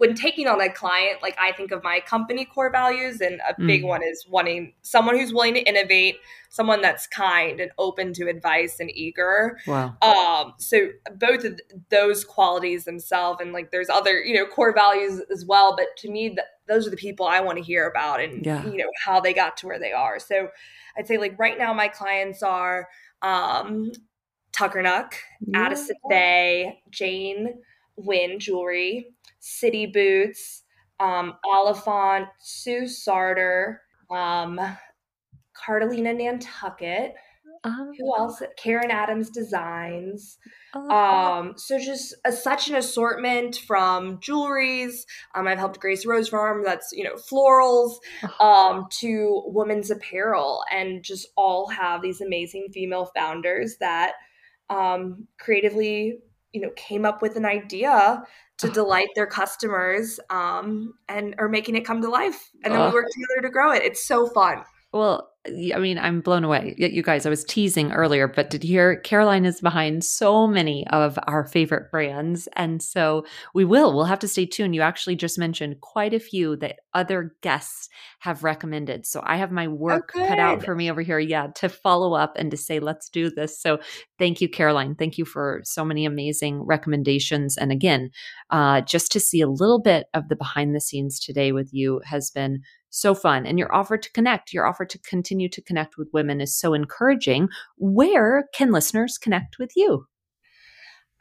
when 0.00 0.14
taking 0.14 0.48
on 0.48 0.62
a 0.62 0.70
client, 0.70 1.18
like 1.20 1.36
I 1.38 1.52
think 1.52 1.72
of 1.72 1.84
my 1.84 2.00
company 2.00 2.46
core 2.46 2.72
values, 2.72 3.20
and 3.20 3.38
a 3.46 3.54
big 3.60 3.82
mm. 3.82 3.88
one 3.88 4.02
is 4.02 4.24
wanting 4.26 4.72
someone 4.80 5.18
who's 5.18 5.30
willing 5.30 5.52
to 5.52 5.60
innovate, 5.60 6.16
someone 6.48 6.80
that's 6.80 7.06
kind 7.06 7.60
and 7.60 7.70
open 7.76 8.14
to 8.14 8.26
advice 8.26 8.80
and 8.80 8.90
eager. 8.90 9.58
Wow. 9.66 9.94
Um, 10.00 10.54
so 10.56 10.88
both 11.16 11.44
of 11.44 11.60
those 11.90 12.24
qualities 12.24 12.86
themselves, 12.86 13.42
and 13.42 13.52
like 13.52 13.72
there's 13.72 13.90
other 13.90 14.22
you 14.22 14.34
know 14.36 14.46
core 14.46 14.72
values 14.72 15.20
as 15.30 15.44
well. 15.44 15.76
But 15.76 15.88
to 15.98 16.10
me, 16.10 16.30
th- 16.30 16.38
those 16.66 16.86
are 16.86 16.90
the 16.90 16.96
people 16.96 17.26
I 17.26 17.40
want 17.40 17.58
to 17.58 17.62
hear 17.62 17.86
about, 17.86 18.22
and 18.22 18.46
yeah. 18.46 18.64
you 18.64 18.78
know 18.78 18.90
how 19.04 19.20
they 19.20 19.34
got 19.34 19.58
to 19.58 19.66
where 19.66 19.78
they 19.78 19.92
are. 19.92 20.18
So 20.18 20.48
I'd 20.96 21.08
say 21.08 21.18
like 21.18 21.38
right 21.38 21.58
now, 21.58 21.74
my 21.74 21.88
clients 21.88 22.42
are 22.42 22.88
um, 23.20 23.92
Tuckernuck, 24.52 25.12
yeah. 25.46 25.60
Addison 25.60 25.96
Bay, 26.08 26.80
Jane 26.90 27.60
Win 27.96 28.40
Jewelry. 28.40 29.08
City 29.40 29.86
Boots, 29.86 30.62
um, 31.00 31.34
Oliphant, 31.44 32.28
Sue 32.40 32.86
Sartor, 32.86 33.80
um, 34.10 34.60
Carolina 35.64 36.12
Nantucket. 36.12 37.14
Oh. 37.62 37.92
Who 37.98 38.16
else? 38.16 38.42
Karen 38.56 38.90
Adams 38.90 39.28
Designs. 39.28 40.38
Oh. 40.74 40.90
Um, 40.90 41.54
so 41.56 41.78
just 41.78 42.14
a, 42.24 42.32
such 42.32 42.70
an 42.70 42.76
assortment 42.76 43.56
from 43.56 44.18
jewelries. 44.18 45.04
Um, 45.34 45.46
I've 45.46 45.58
helped 45.58 45.78
Grace 45.78 46.06
Rose 46.06 46.28
Farm. 46.28 46.62
That's 46.64 46.90
you 46.92 47.04
know 47.04 47.16
florals, 47.16 47.96
oh. 48.40 48.46
um, 48.46 48.86
to 49.00 49.42
women's 49.46 49.90
apparel, 49.90 50.62
and 50.72 51.02
just 51.02 51.28
all 51.36 51.68
have 51.68 52.00
these 52.00 52.22
amazing 52.22 52.68
female 52.72 53.10
founders 53.14 53.76
that 53.80 54.12
um, 54.70 55.26
creatively 55.38 56.18
you 56.54 56.62
know 56.62 56.70
came 56.76 57.04
up 57.04 57.20
with 57.20 57.36
an 57.36 57.44
idea 57.44 58.22
to 58.60 58.70
delight 58.72 59.08
their 59.14 59.26
customers 59.26 60.20
um, 60.30 60.94
and 61.08 61.34
are 61.38 61.48
making 61.48 61.76
it 61.76 61.84
come 61.84 62.00
to 62.02 62.08
life. 62.08 62.50
And 62.64 62.74
then 62.74 62.86
we 62.86 62.94
work 62.94 63.06
together 63.12 63.42
to 63.42 63.50
grow 63.50 63.72
it. 63.72 63.82
It's 63.82 64.06
so 64.06 64.26
fun. 64.28 64.64
Well, 64.92 65.29
I 65.46 65.78
mean, 65.78 65.96
I'm 65.98 66.20
blown 66.20 66.44
away. 66.44 66.74
You 66.76 67.02
guys, 67.02 67.24
I 67.24 67.30
was 67.30 67.44
teasing 67.44 67.92
earlier, 67.92 68.28
but 68.28 68.50
did 68.50 68.62
you 68.62 68.72
hear 68.72 68.96
Caroline 68.96 69.46
is 69.46 69.62
behind 69.62 70.04
so 70.04 70.46
many 70.46 70.86
of 70.88 71.18
our 71.26 71.46
favorite 71.46 71.90
brands. 71.90 72.46
And 72.56 72.82
so 72.82 73.24
we 73.54 73.64
will, 73.64 73.94
we'll 73.94 74.04
have 74.04 74.18
to 74.18 74.28
stay 74.28 74.44
tuned. 74.44 74.74
You 74.74 74.82
actually 74.82 75.16
just 75.16 75.38
mentioned 75.38 75.80
quite 75.80 76.12
a 76.12 76.20
few 76.20 76.56
that 76.56 76.80
other 76.92 77.34
guests 77.40 77.88
have 78.18 78.44
recommended. 78.44 79.06
So 79.06 79.22
I 79.24 79.38
have 79.38 79.50
my 79.50 79.66
work 79.66 80.12
oh, 80.14 80.18
cut 80.18 80.38
out 80.38 80.62
for 80.62 80.74
me 80.74 80.90
over 80.90 81.00
here. 81.00 81.18
Yeah, 81.18 81.46
to 81.56 81.70
follow 81.70 82.12
up 82.12 82.34
and 82.36 82.50
to 82.50 82.58
say, 82.58 82.78
let's 82.78 83.08
do 83.08 83.30
this. 83.30 83.58
So 83.58 83.78
thank 84.18 84.42
you, 84.42 84.48
Caroline. 84.48 84.94
Thank 84.94 85.16
you 85.16 85.24
for 85.24 85.62
so 85.64 85.86
many 85.86 86.04
amazing 86.04 86.60
recommendations. 86.66 87.56
And 87.56 87.72
again, 87.72 88.10
uh, 88.50 88.82
just 88.82 89.10
to 89.12 89.20
see 89.20 89.40
a 89.40 89.48
little 89.48 89.80
bit 89.80 90.06
of 90.12 90.28
the 90.28 90.36
behind 90.36 90.74
the 90.74 90.82
scenes 90.82 91.18
today 91.18 91.52
with 91.52 91.70
you 91.72 92.02
has 92.04 92.30
been 92.30 92.60
so 92.90 93.14
fun. 93.14 93.46
And 93.46 93.58
your 93.58 93.74
offer 93.74 93.96
to 93.96 94.12
connect, 94.12 94.52
your 94.52 94.66
offer 94.66 94.84
to 94.84 94.98
continue 94.98 95.48
to 95.48 95.62
connect 95.62 95.96
with 95.96 96.08
women 96.12 96.40
is 96.40 96.56
so 96.56 96.74
encouraging. 96.74 97.48
Where 97.76 98.48
can 98.54 98.72
listeners 98.72 99.18
connect 99.18 99.58
with 99.58 99.72
you? 99.76 100.06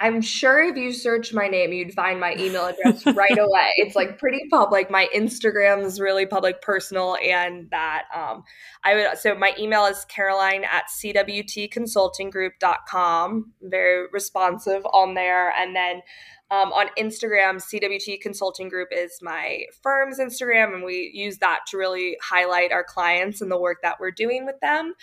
I'm 0.02 0.22
sure 0.22 0.64
if 0.64 0.78
you 0.78 0.94
search 0.94 1.34
my 1.34 1.50
name, 1.50 1.74
you'd 1.74 1.94
find 1.94 2.22
my 2.22 2.34
email 2.40 2.68
address 2.68 3.06
right 3.06 3.38
away. 3.38 3.74
It's 3.76 3.98
like 3.98 4.18
pretty 4.18 4.40
public. 4.50 4.90
My 4.90 5.10
Instagram 5.14 5.84
is 5.84 6.00
really 6.00 6.26
public, 6.26 6.62
personal, 6.62 7.18
and 7.22 7.70
that 7.72 8.04
um, 8.16 8.46
I 8.86 8.96
would. 8.96 9.18
So 9.18 9.36
my 9.36 9.54
email 9.60 9.84
is 9.86 10.06
Caroline 10.06 10.64
at 10.64 10.86
cwtconsultinggroup.com. 11.04 13.54
Very 13.62 14.08
responsive 14.14 14.86
on 14.86 15.16
there, 15.16 15.52
and 15.52 15.76
then 15.76 16.02
um, 16.52 16.72
on 16.74 16.88
Instagram, 16.98 17.62
CWT 17.62 18.20
Consulting 18.22 18.70
Group 18.70 18.90
is 18.92 19.20
my 19.22 19.66
firm's 19.84 20.18
Instagram, 20.20 20.74
and 20.74 20.84
we 20.84 21.12
use 21.14 21.38
that 21.40 21.60
to 21.68 21.78
really 21.78 22.18
highlight 22.22 22.72
our 22.72 22.84
clients 22.84 23.42
and 23.42 23.52
the 23.52 23.60
work 23.60 23.80
that 23.84 24.00
we're 24.00 24.10
doing 24.12 24.46
with 24.46 24.60
them. 24.62 24.94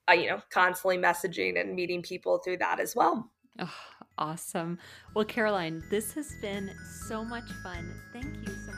uh, 0.08 0.12
you 0.12 0.28
know, 0.28 0.40
constantly 0.50 0.98
messaging 0.98 1.60
and 1.60 1.74
meeting 1.74 2.02
people 2.02 2.38
through 2.38 2.58
that 2.58 2.78
as 2.78 2.94
well. 2.94 3.28
Oh, 3.58 3.74
awesome. 4.18 4.78
Well, 5.14 5.24
Caroline, 5.24 5.82
this 5.90 6.12
has 6.14 6.36
been 6.40 6.70
so 7.08 7.24
much 7.24 7.50
fun. 7.62 7.92
Thank 8.12 8.46
you 8.46 8.54
so 8.66 8.69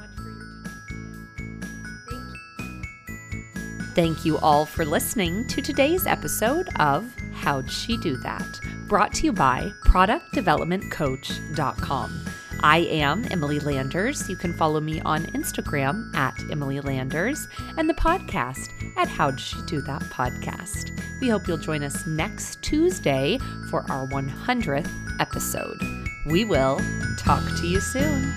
Thank 3.94 4.24
you 4.24 4.38
all 4.38 4.64
for 4.64 4.86
listening 4.86 5.46
to 5.48 5.60
today's 5.60 6.06
episode 6.06 6.70
of 6.80 7.14
How'd 7.34 7.70
She 7.70 7.98
Do 7.98 8.16
That? 8.18 8.58
Brought 8.86 9.12
to 9.14 9.24
you 9.26 9.32
by 9.34 9.70
ProductDevelopmentCoach.com. 9.84 12.24
I 12.62 12.78
am 12.78 13.26
Emily 13.30 13.60
Landers. 13.60 14.30
You 14.30 14.36
can 14.36 14.54
follow 14.54 14.80
me 14.80 15.02
on 15.02 15.26
Instagram 15.26 16.14
at 16.16 16.34
Emily 16.50 16.80
Landers 16.80 17.48
and 17.76 17.86
the 17.86 17.94
podcast 17.94 18.70
at 18.96 19.08
How'd 19.08 19.38
She 19.38 19.60
Do 19.66 19.82
That 19.82 20.00
podcast. 20.04 20.98
We 21.20 21.28
hope 21.28 21.46
you'll 21.46 21.58
join 21.58 21.82
us 21.82 22.06
next 22.06 22.62
Tuesday 22.62 23.38
for 23.68 23.84
our 23.90 24.06
100th 24.06 24.88
episode. 25.20 25.78
We 26.24 26.46
will 26.46 26.80
talk 27.18 27.44
to 27.58 27.66
you 27.66 27.80
soon. 27.80 28.32